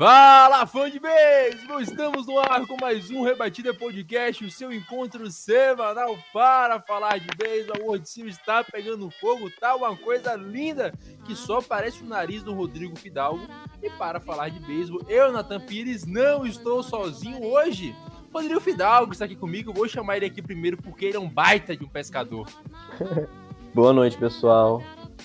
Fala, 0.00 0.66
fã 0.66 0.90
de 0.90 0.98
beisebol! 0.98 1.78
Estamos 1.78 2.26
no 2.26 2.38
ar 2.38 2.66
com 2.66 2.74
mais 2.80 3.10
um 3.10 3.22
Rebatida 3.22 3.74
Podcast, 3.74 4.42
o 4.42 4.50
seu 4.50 4.72
encontro 4.72 5.30
semanal 5.30 6.16
para 6.32 6.80
falar 6.80 7.18
de 7.18 7.28
beisebol. 7.36 7.76
A 7.76 7.84
World 7.84 8.08
Series 8.08 8.38
está 8.38 8.64
pegando 8.64 9.10
fogo, 9.10 9.50
tá 9.60 9.76
uma 9.76 9.94
coisa 9.94 10.34
linda 10.36 10.90
que 11.26 11.36
só 11.36 11.60
parece 11.60 12.02
o 12.02 12.06
nariz 12.06 12.42
do 12.42 12.54
Rodrigo 12.54 12.96
Fidalgo. 12.96 13.46
E 13.82 13.90
para 13.90 14.18
falar 14.20 14.48
de 14.48 14.58
beisebol, 14.60 15.02
eu, 15.06 15.30
Natan 15.30 15.60
Pires, 15.60 16.06
não 16.06 16.46
estou 16.46 16.82
sozinho 16.82 17.44
hoje. 17.44 17.94
Rodrigo 18.32 18.58
Fidalgo 18.58 19.12
está 19.12 19.26
aqui 19.26 19.36
comigo, 19.36 19.70
vou 19.70 19.86
chamar 19.86 20.16
ele 20.16 20.24
aqui 20.24 20.40
primeiro 20.40 20.78
porque 20.78 21.04
ele 21.04 21.18
é 21.18 21.20
um 21.20 21.28
baita 21.28 21.76
de 21.76 21.84
um 21.84 21.88
pescador. 21.88 22.48
Boa 23.74 23.92
noite, 23.92 24.16
pessoal. 24.16 24.82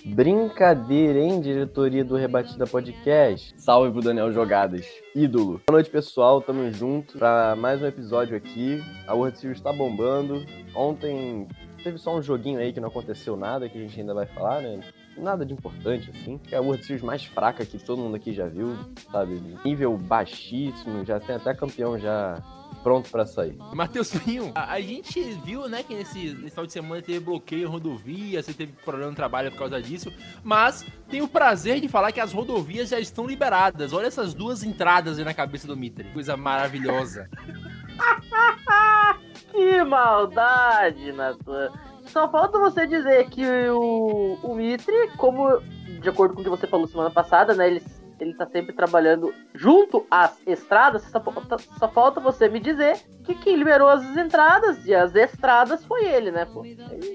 Brincadeira, 0.08 1.18
hein, 1.18 1.42
diretoria 1.42 2.06
do 2.06 2.16
Rebatida 2.16 2.68
Podcast. 2.68 3.56
Salve 3.58 3.92
pro 3.92 4.02
Daniel 4.02 4.32
Jogadas, 4.32 4.86
ídolo. 5.16 5.60
Boa 5.68 5.78
noite, 5.78 5.90
pessoal. 5.90 6.44
Tamo 6.44 6.72
junto 6.72 7.18
pra 7.18 7.56
mais 7.56 7.82
um 7.82 7.88
episódio 7.88 8.38
aqui. 8.38 8.84
A 9.08 9.16
World 9.16 9.40
Series 9.40 9.60
tá 9.60 9.74
bombando. 9.74 10.46
Ontem 10.76 11.48
teve 11.84 11.98
só 11.98 12.16
um 12.16 12.22
joguinho 12.22 12.60
aí 12.60 12.72
que 12.72 12.80
não 12.80 12.90
aconteceu 12.90 13.36
nada, 13.36 13.68
que 13.68 13.80
a 13.80 13.82
gente 13.82 14.00
ainda 14.00 14.14
vai 14.14 14.28
falar, 14.28 14.62
né? 14.62 14.80
Nada 15.18 15.44
de 15.44 15.54
importante, 15.54 16.12
assim. 16.12 16.40
É 16.52 16.58
a 16.58 16.62
World 16.62 16.86
Series 16.86 17.04
mais 17.04 17.26
fraca 17.26 17.66
que 17.66 17.80
todo 17.80 18.04
mundo 18.04 18.16
aqui 18.16 18.32
já 18.32 18.46
viu, 18.46 18.78
sabe? 19.12 19.42
Nível 19.66 19.98
baixíssimo, 19.98 21.04
já 21.04 21.20
tem 21.20 21.36
até 21.36 21.52
campeão 21.56 21.98
já 21.98 22.44
pronto 22.86 23.10
pra 23.10 23.26
sair. 23.26 23.58
Matheus 23.74 24.12
Pinho, 24.12 24.52
a, 24.54 24.74
a 24.74 24.80
gente 24.80 25.20
viu, 25.44 25.68
né, 25.68 25.82
que 25.82 25.96
nesse, 25.96 26.36
nesse 26.36 26.52
final 26.52 26.68
de 26.68 26.72
semana 26.72 27.02
teve 27.02 27.20
bloqueio 27.20 27.64
em 27.64 27.66
rodovia, 27.66 28.44
você 28.44 28.54
teve 28.54 28.74
problema 28.86 29.10
no 29.10 29.16
trabalho 29.16 29.50
por 29.50 29.58
causa 29.58 29.82
disso, 29.82 30.14
mas 30.44 30.86
tenho 31.10 31.26
o 31.26 31.28
prazer 31.28 31.80
de 31.80 31.88
falar 31.88 32.12
que 32.12 32.20
as 32.20 32.32
rodovias 32.32 32.90
já 32.90 33.00
estão 33.00 33.26
liberadas. 33.26 33.92
Olha 33.92 34.06
essas 34.06 34.36
duas 34.36 34.64
entradas 34.64 35.18
aí 35.18 35.26
na 35.26 35.34
cabeça 35.34 35.66
do 35.66 35.76
Mitre. 35.76 36.14
Coisa 36.14 36.38
maravilhosa. 36.38 37.28
Que 39.52 39.84
maldade, 39.86 41.14
Natan. 41.14 41.72
Só 42.08 42.30
falta 42.30 42.60
você 42.60 42.86
dizer 42.86 43.30
que 43.30 43.46
o, 43.70 44.38
o 44.44 44.54
Mitre, 44.54 45.12
como 45.16 45.62
de 46.02 46.10
acordo 46.10 46.34
com 46.36 46.42
o 46.42 46.44
que 46.44 46.50
você 46.50 46.68
falou 46.68 46.88
semana 46.88 47.10
passada, 47.10 47.54
né? 47.56 47.68
Ele, 47.68 47.84
ele 48.20 48.34
tá 48.36 48.46
sempre 48.46 48.74
trabalhando 48.74 49.34
junto 49.54 50.06
às 50.10 50.40
estradas. 50.48 51.04
Só, 51.04 51.20
falta- 51.20 51.58
só 51.80 51.88
falta 51.90 52.20
você 52.20 52.48
me 52.48 52.60
dizer 52.60 52.98
que 53.24 53.36
quem 53.36 53.56
liberou 53.56 53.90
as 53.90 54.04
entradas 54.16 54.86
e 54.86 54.94
as 54.94 55.16
estradas 55.16 55.84
foi 55.86 56.06
ele, 56.06 56.32
né, 56.32 56.46
pô? 56.46 56.64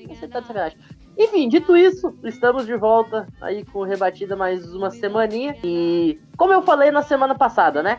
Você 0.08 0.28
tá 0.28 0.40
de. 0.40 0.76
Enfim, 1.18 1.48
dito 1.48 1.76
isso, 1.76 2.14
estamos 2.24 2.64
de 2.66 2.76
volta 2.76 3.26
aí 3.40 3.64
com 3.64 3.82
rebatida 3.82 4.36
mais 4.36 4.72
uma 4.74 4.90
semaninha. 4.90 5.56
E 5.62 6.18
como 6.36 6.52
eu 6.52 6.62
falei 6.62 6.90
na 6.90 7.02
semana 7.02 7.34
passada, 7.34 7.82
né? 7.82 7.98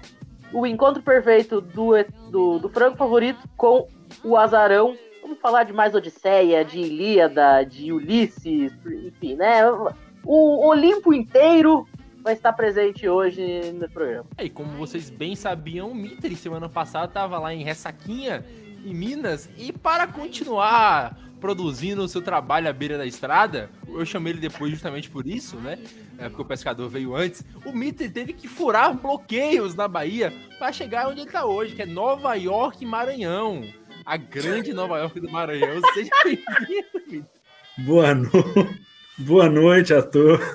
O 0.54 0.66
encontro 0.66 1.02
perfeito 1.02 1.62
do, 1.62 1.92
do, 2.30 2.60
do 2.60 2.70
frango 2.70 2.98
favorito 2.98 3.40
com 3.56 3.88
o 4.23 4.36
azarão. 4.38 4.95
Vamos 5.22 5.40
falar 5.40 5.64
de 5.64 5.72
mais 5.72 5.95
Odisseia, 5.95 6.66
de 6.66 6.80
Ilíada, 6.80 7.64
de 7.64 7.94
Ulisses, 7.94 8.73
enfim, 8.86 9.36
né? 9.36 9.61
O 10.26 10.67
Olimpo 10.67 11.14
inteiro 11.14 11.88
vai 12.23 12.33
estar 12.33 12.54
presente 12.54 13.08
hoje 13.08 13.71
no 13.73 13.89
programa. 13.89 14.26
E 14.39 14.49
como 14.49 14.77
vocês 14.77 15.09
bem 15.09 15.36
sabiam, 15.36 15.92
o 15.92 15.95
Mitre 15.95 16.36
semana 16.36 16.70
passada 16.70 17.05
estava 17.05 17.39
lá 17.39 17.54
em 17.54 17.64
Ressaquinha, 17.64 18.45
em 18.86 18.93
Minas, 18.93 19.49
e 19.58 19.71
para 19.71 20.08
continuar 20.08 21.17
produzindo 21.39 22.04
o 22.04 22.08
seu 22.08 22.21
trabalho 22.21 22.70
à 22.70 22.73
beira 22.73 22.99
da 22.99 23.05
estrada, 23.05 23.70
eu 23.87 24.05
chamei 24.05 24.33
ele 24.33 24.39
depois 24.39 24.71
justamente 24.71 25.10
por 25.10 25.26
isso, 25.26 25.58
né? 25.58 25.80
É, 26.20 26.30
porque 26.30 26.43
o 26.43 26.45
pescador 26.45 26.87
veio 26.87 27.15
antes. 27.15 27.43
O 27.65 27.71
Mitre 27.71 28.08
teve 28.08 28.31
que 28.31 28.48
furar 28.48 28.93
bloqueios 28.93 29.73
na 29.73 29.87
Bahia 29.87 30.31
para 30.60 30.71
chegar 30.71 31.08
onde 31.08 31.21
ele 31.21 31.30
está 31.30 31.43
hoje, 31.45 31.73
que 31.73 31.81
é 31.81 31.86
Nova 31.87 32.36
York 32.36 32.83
e 32.83 32.87
Maranhão. 32.87 33.64
A 34.05 34.17
grande 34.17 34.71
Nova 34.71 34.99
York 34.99 35.20
do 35.20 35.31
Maranhão. 35.31 35.81
Seja 35.95 36.11
bem-vindo, 36.23 36.86
Mitre. 36.93 37.26
Boa, 37.80 38.14
no... 38.14 38.30
Boa 39.17 39.49
noite 39.49 39.93
a 39.93 40.04
todos. 40.04 40.45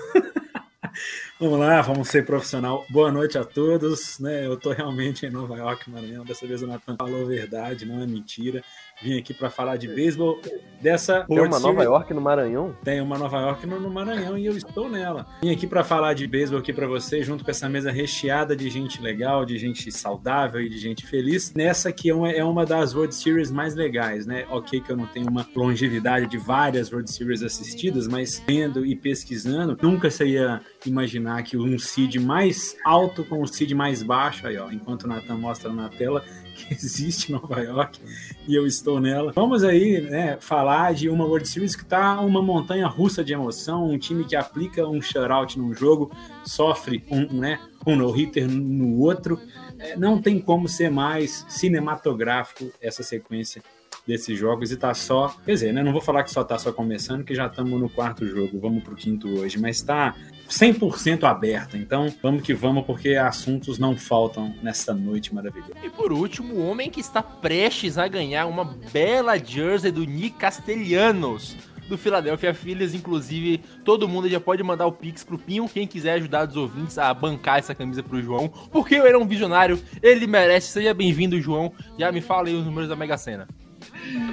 Vamos 1.39 1.59
lá, 1.59 1.83
vamos 1.83 2.09
ser 2.09 2.25
profissional. 2.25 2.87
Boa 2.89 3.13
noite 3.13 3.37
a 3.37 3.45
todos. 3.45 4.19
Né? 4.19 4.47
Eu 4.47 4.55
estou 4.55 4.73
realmente 4.73 5.27
em 5.27 5.31
Nova 5.31 5.55
York, 5.59 5.91
Maranhão. 5.91 6.25
Dessa 6.25 6.47
vez 6.47 6.63
o 6.63 6.67
Nathan 6.67 6.97
falou 6.97 7.27
verdade, 7.27 7.85
não 7.85 8.03
é 8.03 8.07
mentira. 8.07 8.65
Vim 9.03 9.19
aqui 9.19 9.35
para 9.35 9.51
falar 9.51 9.77
de 9.77 9.89
beisebol. 9.89 10.41
Dessa 10.81 11.25
Tem 11.25 11.39
World 11.39 11.55
uma 11.55 11.61
Nova 11.61 11.73
Series- 11.81 11.85
York 11.87 12.15
no 12.15 12.21
Maranhão? 12.21 12.77
Tem 12.85 13.01
uma 13.01 13.17
Nova 13.19 13.39
York 13.41 13.67
no, 13.67 13.81
no 13.81 13.91
Maranhão 13.91 14.37
e 14.37 14.45
eu 14.47 14.57
estou 14.57 14.89
nela. 14.91 15.27
Vim 15.43 15.51
aqui 15.51 15.67
para 15.67 15.83
falar 15.83 16.13
de 16.15 16.27
beisebol 16.27 16.61
aqui 16.61 16.73
para 16.73 16.87
vocês, 16.87 17.27
junto 17.27 17.43
com 17.45 17.51
essa 17.51 17.67
mesa 17.69 17.91
recheada 17.91 18.55
de 18.55 18.69
gente 18.69 19.01
legal, 19.01 19.45
de 19.45 19.57
gente 19.59 19.91
saudável 19.91 20.61
e 20.61 20.69
de 20.69 20.79
gente 20.79 21.07
feliz. 21.07 21.53
Nessa 21.55 21.91
que 21.93 22.11
é 22.11 22.15
uma, 22.15 22.31
é 22.31 22.45
uma 22.45 22.65
das 22.67 22.95
World 22.95 23.15
Series 23.15 23.51
mais 23.51 23.75
legais, 23.75 24.27
né? 24.27 24.47
Ok 24.51 24.81
que 24.83 24.93
eu 24.93 24.97
não 24.97 25.07
tenho 25.07 25.29
uma 25.31 25.47
longevidade 25.57 26.27
de 26.27 26.37
várias 26.39 26.93
World 26.93 27.11
Series 27.11 27.43
assistidas, 27.43 28.07
mas 28.07 28.43
vendo 28.47 28.85
e 28.85 28.95
pesquisando, 28.95 29.79
nunca 29.81 30.11
seria 30.11 30.61
imaginar 30.85 31.43
que 31.43 31.57
um 31.57 31.79
seed 31.79 32.17
mais 32.17 32.77
alto 32.85 33.25
com 33.25 33.43
um 33.43 33.47
seed 33.47 33.73
mais 33.73 34.03
baixo, 34.03 34.47
aí 34.47 34.59
ó, 34.59 34.71
enquanto 34.71 35.05
o 35.05 35.09
Nathan 35.09 35.37
mostra 35.37 35.73
na 35.73 35.89
tela 35.89 36.23
que 36.57 36.73
existe 36.75 37.31
Nova 37.31 37.61
York 37.61 38.01
e 38.49 38.55
eu 38.55 38.67
estou 38.67 38.99
nela. 38.99 39.33
Vamos 39.33 39.63
aí, 39.63 40.01
né, 40.01 40.39
falar 40.41 40.95
de 40.95 41.09
uma 41.09 41.25
World 41.25 41.47
Series 41.47 41.77
que 41.77 41.85
tá 41.85 42.21
uma 42.21 42.43
montanha 42.43 42.87
russa 42.87 43.23
de 43.23 43.33
emoção, 43.33 43.91
um 43.91 43.99
time 43.99 44.25
que 44.25 44.35
aplica 44.35 44.87
um 44.87 45.01
shutout 45.01 45.59
num 45.59 45.75
jogo, 45.75 46.11
sofre 46.45 47.05
um, 47.11 47.27
né, 47.33 47.61
um 47.87 47.95
no-hitter 47.95 48.49
no 48.51 48.99
outro. 48.99 49.39
É, 49.79 49.97
não 49.97 50.21
tem 50.21 50.41
como 50.41 50.69
ser 50.69 50.91
mais 50.91 51.45
cinematográfico 51.49 52.73
essa 52.81 53.03
sequência 53.03 53.63
desses 54.07 54.39
jogos 54.39 54.71
e 54.71 54.77
tá 54.77 54.95
só, 54.95 55.35
quer 55.45 55.53
dizer, 55.53 55.73
né, 55.73 55.83
não 55.83 55.93
vou 55.93 56.01
falar 56.01 56.23
que 56.23 56.31
só 56.31 56.45
tá 56.45 56.59
só 56.59 56.73
começando, 56.73 57.25
que 57.25 57.35
já 57.35 57.47
estamos 57.47 57.81
no 57.81 57.89
quarto 57.89 58.27
jogo, 58.27 58.61
vamos 58.61 58.83
pro 58.83 58.95
quinto 58.95 59.29
hoje, 59.41 59.59
mas 59.59 59.83
tá 59.83 60.15
100% 60.49 61.25
aberta. 61.25 61.77
Então, 61.77 62.13
vamos 62.23 62.43
que 62.43 62.55
vamos 62.55 62.85
porque 62.85 63.17
assuntos 63.17 63.79
não 63.79 63.97
faltam 63.97 64.55
nessa 64.63 64.95
noite 64.95 65.35
maravilhosa. 65.35 65.75
E 65.83 65.91
por 65.91 66.13
último, 66.13 66.55
o 66.55 66.67
homem 66.67 66.91
que 66.91 67.01
está 67.01 67.23
prestes 67.23 67.99
a 67.99 68.07
ganhar 68.07 68.47
uma 68.47 68.65
bela 68.65 69.37
jersey 69.39 69.91
do 69.91 70.05
Nick 70.05 70.39
Castellanos. 70.39 71.57
Do 71.89 71.97
Philadelphia 71.97 72.53
Phillies, 72.53 72.95
inclusive, 72.95 73.59
todo 73.85 74.09
mundo 74.09 74.29
já 74.29 74.41
pode 74.41 74.61
mandar 74.61 74.87
o 74.87 74.93
Pix 74.93 75.23
pro 75.23 75.39
Pinho, 75.39 75.69
quem 75.69 75.87
quiser 75.87 76.15
ajudar 76.15 76.49
os 76.49 76.57
ouvintes 76.57 76.99
a 76.99 77.15
bancar 77.15 77.61
essa 77.61 77.77
camisa 77.77 78.03
pro 78.03 78.21
João, 78.21 78.49
porque 78.73 78.97
ele 78.97 79.11
é 79.11 79.17
um 79.17 79.27
visionário, 79.27 79.81
ele 80.03 80.27
merece. 80.27 80.73
Seja 80.73 80.93
bem-vindo, 80.93 81.41
João. 81.41 81.73
Já 81.97 82.11
me 82.11 82.21
fala 82.21 82.49
aí 82.49 82.57
os 82.57 82.65
números 82.65 82.89
da 82.89 82.97
Mega 82.97 83.17
Sena. 83.17 83.47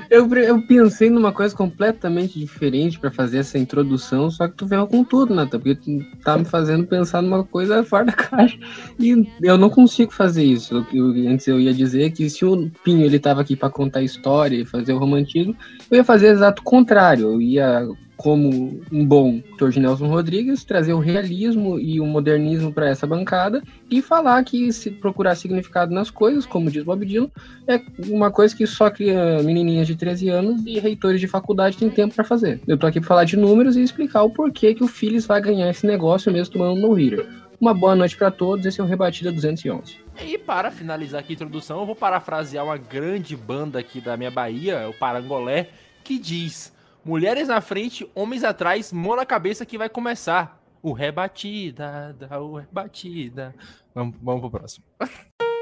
Eu, 0.09 0.31
eu 0.35 0.61
pensei 0.61 1.09
numa 1.09 1.31
coisa 1.31 1.55
completamente 1.55 2.37
diferente 2.37 2.99
pra 2.99 3.09
fazer 3.09 3.39
essa 3.39 3.57
introdução, 3.57 4.29
só 4.29 4.47
que 4.47 4.55
tu 4.55 4.65
veio 4.65 4.85
com 4.85 5.03
tudo, 5.03 5.33
Nata, 5.33 5.57
porque 5.57 5.75
tu 5.75 5.99
tá 6.23 6.37
me 6.37 6.45
fazendo 6.45 6.85
pensar 6.85 7.21
numa 7.21 7.43
coisa 7.43 7.83
fora 7.83 8.05
da 8.05 8.13
caixa. 8.13 8.57
E 8.99 9.25
eu 9.41 9.57
não 9.57 9.69
consigo 9.69 10.11
fazer 10.11 10.43
isso. 10.43 10.79
O 10.79 10.85
que 10.85 11.27
antes 11.27 11.47
eu 11.47 11.59
ia 11.59 11.73
dizer 11.73 12.11
que 12.11 12.29
se 12.29 12.45
o 12.45 12.69
Pinho 12.83 13.05
ele 13.05 13.19
tava 13.19 13.41
aqui 13.41 13.55
pra 13.55 13.69
contar 13.69 14.01
história 14.01 14.57
e 14.57 14.65
fazer 14.65 14.93
o 14.93 14.99
romantismo, 14.99 15.55
eu 15.89 15.97
ia 15.97 16.03
fazer 16.03 16.27
o 16.27 16.31
exato 16.33 16.61
contrário. 16.63 17.33
Eu 17.33 17.41
ia, 17.41 17.87
como 18.17 18.81
um 18.91 19.05
bom 19.05 19.41
Dr. 19.57 19.79
Nelson 19.79 20.07
Rodrigues, 20.07 20.63
trazer 20.63 20.93
o 20.93 20.99
realismo 20.99 21.79
e 21.79 21.99
o 21.99 22.05
modernismo 22.05 22.71
pra 22.71 22.89
essa 22.89 23.07
bancada 23.07 23.61
e 23.89 24.01
falar 24.01 24.43
que 24.43 24.71
se 24.71 24.91
procurar 24.91 25.35
significado 25.35 25.93
nas 25.93 26.09
coisas, 26.09 26.45
como 26.45 26.71
diz 26.71 26.83
Bob 26.83 27.05
Dylan, 27.05 27.29
é 27.67 27.81
uma 28.07 28.31
coisa 28.31 28.55
que 28.55 28.65
só 28.67 28.89
cria 28.89 29.41
menininhas 29.43 29.87
de 29.87 29.95
13 29.95 30.29
anos 30.29 30.63
e 30.65 30.79
reitores 30.79 31.19
de 31.19 31.27
faculdade 31.27 31.77
têm 31.77 31.89
tempo 31.89 32.15
pra 32.15 32.23
fazer. 32.23 32.61
Eu 32.67 32.77
tô 32.77 32.87
aqui 32.87 32.99
pra 32.99 33.07
falar 33.07 33.23
de 33.23 33.37
números 33.37 33.75
e 33.75 33.81
explicar 33.81 34.23
o 34.23 34.29
porquê 34.29 34.73
que 34.73 34.83
o 34.83 34.87
Phillies 34.87 35.25
vai 35.25 35.41
ganhar 35.41 35.69
esse 35.69 35.85
negócio 35.85 36.31
mesmo 36.31 36.53
tomando 36.53 36.79
no 36.79 36.93
hitter. 36.93 37.27
Uma 37.59 37.73
boa 37.73 37.95
noite 37.95 38.17
pra 38.17 38.29
todos, 38.29 38.65
esse 38.65 38.81
é 38.81 38.83
o 38.83 38.87
Rebatida 38.87 39.31
211. 39.31 39.97
E 40.25 40.37
para 40.37 40.69
finalizar 40.69 41.21
aqui 41.21 41.31
a 41.31 41.35
introdução, 41.35 41.79
eu 41.79 41.85
vou 41.85 41.95
parafrasear 41.95 42.65
uma 42.65 42.77
grande 42.77 43.37
banda 43.37 43.79
aqui 43.79 44.01
da 44.01 44.17
minha 44.17 44.29
Bahia, 44.29 44.89
o 44.89 44.93
Parangolé, 44.93 45.69
que 46.03 46.19
diz: 46.19 46.72
Mulheres 47.05 47.49
na 47.49 47.59
frente, 47.59 48.09
homens 48.15 48.43
atrás, 48.43 48.93
mão 48.93 49.15
na 49.15 49.25
cabeça 49.25 49.65
que 49.65 49.77
vai 49.77 49.89
começar. 49.89 50.61
O 50.81 50.93
rebatida, 50.93 52.15
o 52.39 52.57
rebatida. 52.57 53.53
Vamos, 53.93 54.15
vamos 54.21 54.41
pro 54.41 54.51
próximo. 54.51 54.85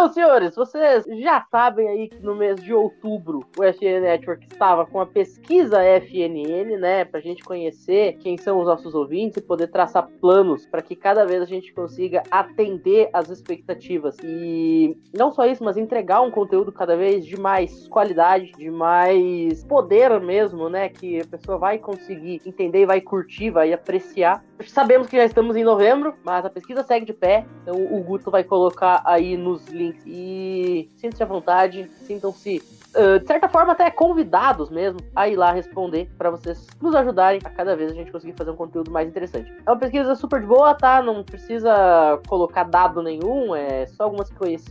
Então, 0.00 0.14
senhores, 0.14 0.56
vocês 0.56 1.04
já 1.22 1.44
sabem 1.50 1.86
aí 1.86 2.08
que 2.08 2.18
no 2.20 2.34
mês 2.34 2.56
de 2.62 2.72
outubro 2.72 3.40
o 3.58 3.62
FN 3.62 4.00
Network 4.00 4.46
estava 4.50 4.86
com 4.86 4.98
a 4.98 5.04
pesquisa 5.04 5.84
FNN, 5.84 6.78
né, 6.78 7.04
pra 7.04 7.20
gente 7.20 7.44
conhecer 7.44 8.14
quem 8.14 8.38
são 8.38 8.60
os 8.60 8.66
nossos 8.66 8.94
ouvintes 8.94 9.36
e 9.36 9.42
poder 9.42 9.66
traçar 9.66 10.08
planos 10.18 10.64
para 10.64 10.80
que 10.80 10.96
cada 10.96 11.26
vez 11.26 11.42
a 11.42 11.44
gente 11.44 11.70
consiga 11.74 12.22
atender 12.30 13.10
as 13.12 13.28
expectativas. 13.28 14.16
E 14.24 14.96
não 15.14 15.30
só 15.30 15.44
isso, 15.44 15.62
mas 15.62 15.76
entregar 15.76 16.22
um 16.22 16.30
conteúdo 16.30 16.72
cada 16.72 16.96
vez 16.96 17.26
de 17.26 17.38
mais 17.38 17.86
qualidade, 17.86 18.52
de 18.52 18.70
mais 18.70 19.62
poder 19.64 20.18
mesmo, 20.18 20.70
né, 20.70 20.88
que 20.88 21.20
a 21.20 21.26
pessoa 21.26 21.58
vai 21.58 21.76
conseguir 21.76 22.40
entender 22.46 22.86
vai 22.86 23.02
curtir, 23.02 23.50
vai 23.50 23.70
apreciar. 23.70 24.42
Sabemos 24.68 25.08
que 25.08 25.16
já 25.16 25.24
estamos 25.24 25.56
em 25.56 25.64
novembro, 25.64 26.14
mas 26.24 26.44
a 26.44 26.50
pesquisa 26.50 26.82
segue 26.82 27.06
de 27.06 27.12
pé, 27.12 27.46
então 27.62 27.74
o 27.74 28.02
Guto 28.02 28.30
vai 28.30 28.44
colocar 28.44 29.02
aí 29.04 29.36
nos 29.36 29.66
links. 29.68 30.02
E 30.06 30.88
sintam-se 30.96 31.22
à 31.22 31.26
vontade, 31.26 31.90
sintam-se, 32.06 32.62
de 32.92 33.26
certa 33.26 33.48
forma, 33.48 33.72
até 33.72 33.90
convidados 33.90 34.70
mesmo 34.70 34.98
a 35.14 35.28
ir 35.28 35.36
lá 35.36 35.52
responder 35.52 36.10
para 36.18 36.30
vocês 36.30 36.66
nos 36.80 36.94
ajudarem 36.94 37.40
a 37.44 37.50
cada 37.50 37.76
vez 37.76 37.92
a 37.92 37.94
gente 37.94 38.10
conseguir 38.10 38.34
fazer 38.36 38.50
um 38.50 38.56
conteúdo 38.56 38.90
mais 38.90 39.08
interessante. 39.08 39.52
É 39.64 39.70
uma 39.70 39.78
pesquisa 39.78 40.14
super 40.14 40.40
de 40.40 40.46
boa, 40.46 40.74
tá? 40.74 41.02
Não 41.02 41.22
precisa 41.22 42.20
colocar 42.26 42.64
dado 42.64 43.02
nenhum, 43.02 43.54
é 43.54 43.86
só 43.86 44.04
algumas, 44.04 44.30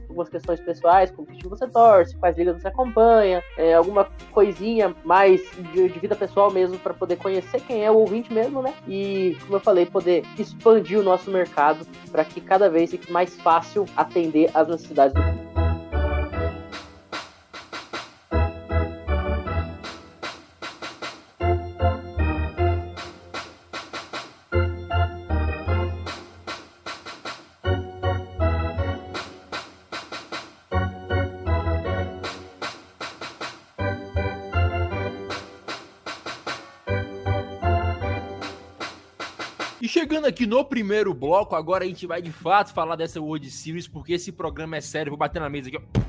algumas 0.09 0.29
questões 0.29 0.59
pessoais, 0.59 1.11
como 1.11 1.27
que 1.27 1.37
time 1.37 1.49
você 1.49 1.67
torce, 1.67 2.17
quais 2.17 2.37
ligas 2.37 2.61
você 2.61 2.67
acompanha, 2.67 3.43
é, 3.57 3.73
alguma 3.73 4.07
coisinha 4.31 4.95
mais 5.03 5.41
de, 5.73 5.89
de 5.89 5.99
vida 5.99 6.15
pessoal 6.15 6.51
mesmo 6.51 6.77
para 6.79 6.93
poder 6.93 7.15
conhecer 7.17 7.61
quem 7.61 7.85
é 7.85 7.91
o 7.91 7.95
ouvinte 7.95 8.33
mesmo, 8.33 8.61
né? 8.61 8.73
E, 8.87 9.37
como 9.41 9.55
eu 9.55 9.59
falei, 9.59 9.85
poder 9.85 10.23
expandir 10.37 10.99
o 10.99 11.03
nosso 11.03 11.31
mercado 11.31 11.85
para 12.11 12.23
que 12.25 12.41
cada 12.41 12.69
vez 12.69 12.91
fique 12.91 13.11
mais 13.11 13.35
fácil 13.41 13.85
atender 13.95 14.49
as 14.53 14.67
necessidades 14.67 15.13
do 15.13 15.21
E 15.21 15.48
aqui 40.39 40.47
no 40.47 40.63
primeiro 40.63 41.13
bloco, 41.13 41.53
agora 41.53 41.83
a 41.83 41.87
gente 41.87 42.07
vai 42.07 42.21
de 42.21 42.31
fato 42.31 42.73
falar 42.73 42.95
dessa 42.95 43.19
World 43.19 43.51
Series, 43.51 43.89
porque 43.89 44.13
esse 44.13 44.31
programa 44.31 44.77
é 44.77 44.81
sério. 44.81 45.11
Vou 45.11 45.17
bater 45.17 45.41
na 45.41 45.49
mesa 45.49 45.67
aqui, 45.67 45.77
ó. 45.77 45.99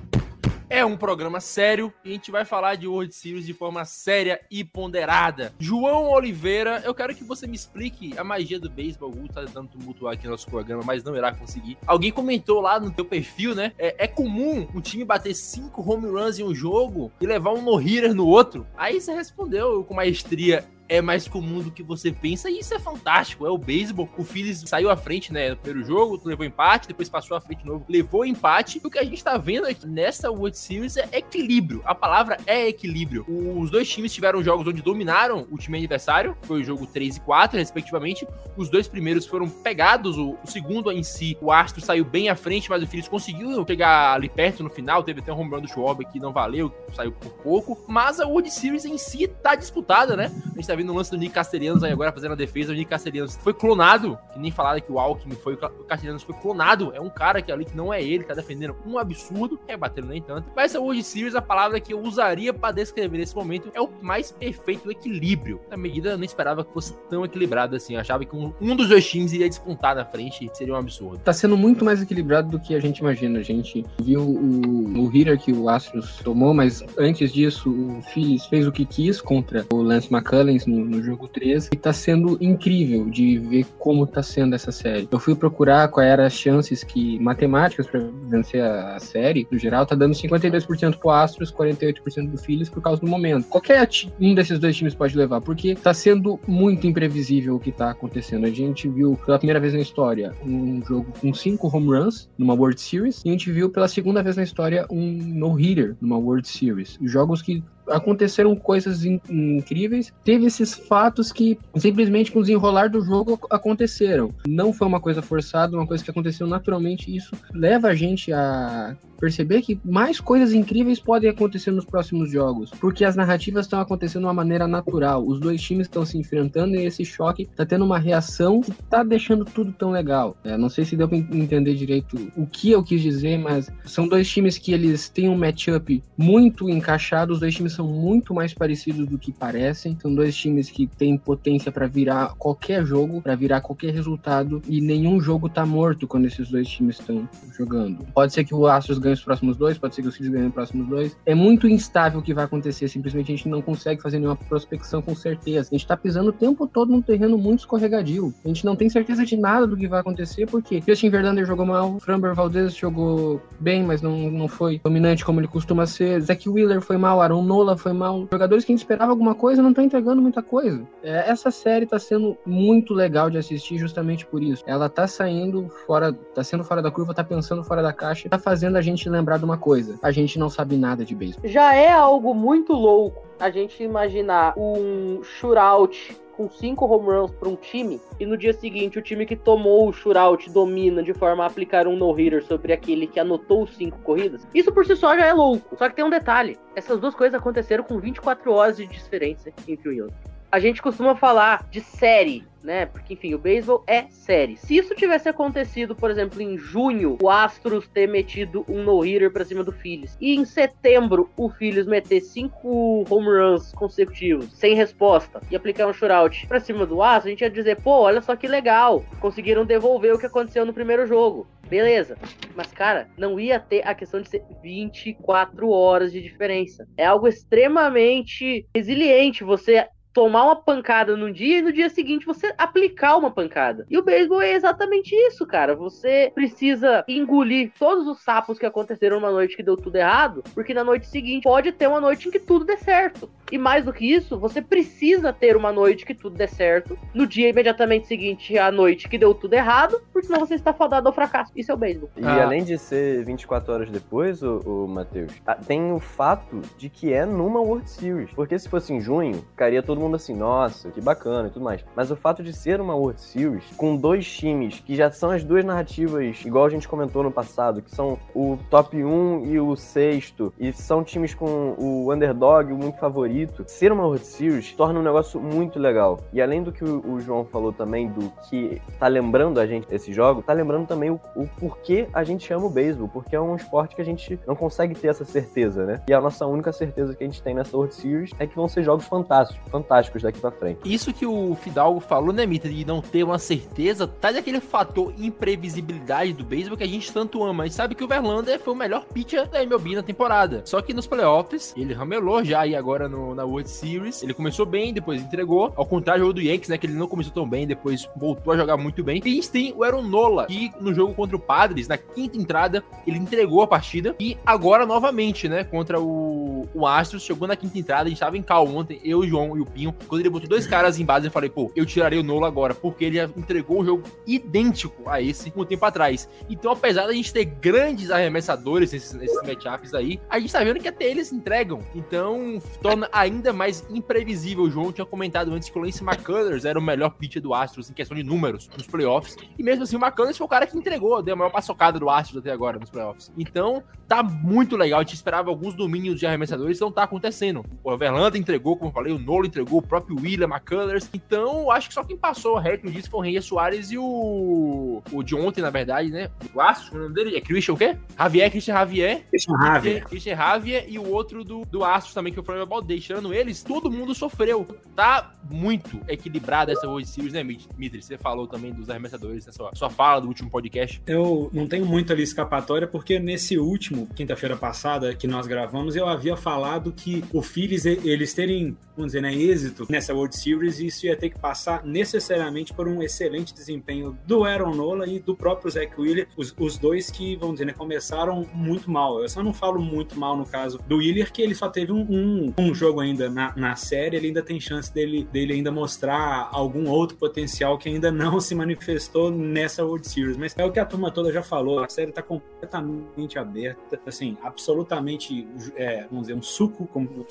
É 0.69 0.85
um 0.85 0.97
programa 0.97 1.41
sério 1.41 1.93
e 2.05 2.11
a 2.11 2.13
gente 2.13 2.31
vai 2.31 2.45
falar 2.45 2.77
de 2.77 2.87
World 2.87 3.13
Series 3.13 3.45
de 3.45 3.53
forma 3.53 3.85
séria 3.85 4.41
e 4.49 4.63
ponderada. 4.63 5.53
João 5.59 6.09
Oliveira, 6.13 6.81
eu 6.85 6.95
quero 6.95 7.13
que 7.13 7.25
você 7.25 7.45
me 7.45 7.57
explique 7.57 8.17
a 8.17 8.23
magia 8.23 8.61
do 8.61 8.71
beisebol. 8.71 9.11
O 9.11 9.27
tá 9.27 9.45
tentando 9.45 9.67
tumultuar 9.67 10.15
aqui 10.15 10.27
no 10.27 10.31
nosso 10.31 10.47
programa, 10.47 10.85
mas 10.87 11.03
não 11.03 11.17
irá 11.17 11.35
conseguir. 11.35 11.77
Alguém 11.85 12.13
comentou 12.13 12.61
lá 12.61 12.79
no 12.79 12.93
teu 12.93 13.05
perfil, 13.05 13.53
né? 13.53 13.73
É, 13.77 14.05
é 14.05 14.07
comum 14.07 14.69
um 14.73 14.81
time 14.81 15.05
bater 15.05 15.35
cinco 15.35 15.83
home 15.83 16.07
runs 16.07 16.39
em 16.39 16.45
um 16.45 16.55
jogo 16.55 17.11
e 17.21 17.27
levar 17.27 17.53
um 17.53 17.63
no-hitter 17.63 18.15
no 18.15 18.29
outro. 18.29 18.65
Aí 18.79 19.01
você 19.01 19.13
respondeu 19.13 19.83
com 19.83 19.93
maestria 19.93 20.65
é 20.91 21.01
mais 21.01 21.29
comum 21.29 21.63
do 21.63 21.71
que 21.71 21.85
você 21.85 22.11
pensa 22.11 22.51
e 22.51 22.59
isso 22.59 22.75
é 22.75 22.79
fantástico. 22.81 23.47
É 23.47 23.51
o 23.51 23.57
beisebol. 23.57 24.11
O 24.19 24.25
Phillies 24.25 24.65
saiu 24.67 24.91
à 24.91 24.97
frente, 24.97 25.33
né, 25.33 25.51
no 25.51 25.57
primeiro 25.57 25.87
jogo, 25.87 26.21
levou 26.25 26.45
empate, 26.45 26.89
depois 26.89 27.09
passou 27.09 27.37
à 27.37 27.41
frente 27.41 27.61
de 27.61 27.67
novo, 27.67 27.87
levou 27.89 28.27
empate. 28.27 28.81
E 28.83 28.87
o 28.87 28.91
que 28.91 28.99
a 28.99 29.05
gente 29.05 29.23
tá 29.23 29.39
vendo 29.39 29.67
aqui 29.67 29.87
nessa 29.87 30.31
World 30.31 30.59
Series 30.59 30.97
é 30.97 31.09
equilíbrio. 31.13 31.81
A 31.85 31.95
palavra 31.95 32.37
é 32.45 32.67
equilíbrio. 32.67 33.25
Os 33.29 33.71
dois 33.71 33.89
times 33.89 34.13
tiveram 34.13 34.43
jogos 34.43 34.67
onde 34.67 34.83
dominaram 34.83 35.47
o 35.51 35.57
time 35.57 35.79
adversário, 35.79 36.37
foi 36.43 36.61
o 36.61 36.65
jogo 36.65 36.87
3 36.87 37.17
e 37.17 37.21
4, 37.21 37.57
respectivamente. 37.57 38.27
Os 38.57 38.69
dois 38.69 38.89
primeiros 38.89 39.27
foram 39.27 39.49
pegados, 39.49 40.19
o, 40.19 40.37
o 40.43 40.47
segundo 40.51 40.91
em 40.91 41.05
si, 41.05 41.39
o 41.41 41.53
Astro 41.53 41.81
saiu 41.81 42.05
bem 42.05 42.29
à 42.29 42.35
frente, 42.35 42.69
mas 42.69 42.83
o 42.83 42.87
Phillies 42.87 43.07
conseguiu 43.07 43.65
chegar 43.65 44.15
ali 44.15 44.29
perto 44.29 44.65
no 44.65 44.71
final, 44.71 45.05
teve 45.05 45.21
até 45.21 45.33
um 45.33 45.39
home 45.39 45.51
run 45.51 45.61
do 45.61 45.69
Schwab 45.69 46.05
que 46.07 46.19
não 46.19 46.33
valeu, 46.33 46.73
saiu 46.93 47.13
por 47.13 47.31
pouco. 47.35 47.85
Mas 47.87 48.19
a 48.19 48.27
World 48.27 48.51
Series 48.51 48.85
em 48.85 48.99
si 48.99 49.29
tá 49.29 49.55
disputada, 49.55 50.17
né? 50.17 50.33
A 50.53 50.55
gente 50.57 50.67
tá 50.67 50.80
vendo 50.81 50.93
o 50.93 50.97
lance 50.97 51.11
do 51.11 51.19
Nick 51.19 51.35
Castellanos 51.35 51.85
aí 51.85 51.93
agora 51.93 52.11
fazendo 52.11 52.33
a 52.33 52.35
defesa. 52.35 52.73
O 52.73 52.75
Nick 52.75 52.91
Castellanos 52.91 53.37
foi 53.37 53.53
clonado, 53.53 54.19
que 54.33 54.39
nem 54.39 54.51
falaram 54.51 54.81
que 54.81 54.91
o 54.91 54.99
Alckmin 54.99 55.37
foi. 55.37 55.55
O 55.55 55.85
Castellanos 55.85 56.23
foi 56.23 56.35
clonado. 56.35 56.93
É 56.95 57.01
um 57.01 57.11
cara 57.11 57.43
que 57.43 57.53
ali 57.53 57.65
que 57.65 57.77
não 57.77 57.93
é 57.93 58.03
ele, 58.03 58.25
tá 58.25 58.35
defendendo 58.35 58.75
um 58.87 58.99
absurdo. 58.99 59.61
É 59.69 59.77
batendo 59.77 60.09
nem 60.09 60.23
tanto. 60.23 60.51
Mas 60.57 60.71
essa 60.71 60.81
World 60.81 61.03
Series, 61.03 61.35
a 61.35 61.43
palavra 61.43 61.79
que 61.81 61.93
eu 61.93 62.01
usaria 62.01 62.53
para 62.53 62.73
descrever 62.73 63.19
nesse 63.19 63.35
momento 63.35 63.71
é 63.75 63.81
o 63.81 63.91
mais 64.01 64.33
perfeito 64.33 64.91
equilíbrio. 64.91 65.61
Na 65.71 65.77
medida, 65.77 66.11
eu 66.11 66.19
não 66.19 66.25
esperava 66.25 66.65
que 66.65 66.73
fosse 66.73 66.95
tão 67.09 67.25
equilibrado 67.25 67.77
assim. 67.77 67.95
Eu 67.95 68.01
achava 68.01 68.25
que 68.25 68.35
um, 68.35 68.53
um 68.61 68.75
dos 68.75 68.89
dois 68.89 69.09
times 69.09 69.33
iria 69.33 69.49
despontar 69.49 69.95
na 69.95 70.05
frente. 70.05 70.51
Seria 70.55 70.75
um 70.75 70.77
absurdo. 70.79 71.19
Tá 71.19 71.33
sendo 71.33 71.57
muito 71.57 71.85
mais 71.85 72.01
equilibrado 72.01 72.49
do 72.49 72.61
que 72.61 72.75
a 72.75 72.81
gente 72.81 72.99
imagina. 72.99 73.39
A 73.39 73.43
gente 73.43 73.85
viu 74.01 74.23
o, 74.23 74.99
o 74.99 75.09
hitter 75.09 75.39
que 75.39 75.53
o 75.53 75.69
Astros 75.69 76.17
tomou, 76.25 76.55
mas 76.55 76.83
antes 76.99 77.33
disso, 77.33 77.71
o 77.71 78.03
Phillies 78.13 78.47
fez 78.47 78.67
o 78.67 78.73
que 78.73 78.85
quis 78.85 79.21
contra 79.21 79.67
o 79.73 79.83
Lance 79.83 80.13
McCullers 80.13 80.67
no, 80.71 80.85
no 80.85 81.03
jogo 81.03 81.27
3 81.29 81.71
e 81.73 81.77
tá 81.77 81.93
sendo 81.93 82.39
incrível 82.41 83.09
de 83.11 83.39
ver 83.39 83.67
como 83.79 84.07
tá 84.07 84.23
sendo 84.23 84.55
essa 84.55 84.71
série. 84.71 85.09
Eu 85.11 85.19
fui 85.19 85.35
procurar 85.35 85.89
quais 85.89 86.09
eram 86.09 86.25
as 86.25 86.33
chances 86.33 86.85
que 86.85 87.19
matemáticas 87.19 87.87
para 87.87 88.01
vencer 88.29 88.63
a, 88.63 88.97
a, 88.97 89.01
série, 89.01 89.47
no 89.51 89.59
geral, 89.59 89.85
tá 89.85 89.95
dando 89.95 90.15
52% 90.15 90.97
pro 90.99 91.11
Astros, 91.11 91.53
48% 91.53 92.31
do 92.31 92.39
Phillies 92.39 92.69
por 92.69 92.83
causa 92.83 93.01
do 93.01 93.07
momento. 93.07 93.49
Qualquer 93.49 93.89
um 94.21 94.35
desses 94.35 94.59
dois 94.59 94.77
times 94.77 94.95
pode 94.95 95.17
levar, 95.17 95.41
porque 95.41 95.75
tá 95.75 95.93
sendo 95.93 96.39
muito 96.47 96.87
imprevisível 96.87 97.57
o 97.57 97.61
que 97.61 97.73
tá 97.73 97.91
acontecendo. 97.91 98.47
A 98.47 98.51
gente 98.51 98.89
viu 98.89 99.19
pela 99.25 99.39
primeira 99.39 99.59
vez 99.59 99.75
na 99.75 99.81
história 99.81 100.33
um 100.45 100.83
jogo 100.85 101.13
com 101.21 101.33
cinco 101.35 101.75
home 101.75 101.89
runs 101.89 102.29
numa 102.39 102.55
World 102.55 102.81
Series 102.81 103.23
e 103.25 103.29
a 103.29 103.33
gente 103.33 103.51
viu 103.51 103.71
pela 103.71 103.89
segunda 103.89 104.23
vez 104.23 104.37
na 104.37 104.43
história 104.43 104.87
um 104.91 105.01
no-hitter 105.01 105.97
numa 106.01 106.17
World 106.17 106.47
Series. 106.47 106.99
Jogos 107.03 107.43
que 107.43 107.63
aconteceram 107.91 108.55
coisas 108.57 109.05
in 109.05 109.21
incríveis. 109.29 110.13
Teve 110.25 110.47
esses 110.47 110.75
fatos 110.75 111.33
que 111.33 111.59
simplesmente 111.77 112.33
com 112.33 112.39
o 112.39 112.43
desenrolar 112.43 112.89
do 112.89 113.03
jogo 113.03 113.39
aconteceram. 113.51 114.33
Não 114.47 114.73
foi 114.73 114.87
uma 114.87 115.01
coisa 115.01 115.23
forçada, 115.23 115.77
uma 115.77 115.87
coisa 115.87 116.03
que 116.03 116.11
aconteceu 116.11 116.47
naturalmente. 116.47 117.15
Isso 117.15 117.35
leva 117.53 117.89
a 117.89 117.95
gente 117.95 118.33
a 118.33 118.97
perceber 119.21 119.61
que 119.61 119.79
mais 119.85 120.19
coisas 120.19 120.55
incríveis 120.55 120.99
podem 120.99 121.29
acontecer 121.29 121.71
nos 121.71 121.85
próximos 121.85 122.31
jogos, 122.33 122.71
porque 122.81 123.05
as 123.05 123.15
narrativas 123.15 123.67
estão 123.67 123.81
acontecendo 123.81 124.23
de 124.23 124.27
uma 124.27 124.35
maneira 124.35 124.67
natural. 124.67 125.25
Os 125.25 125.39
dois 125.39 125.61
times 125.61 125.87
estão 125.87 126.07
se 126.07 126.17
enfrentando 126.17 126.75
e 126.75 126.87
esse 126.87 127.05
choque 127.05 127.43
está 127.43 127.67
tendo 127.67 127.85
uma 127.85 127.99
reação 127.99 128.63
que 128.63 128.71
está 128.71 129.03
deixando 129.03 129.45
tudo 129.45 129.73
tão 129.73 129.91
legal. 129.91 130.37
É, 130.43 130.57
não 130.57 130.71
sei 130.71 130.85
se 130.85 130.97
deu 130.97 131.07
para 131.07 131.19
entender 131.19 131.75
direito 131.75 132.31
o 132.35 132.47
que 132.47 132.71
eu 132.71 132.83
quis 132.83 133.03
dizer, 133.03 133.39
mas 133.39 133.71
são 133.85 134.09
dois 134.09 134.29
times 134.29 134.57
que 134.57 134.73
eles 134.73 135.09
têm 135.09 135.29
um 135.29 135.37
matchup 135.37 136.03
muito 136.17 136.71
encaixado. 136.71 137.33
Os 137.33 137.41
dois 137.41 137.55
times 137.55 137.73
são 137.81 137.87
muito 137.87 138.35
mais 138.35 138.53
parecidos 138.53 139.09
do 139.09 139.19
que 139.19 139.33
parecem. 139.33 139.97
São 140.01 140.15
dois 140.15 140.37
times 140.37 140.71
que 140.71 140.87
têm 140.87 141.17
potência 141.17 141.73
para 141.73 141.87
virar 141.87 142.35
qualquer 142.37 142.85
jogo, 142.85 143.23
para 143.23 143.35
virar 143.35 143.63
qualquer 143.63 143.93
resultado 143.95 144.61
e 144.69 144.83
nenhum 144.83 145.19
jogo 145.19 145.49
tá 145.49 145.65
morto 145.65 146.07
quando 146.07 146.27
esses 146.27 146.51
dois 146.51 146.69
times 146.69 147.01
estão 147.01 147.27
jogando. 147.57 148.07
Pode 148.15 148.35
ser 148.35 148.45
que 148.45 148.55
o 148.55 148.67
Astros 148.67 148.99
ganhe 148.99 149.15
os 149.15 149.25
próximos 149.25 149.57
dois, 149.57 149.79
pode 149.79 149.95
ser 149.95 150.03
que 150.03 150.09
os 150.09 150.17
Phillies 150.17 150.33
ganhem 150.33 150.49
os 150.49 150.55
próximos 150.55 150.87
dois. 150.89 151.17
É 151.25 151.35
muito 151.35 151.67
instável 151.67 152.21
o 152.21 152.23
que 152.23 152.35
vai 152.35 152.45
acontecer, 152.45 152.87
simplesmente 152.89 153.33
a 153.33 153.37
gente 153.37 153.49
não 153.49 153.63
consegue 153.63 154.03
fazer 154.03 154.19
nenhuma 154.19 154.37
prospecção 154.37 155.01
com 155.01 155.15
certeza. 155.15 155.71
A 155.71 155.75
gente 155.75 155.87
tá 155.87 155.97
pisando 155.97 156.29
o 156.29 156.33
tempo 156.33 156.67
todo 156.67 156.93
num 156.93 157.01
terreno 157.01 157.39
muito 157.39 157.61
escorregadio. 157.61 158.35
A 158.45 158.49
gente 158.49 158.65
não 158.67 158.77
tem 158.77 158.91
certeza 158.91 159.25
de 159.25 159.37
nada 159.39 159.67
do 159.67 159.77
que 159.77 159.89
vai 159.89 160.01
acontecer, 160.01 160.47
porque 160.47 160.83
Justin 160.87 161.09
Verlander 161.09 161.47
jogou 161.47 161.65
mal, 161.65 161.99
Framber 162.01 162.35
Valdez 162.35 162.75
jogou 162.75 163.41
bem, 163.59 163.83
mas 163.83 164.03
não, 164.03 164.31
não 164.31 164.49
foi 164.49 164.81
dominante 164.85 165.25
como 165.25 165.41
ele 165.41 165.49
costuma 165.49 165.87
ser. 165.87 166.21
Zach 166.21 166.47
Wheeler 166.47 166.83
foi 166.83 166.99
mal, 166.99 167.23
Aaron 167.23 167.43
Nola 167.43 167.70
Foi 167.77 167.93
mal. 167.93 168.27
Jogadores 168.31 168.65
que 168.65 168.73
a 168.73 168.75
gente 168.75 168.83
esperava 168.83 169.11
alguma 169.11 169.35
coisa 169.35 169.63
não 169.63 169.71
estão 169.71 169.85
entregando 169.85 170.21
muita 170.21 170.43
coisa. 170.43 170.87
É, 171.03 171.31
essa 171.31 171.51
série 171.51 171.87
tá 171.87 171.99
sendo 171.99 172.37
muito 172.45 172.95
legal 172.95 173.31
de 173.31 173.39
assistir 173.39 173.79
justamente 173.79 174.27
por 174.27 174.43
isso. 174.43 174.63
Ela 174.67 174.89
tá 174.89 175.07
saindo 175.07 175.69
fora, 175.87 176.13
tá 176.13 176.43
sendo 176.43 176.65
fora 176.65 176.83
da 176.83 176.91
curva, 176.91 177.15
tá 177.15 177.25
pensando 177.25 177.65
fora 177.65 177.83
da 177.83 177.93
caixa, 177.93 178.29
tá 178.29 178.39
fazendo 178.39 178.77
a 178.77 178.83
gente 178.83 179.09
lembrar 179.09 179.39
de 179.39 179.45
uma 179.45 179.59
coisa. 179.59 179.99
A 180.03 180.11
gente 180.11 180.39
não 180.39 180.49
sabe 180.49 180.77
nada 180.77 181.05
de 181.05 181.15
beisebol. 181.15 181.49
Já 181.49 181.75
é 181.75 181.91
algo 181.91 182.35
muito 182.35 182.73
louco 182.73 183.31
a 183.39 183.51
gente 183.51 183.83
imaginar 183.83 184.53
um 184.57 185.23
shootout 185.23 186.17
com 186.41 186.49
cinco 186.49 186.87
home 186.87 187.07
runs 187.07 187.31
para 187.33 187.51
um 187.51 187.57
time 187.57 188.01
e 188.19 188.25
no 188.25 188.35
dia 188.35 188.55
seguinte 188.55 188.99
o 188.99 189.03
time 189.03 189.27
que 189.27 189.37
tomou 189.37 189.87
o 189.87 189.93
shootout 189.93 190.49
domina 190.51 191.03
de 191.03 191.13
forma 191.13 191.45
a 191.45 191.47
aplicar 191.47 191.87
um 191.87 191.95
no-hitter 191.95 192.43
sobre 192.43 192.73
aquele 192.73 193.07
que 193.07 193.21
anotou 193.21 193.67
cinco 193.67 193.99
corridas, 193.99 194.47
isso 194.55 194.73
por 194.73 194.87
si 194.87 194.97
só 194.97 195.15
já 195.15 195.27
é 195.27 195.35
louco. 195.35 195.77
Só 195.77 195.87
que 195.87 195.97
tem 195.97 196.05
um 196.05 196.09
detalhe: 196.09 196.59
essas 196.75 196.99
duas 196.99 197.15
coisas 197.15 197.39
aconteceram 197.39 197.85
com 197.85 197.99
24 197.99 198.53
horas 198.53 198.79
de 198.79 198.87
diferença 198.87 199.53
entre 199.69 199.87
um 199.91 199.93
e 199.93 200.01
outro. 200.01 200.17
A 200.51 200.59
gente 200.59 200.83
costuma 200.83 201.15
falar 201.17 201.67
de 201.71 201.81
série 201.81 202.45
né? 202.63 202.87
Porque, 202.87 203.15
enfim, 203.15 203.35
o 203.35 203.39
beisebol 203.39 203.83
é 203.87 204.05
série. 204.11 204.57
Se 204.57 204.77
isso 204.77 204.95
tivesse 204.95 205.29
acontecido, 205.29 205.95
por 205.95 206.11
exemplo, 206.11 206.41
em 206.41 206.57
junho, 206.57 207.17
o 207.23 207.29
Astros 207.29 207.89
ter 207.89 208.07
metido 208.07 208.65
um 208.69 208.83
no-hitter 208.83 209.33
pra 209.33 209.45
cima 209.45 209.65
do 209.65 209.73
Phillies, 209.73 210.17
e 210.21 210.35
em 210.35 210.45
setembro 210.45 211.31
o 211.37 211.49
Phillies 211.49 211.87
meter 211.87 212.21
cinco 212.21 213.05
home 213.09 213.29
runs 213.29 213.73
consecutivos, 213.73 214.53
sem 214.53 214.75
resposta, 214.75 215.41
e 215.51 215.57
aplicar 215.57 215.87
um 215.87 215.93
shutout 215.93 216.47
pra 216.47 216.61
cima 216.61 216.87
do 216.87 217.03
Astros, 217.03 217.27
a 217.27 217.31
gente 217.31 217.41
ia 217.43 217.51
dizer, 217.51 217.81
pô, 217.81 218.01
olha 218.01 218.21
só 218.21 218.37
que 218.37 218.47
legal, 218.47 219.05
conseguiram 219.21 219.65
devolver 219.65 220.15
o 220.15 220.19
que 220.19 220.27
aconteceu 220.27 220.65
no 220.65 220.75
primeiro 220.75 221.07
jogo. 221.07 221.47
Beleza. 221.69 222.17
Mas, 222.57 222.73
cara, 222.73 223.09
não 223.17 223.39
ia 223.39 223.61
ter 223.61 223.87
a 223.87 223.95
questão 223.95 224.21
de 224.21 224.29
ser 224.29 224.43
24 224.61 225.71
horas 225.71 226.11
de 226.11 226.21
diferença. 226.21 226.87
É 226.97 227.07
algo 227.07 227.29
extremamente 227.29 228.67
resiliente 228.75 229.45
você 229.45 229.87
tomar 230.13 230.45
uma 230.45 230.57
pancada 230.57 231.17
num 231.17 231.33
dia 231.33 231.59
e 231.59 231.63
no 231.63 231.73
dia 231.73 231.89
seguinte 231.89 232.27
você 232.27 232.53
aplicar 232.59 233.17
uma 233.17 233.31
pancada. 233.31 233.87
E 233.89 233.99
o 233.99 234.03
beisebol 234.03 234.43
é 234.43 234.53
exatamente 234.53 235.15
isso, 235.15 235.47
cara. 235.47 235.75
Você 235.75 236.33
precisa 236.35 237.05
engolir 237.09 237.73
todos 237.79 238.07
os 238.07 238.23
sapos 238.23 238.59
que 238.59 238.67
aconteceram 238.67 239.21
numa 239.21 239.31
noite 239.31 239.57
que 239.57 239.63
deu 239.63 239.77
tudo 239.77 239.97
errado, 239.97 240.43
porque 240.55 240.75
na 240.75 240.85
noite 240.85 241.07
seguinte 241.07 241.45
pode 241.45 241.73
ter 241.73 241.87
uma 241.87 242.01
noite 242.01 242.29
em 242.29 242.31
que 242.31 242.39
tudo 242.39 242.65
dê 242.65 242.77
certo. 242.77 243.31
E 243.51 243.59
mais 243.59 243.85
do 243.85 243.93
que 243.93 244.07
isso, 244.07 244.39
você 244.39 244.63
precisa 244.63 245.33
ter 245.33 245.57
uma 245.57 245.73
noite 245.73 246.07
que 246.07 246.15
tudo 246.15 246.37
dê 246.37 246.47
certo, 246.47 246.97
no 247.13 247.27
dia 247.27 247.49
imediatamente 247.49 248.07
seguinte 248.07 248.57
à 248.57 248.71
noite 248.71 249.09
que 249.09 249.19
deu 249.19 249.35
tudo 249.35 249.55
errado, 249.55 250.01
porque 250.13 250.27
senão 250.27 250.41
você 250.41 250.55
está 250.55 250.73
fadado 250.73 251.09
ao 251.09 251.15
fracasso. 251.15 251.53
Isso 251.57 251.71
é 251.71 251.75
o 251.75 251.77
beisebol. 251.77 252.11
E 252.17 252.25
ah. 252.25 252.45
além 252.45 252.63
de 252.63 252.79
ser 252.79 253.25
24 253.25 253.73
horas 253.73 253.91
depois, 253.91 254.43
o, 254.43 254.59
o 254.59 254.89
Matheus, 254.89 255.33
tem 255.67 255.93
o 255.93 255.99
fato 255.99 256.61
de 256.79 256.89
que 256.89 257.13
é 257.13 257.27
numa 257.27 257.61
World 257.61 257.91
Series. 257.91 258.31
Porque 258.33 258.59
se 258.59 258.69
fosse 258.69 258.93
em 258.93 259.01
junho, 259.01 259.45
ficaria 259.51 259.83
todo 259.83 260.00
mundo 260.01 260.17
assim, 260.17 260.35
nossa, 260.35 260.91
que 260.91 261.01
bacana 261.01 261.49
e 261.49 261.51
tudo 261.51 261.65
mais. 261.65 261.85
Mas 261.95 262.11
o 262.11 262.17
fato 262.17 262.43
de 262.43 262.53
ser 262.53 262.81
uma 262.81 262.95
World 262.95 263.21
Series, 263.21 263.65
com 263.77 263.97
dois 263.97 264.27
times 264.31 264.81
que 264.81 264.95
já 264.95 265.11
são 265.11 265.31
as 265.31 265.45
duas 265.45 265.65
narrativas, 265.65 266.45
igual 266.45 266.65
a 266.65 266.71
gente 266.71 266.89
comentou 266.89 267.23
no 267.23 267.31
passado, 267.31 267.83
que 267.83 267.91
são 267.91 268.19
o 268.35 268.59
top 268.71 269.03
1 269.03 269.47
e 269.47 269.61
o 269.61 269.77
sexto, 269.77 270.53
e 270.59 270.73
são 270.73 271.05
times 271.05 271.35
com 271.35 271.75
o 271.79 272.13
underdog, 272.13 272.73
o 272.73 272.77
muito 272.77 272.99
favorito, 272.99 273.65
ser 273.67 273.93
uma 273.93 274.05
World 274.05 274.27
Series 274.27 274.73
torna 274.73 274.99
um 274.99 275.03
negócio 275.03 275.41
muito 275.41 275.79
legal. 275.79 276.21
E 276.33 276.41
além 276.41 276.63
do 276.63 276.73
que 276.73 276.85
o, 276.85 277.21
João 277.21 277.45
falou 277.45 277.73
também, 277.73 278.09
do 278.09 278.31
que 278.49 278.81
tá 278.99 279.07
lembrando 279.07 279.61
a 279.61 279.67
gente 279.67 279.87
esse 279.91 280.13
jogo, 280.13 280.43
tá 280.43 280.53
lembrando 280.53 280.87
também 280.87 281.11
o, 281.11 281.21
o 281.37 281.47
porquê 281.59 282.09
a 282.13 282.25
gente 282.25 282.53
ama 282.53 282.67
o 282.67 282.71
beisebol, 282.71 283.09
porque 283.09 283.37
é 283.37 283.41
um 283.41 283.57
esporte 283.57 283.95
que 283.95 284.03
a 284.03 284.05
gente 284.05 284.39
não 284.47 284.57
consegue 284.57 284.95
ter 284.95 285.09
essa 285.09 285.25
certeza, 285.25 285.85
né? 285.85 286.03
E 286.09 286.15
a 286.15 286.21
nossa 286.21 286.47
única 286.47 286.73
certeza 286.73 287.15
que 287.15 287.23
a 287.23 287.27
gente 287.27 287.43
tem 287.43 287.55
nessa 287.55 287.77
World 287.77 287.95
Series 287.95 288.31
é 288.39 288.47
que 288.47 288.57
vão 288.57 288.69
ser 288.69 288.83
jogos 288.83 289.05
fantásticos, 289.05 289.71
fantásticos 289.71 289.90
daqui 290.23 290.41
pra 290.41 290.51
frente. 290.51 290.81
Isso 290.85 291.13
que 291.13 291.27
o 291.27 291.55
Fidalgo 291.55 292.01
falou, 292.01 292.33
né, 292.33 292.47
Mitra, 292.47 292.71
de 292.71 292.85
não 292.85 293.01
ter 293.01 293.25
uma 293.25 293.39
certeza, 293.39 294.07
tá 294.07 294.31
daquele 294.31 294.61
fator 294.61 295.13
imprevisibilidade 295.19 296.33
do 296.33 296.45
beisebol 296.45 296.79
que 296.79 296.85
a 296.85 296.89
gente 296.89 297.13
tanto 297.13 297.43
ama. 297.43 297.65
Gente 297.65 297.75
sabe 297.75 297.95
que 297.95 298.05
o 298.05 298.09
Verlander 298.09 298.61
foi 298.61 298.73
o 298.73 298.77
melhor 298.77 299.05
pitcher 299.07 299.49
da 299.49 299.63
MLB 299.63 299.97
na 299.97 300.03
temporada. 300.03 300.63
Só 300.65 300.81
que 300.81 300.95
nos 300.95 301.07
playoffs, 301.07 301.75
ele 301.77 301.93
ramelou 301.93 302.45
já 302.45 302.67
e 302.67 302.75
agora 302.75 303.09
no, 303.09 303.35
na 303.35 303.45
World 303.45 303.69
Series. 303.69 304.23
Ele 304.23 304.35
começou 304.35 304.65
bem, 304.65 304.93
depois 304.93 305.21
entregou. 305.21 305.73
Ao 305.77 305.87
contrário 305.87 306.33
do 306.33 306.41
Yankees, 306.41 306.69
né, 306.69 306.79
que 306.79 306.87
ele 306.87 306.95
não 306.95 307.09
começou 307.09 307.33
tão 307.33 307.49
bem, 307.49 307.67
depois 307.67 308.09
voltou 308.17 308.53
a 308.53 308.57
jogar 308.57 308.77
muito 308.77 309.03
bem. 309.03 309.21
E 309.25 309.29
a 309.29 309.35
gente 309.35 309.51
tem 309.51 309.73
o 309.77 309.83
Aaron 309.83 310.03
Nola, 310.03 310.47
que 310.47 310.71
no 310.81 310.95
jogo 310.95 311.15
contra 311.15 311.37
o 311.37 311.41
Padres, 311.41 311.89
na 311.89 311.97
quinta 311.97 312.37
entrada, 312.37 312.85
ele 313.07 313.19
entregou 313.19 313.63
a 313.63 313.67
partida. 313.67 314.15
E 314.21 314.37
agora, 314.45 314.87
novamente, 314.87 315.49
né, 315.49 315.65
contra 315.65 316.01
o, 316.01 316.69
o 316.75 316.87
Astros, 316.87 317.23
chegou 317.23 317.49
na 317.49 317.57
quinta 317.57 317.79
entrada, 317.79 318.05
a 318.05 318.09
gente 318.09 318.21
tava 318.21 318.37
em 318.37 318.43
cal 318.43 318.67
ontem, 318.67 319.01
eu, 319.05 319.21
o 319.21 319.27
João 319.27 319.57
e 319.57 319.61
o 319.61 319.67
Quando 320.09 320.21
ele 320.21 320.31
botou 320.31 320.49
dois 320.49 320.67
caras 320.67 320.99
em 320.99 321.05
base, 321.05 321.27
eu 321.27 321.31
falei, 321.31 321.51
pô, 321.51 321.71
eu 321.75 321.87
tirarei 321.87 322.19
o 322.19 322.23
Nola 322.23 322.47
agora, 322.47 322.75
porque 322.75 323.05
ele 323.05 323.21
entregou 323.37 323.81
um 323.81 323.85
jogo 323.85 324.03
idêntico 324.27 325.09
a 325.09 325.21
esse 325.21 325.53
um 325.57 325.65
tempo 325.65 325.85
atrás. 325.85 326.29
Então, 326.49 326.73
apesar 326.73 327.07
da 327.07 327.13
gente 327.13 327.33
ter 327.33 327.45
grandes 327.45 328.11
arremessadores 328.11 328.93
nesses, 328.93 329.13
nesses 329.13 329.43
matchups 329.43 329.95
aí, 329.95 330.21
a 330.29 330.39
gente 330.39 330.53
tá 330.53 330.63
vendo 330.65 330.81
que 330.81 330.89
até 330.89 331.05
eles 331.05 331.33
entregam. 331.33 331.81
Então, 331.95 332.61
torna 332.83 333.09
ainda 333.13 333.53
mais 333.53 333.85
imprevisível. 333.91 334.65
O 334.65 334.71
João 334.71 334.93
tinha 334.93 335.07
comentado 335.07 335.53
antes 335.53 335.69
que 335.69 335.79
o 335.79 335.83
Lance 335.83 336.03
McCullers 336.03 336.65
era 336.65 336.79
o 336.79 336.83
melhor 336.83 337.11
pitcher 337.11 337.43
do 337.43 337.55
Astros 337.55 337.91
em 337.91 337.95
questão 337.95 338.17
de 338.17 338.23
números 338.23 338.69
nos 338.77 338.87
playoffs. 338.87 339.37
E 339.59 339.63
mesmo 339.63 339.85
assim, 339.85 339.97
o 339.97 340.01
McCullers 340.01 340.37
foi 340.37 340.45
o 340.45 340.49
cara 340.49 340.67
que 340.67 340.77
entregou, 340.77 341.23
deu 341.23 341.35
a 341.35 341.37
maior 341.37 341.51
paçocada 341.51 341.99
do 341.99 342.09
Astros 342.09 342.39
até 342.39 342.51
agora 342.51 342.79
nos 342.79 342.91
playoffs. 342.91 343.33
Então, 343.37 343.83
tá 344.09 344.23
muito 344.23 344.77
legal. 344.77 345.01
A 345.01 345.03
gente 345.03 345.15
esperava 345.15 345.51
alguns 345.51 345.75
domínios 345.75 346.19
de 346.19 346.27
arremessadores, 346.27 346.81
não 346.81 346.91
tá 346.91 347.05
acontecendo. 347.05 347.65
O 347.85 347.97
Verlander 347.97 348.41
entregou, 348.41 348.77
como 348.77 348.91
eu 348.91 348.95
falei, 348.95 349.13
o 349.13 349.19
Nola 349.19 349.47
entregou, 349.47 349.70
o 349.71 349.83
próprio 349.83 350.17
William 350.17 350.49
McCullers. 350.49 351.09
Então, 351.15 351.71
acho 351.71 351.89
que 351.89 351.95
só 351.95 352.05
quem 352.05 352.17
passou 352.17 352.59
reto 352.59 352.91
disso 352.91 353.11
foi 353.11 353.21
o 353.21 353.23
Reyes 353.23 353.45
Soares 353.45 353.91
e 353.91 353.99
o. 353.99 355.03
O 355.13 355.23
de 355.23 355.35
ontem, 355.35 355.61
na 355.61 355.71
verdade, 355.71 356.11
né? 356.11 356.31
O 356.55 356.61
Astros, 356.61 356.93
o 356.93 356.99
nome 356.99 357.15
dele 357.15 357.37
é 357.37 357.41
Christian 357.41 357.75
o 357.75 357.77
quê? 357.77 357.97
Javier, 358.19 358.51
Christian 358.51 358.75
Javier. 358.75 359.25
Christian 359.29 359.59
Javier. 359.59 360.05
Christian 360.05 360.37
Javier 360.37 360.85
e 360.89 360.99
o 360.99 361.09
outro 361.09 361.45
do, 361.45 361.65
do 361.65 361.85
Astros 361.85 362.15
também, 362.15 362.33
que 362.33 362.37
foi 362.37 362.43
o 362.43 362.47
Flamengo 362.47 362.67
Ball 362.67 362.83
Deixando 362.83 363.33
eles, 363.33 363.63
todo 363.63 363.91
mundo 363.91 364.15
sofreu. 364.15 364.67
Tá 364.95 365.33
muito 365.51 366.01
equilibrada 366.09 366.73
essa 366.73 366.87
World 366.87 367.09
Series, 367.09 367.33
né, 367.33 367.43
Mitri? 367.43 368.03
Você 368.03 368.19
falou 368.19 368.47
também 368.47 368.73
dos 368.73 368.91
arremessadores 368.91 369.47
na 369.47 369.53
sua, 369.53 369.71
sua 369.75 369.91
fala 369.91 370.21
do 370.21 370.29
último 370.29 370.51
podcast. 370.51 371.03
Eu 371.07 371.51
não 371.53 371.67
tenho 371.67 371.87
muito 371.87 372.13
ali 372.13 372.23
escapatória, 372.23 372.87
porque 372.87 373.19
nesse 373.19 373.59
último, 373.59 374.07
quinta-feira 374.15 374.57
passada, 374.57 375.15
que 375.15 375.27
nós 375.27 375.47
gravamos, 375.47 375.97
eu 375.97 376.07
havia 376.07 376.37
falado 376.37 376.93
que 376.93 377.25
o 377.33 377.43
Phillies, 377.43 377.85
eles 377.85 378.35
terem, 378.35 378.77
vamos 379.01 379.13
dizer, 379.13 379.23
né, 379.23 379.35
êxito 379.35 379.87
nessa 379.89 380.15
World 380.15 380.37
Series, 380.37 380.79
isso 380.79 381.07
ia 381.07 381.17
ter 381.17 381.31
que 381.31 381.39
passar 381.39 381.85
necessariamente 381.85 382.75
por 382.75 382.87
um 382.87 383.03
excelente 383.03 383.55
desempenho 383.55 384.17
do 384.27 384.45
Aaron 384.45 384.75
Nola 384.75 385.07
e 385.07 385.19
do 385.19 385.35
próprio 385.35 385.71
Zach 385.71 385.99
Wheeler, 385.99 386.29
os, 386.37 386.55
os 386.59 386.77
dois 386.77 387.11
que, 387.11 387.35
vamos 387.37 387.55
dizer, 387.55 387.65
né, 387.65 387.73
começaram 387.73 388.47
muito 388.53 388.91
mal. 388.91 389.23
Eu 389.23 389.29
só 389.29 389.43
não 389.43 389.55
falo 389.55 389.81
muito 389.81 390.19
mal 390.19 390.37
no 390.37 390.45
caso 390.45 390.79
do 390.87 390.99
Wheeler, 390.99 391.33
que 391.33 391.41
ele 391.41 391.55
só 391.55 391.69
teve 391.69 391.93
um, 391.93 392.03
um, 392.03 392.55
um 392.59 392.75
jogo 392.75 393.01
ainda 393.01 393.31
na, 393.31 393.55
na 393.57 393.75
série, 393.75 394.17
ele 394.17 394.29
ainda 394.29 394.43
tem 394.43 394.61
chance 394.61 394.93
dele, 394.93 395.27
dele 395.33 395.55
ainda 395.55 395.73
mostrar 395.73 396.51
algum 396.53 396.89
outro 396.89 397.17
potencial 397.17 397.79
que 397.79 397.89
ainda 397.89 398.13
não 398.13 398.39
se 398.39 398.55
manifestou 398.55 399.31
nessa 399.31 399.85
World 399.85 400.07
Series. 400.07 400.37
Mas 400.37 400.55
é 400.59 400.65
o 400.65 400.71
que 400.71 400.79
a 400.79 400.85
turma 400.85 401.11
toda 401.11 401.33
já 401.33 401.43
falou, 401.43 401.83
a 401.83 401.89
série 401.89 402.11
está 402.11 402.23
completamente 402.23 403.39
aberta, 403.39 403.99
assim, 404.07 404.37
absolutamente, 404.43 405.49
é, 405.75 406.05
vamos 406.11 406.27
dizer, 406.27 406.35
um 406.35 406.43
suco, 406.43 406.87
como 406.87 407.27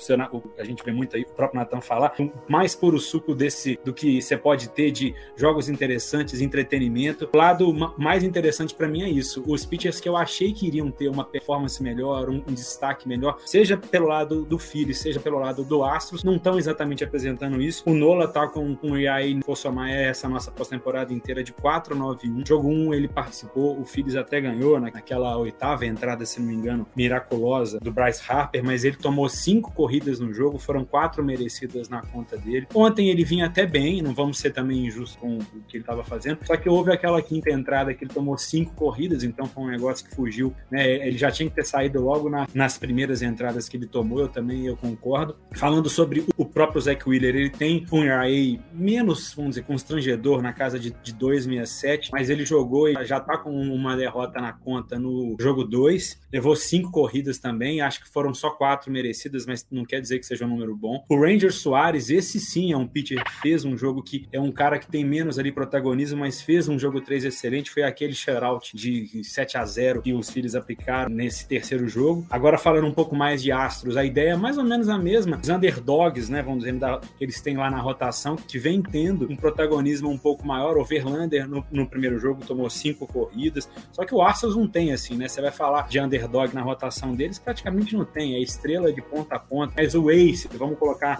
a 0.58 0.64
gente 0.64 0.82
vê 0.84 0.90
muito 0.90 1.14
aí, 1.14 1.22
o 1.22 1.26
próprio 1.26 1.59
Nathan 1.60 1.80
falar, 1.80 2.14
mais 2.48 2.74
puro 2.74 2.98
suco 2.98 3.34
desse 3.34 3.78
do 3.84 3.92
que 3.92 4.20
você 4.20 4.36
pode 4.36 4.68
ter 4.70 4.90
de 4.90 5.14
jogos 5.36 5.68
interessantes, 5.68 6.40
entretenimento. 6.40 7.28
O 7.32 7.36
lado 7.36 7.72
mais 7.98 8.24
interessante 8.24 8.74
para 8.74 8.88
mim 8.88 9.02
é 9.02 9.08
isso. 9.08 9.44
Os 9.46 9.64
pitchers 9.64 10.00
que 10.00 10.08
eu 10.08 10.16
achei 10.16 10.52
que 10.52 10.66
iriam 10.66 10.90
ter 10.90 11.08
uma 11.08 11.24
performance 11.24 11.82
melhor, 11.82 12.28
um, 12.30 12.42
um 12.48 12.54
destaque 12.54 13.06
melhor, 13.06 13.38
seja 13.44 13.76
pelo 13.76 14.06
lado 14.06 14.44
do 14.44 14.58
Phillies, 14.58 14.98
seja 14.98 15.20
pelo 15.20 15.38
lado 15.38 15.62
do 15.62 15.84
Astros, 15.84 16.24
não 16.24 16.36
estão 16.36 16.58
exatamente 16.58 17.04
apresentando 17.04 17.60
isso. 17.60 17.82
O 17.86 17.94
Nola 17.94 18.26
tá 18.26 18.46
com 18.48 18.76
um 18.82 18.96
ERA, 18.96 19.20
for 19.44 19.56
somar 19.56 19.90
essa 19.90 20.28
nossa 20.28 20.50
pós-temporada 20.50 21.12
inteira 21.12 21.42
de 21.44 21.52
4-9-1. 21.52 22.46
Jogo 22.46 22.68
1 22.68 22.94
ele 22.94 23.08
participou, 23.08 23.78
o 23.78 23.84
Phillies 23.84 24.16
até 24.16 24.40
ganhou 24.40 24.80
naquela 24.80 25.36
oitava 25.36 25.84
entrada, 25.84 26.24
se 26.24 26.40
não 26.40 26.48
me 26.48 26.54
engano, 26.54 26.86
miraculosa 26.96 27.78
do 27.80 27.92
Bryce 27.92 28.22
Harper, 28.26 28.64
mas 28.64 28.84
ele 28.84 28.96
tomou 28.96 29.28
cinco 29.28 29.72
corridas 29.72 30.20
no 30.20 30.32
jogo, 30.32 30.58
foram 30.58 30.84
quatro 30.84 31.22
merecidas 31.22 31.49
na 31.88 32.02
conta 32.02 32.36
dele. 32.36 32.66
Ontem 32.74 33.08
ele 33.08 33.24
vinha 33.24 33.46
até 33.46 33.66
bem, 33.66 34.02
não 34.02 34.14
vamos 34.14 34.38
ser 34.38 34.52
também 34.52 34.86
injustos 34.86 35.16
com 35.16 35.38
o 35.38 35.62
que 35.66 35.76
ele 35.76 35.82
estava 35.82 36.04
fazendo, 36.04 36.38
só 36.44 36.56
que 36.56 36.68
houve 36.68 36.92
aquela 36.92 37.20
quinta 37.22 37.50
entrada 37.50 37.94
que 37.94 38.04
ele 38.04 38.12
tomou 38.12 38.36
cinco 38.38 38.74
corridas, 38.74 39.24
então 39.24 39.46
foi 39.46 39.64
um 39.64 39.68
negócio 39.68 40.06
que 40.06 40.14
fugiu, 40.14 40.54
né? 40.70 41.06
Ele 41.06 41.16
já 41.16 41.30
tinha 41.30 41.48
que 41.48 41.54
ter 41.54 41.64
saído 41.64 42.00
logo 42.00 42.28
na, 42.28 42.46
nas 42.54 42.78
primeiras 42.78 43.22
entradas 43.22 43.68
que 43.68 43.76
ele 43.76 43.86
tomou, 43.86 44.20
eu 44.20 44.28
também 44.28 44.66
eu 44.66 44.76
concordo. 44.76 45.36
Falando 45.52 45.88
sobre 45.88 46.24
o 46.36 46.44
próprio 46.44 46.80
Zach 46.80 47.08
Wheeler, 47.08 47.34
ele 47.34 47.50
tem 47.50 47.86
um 47.92 48.02
ERA 48.02 48.26
menos, 48.72 49.34
vamos 49.34 49.50
dizer, 49.50 49.62
constrangedor 49.62 50.42
na 50.42 50.52
casa 50.52 50.78
de, 50.78 50.90
de 51.02 51.14
2,67, 51.14 52.08
mas 52.12 52.30
ele 52.30 52.44
jogou 52.44 52.88
e 52.88 53.04
já 53.04 53.20
tá 53.20 53.36
com 53.38 53.50
uma 53.50 53.96
derrota 53.96 54.40
na 54.40 54.52
conta 54.52 54.98
no 54.98 55.36
jogo 55.40 55.64
2, 55.64 56.20
levou 56.32 56.54
cinco 56.56 56.90
corridas 56.90 57.38
também, 57.38 57.80
acho 57.80 58.02
que 58.02 58.08
foram 58.08 58.32
só 58.34 58.50
quatro 58.50 58.90
merecidas, 58.90 59.46
mas 59.46 59.66
não 59.70 59.84
quer 59.84 60.00
dizer 60.00 60.18
que 60.18 60.26
seja 60.26 60.44
um 60.44 60.48
número 60.48 60.76
bom. 60.76 61.04
O 61.08 61.18
Ranger 61.30 61.52
Soares, 61.52 62.10
esse 62.10 62.40
sim 62.40 62.72
é 62.72 62.76
um 62.76 62.88
pitcher 62.88 63.22
que 63.22 63.30
fez 63.40 63.64
um 63.64 63.78
jogo 63.78 64.02
que 64.02 64.26
é 64.32 64.40
um 64.40 64.50
cara 64.50 64.80
que 64.80 64.88
tem 64.88 65.04
menos 65.04 65.38
ali 65.38 65.52
protagonismo, 65.52 66.18
mas 66.18 66.42
fez 66.42 66.68
um 66.68 66.76
jogo 66.76 67.00
3 67.00 67.24
excelente, 67.24 67.70
foi 67.70 67.84
aquele 67.84 68.12
shutout 68.12 68.76
de 68.76 69.22
7 69.22 69.56
a 69.56 69.64
0 69.64 70.02
que 70.02 70.12
os 70.12 70.28
filhos 70.28 70.56
aplicaram 70.56 71.08
nesse 71.08 71.46
terceiro 71.46 71.86
jogo. 71.86 72.26
Agora 72.28 72.58
falando 72.58 72.88
um 72.88 72.92
pouco 72.92 73.14
mais 73.14 73.40
de 73.40 73.52
Astros, 73.52 73.96
a 73.96 74.04
ideia 74.04 74.30
é 74.30 74.36
mais 74.36 74.58
ou 74.58 74.64
menos 74.64 74.88
a 74.88 74.98
mesma, 74.98 75.38
os 75.40 75.48
underdogs, 75.48 76.28
né, 76.28 76.42
vamos 76.42 76.64
dizer, 76.64 76.80
que 77.16 77.22
eles 77.22 77.40
têm 77.40 77.56
lá 77.56 77.70
na 77.70 77.78
rotação, 77.78 78.34
que 78.34 78.58
vem 78.58 78.82
tendo 78.82 79.30
um 79.30 79.36
protagonismo 79.36 80.10
um 80.10 80.18
pouco 80.18 80.44
maior. 80.44 80.76
O 80.78 80.84
Verlander 80.84 81.46
no, 81.46 81.64
no 81.70 81.86
primeiro 81.86 82.18
jogo 82.18 82.44
tomou 82.44 82.68
cinco 82.68 83.06
corridas, 83.06 83.68
só 83.92 84.04
que 84.04 84.12
o 84.12 84.20
Astros 84.20 84.56
não 84.56 84.66
tem 84.66 84.92
assim, 84.92 85.16
né? 85.16 85.28
Você 85.28 85.40
vai 85.40 85.52
falar 85.52 85.86
de 85.86 86.00
underdog 86.00 86.52
na 86.52 86.62
rotação 86.62 87.14
deles, 87.14 87.38
praticamente 87.38 87.94
não 87.94 88.04
tem, 88.04 88.34
é 88.34 88.40
estrela 88.40 88.92
de 88.92 89.00
ponta 89.00 89.36
a 89.36 89.38
ponta. 89.38 89.74
Mas 89.76 89.94
o 89.94 90.10
Ace, 90.10 90.48
vamos 90.58 90.76
colocar 90.76 91.19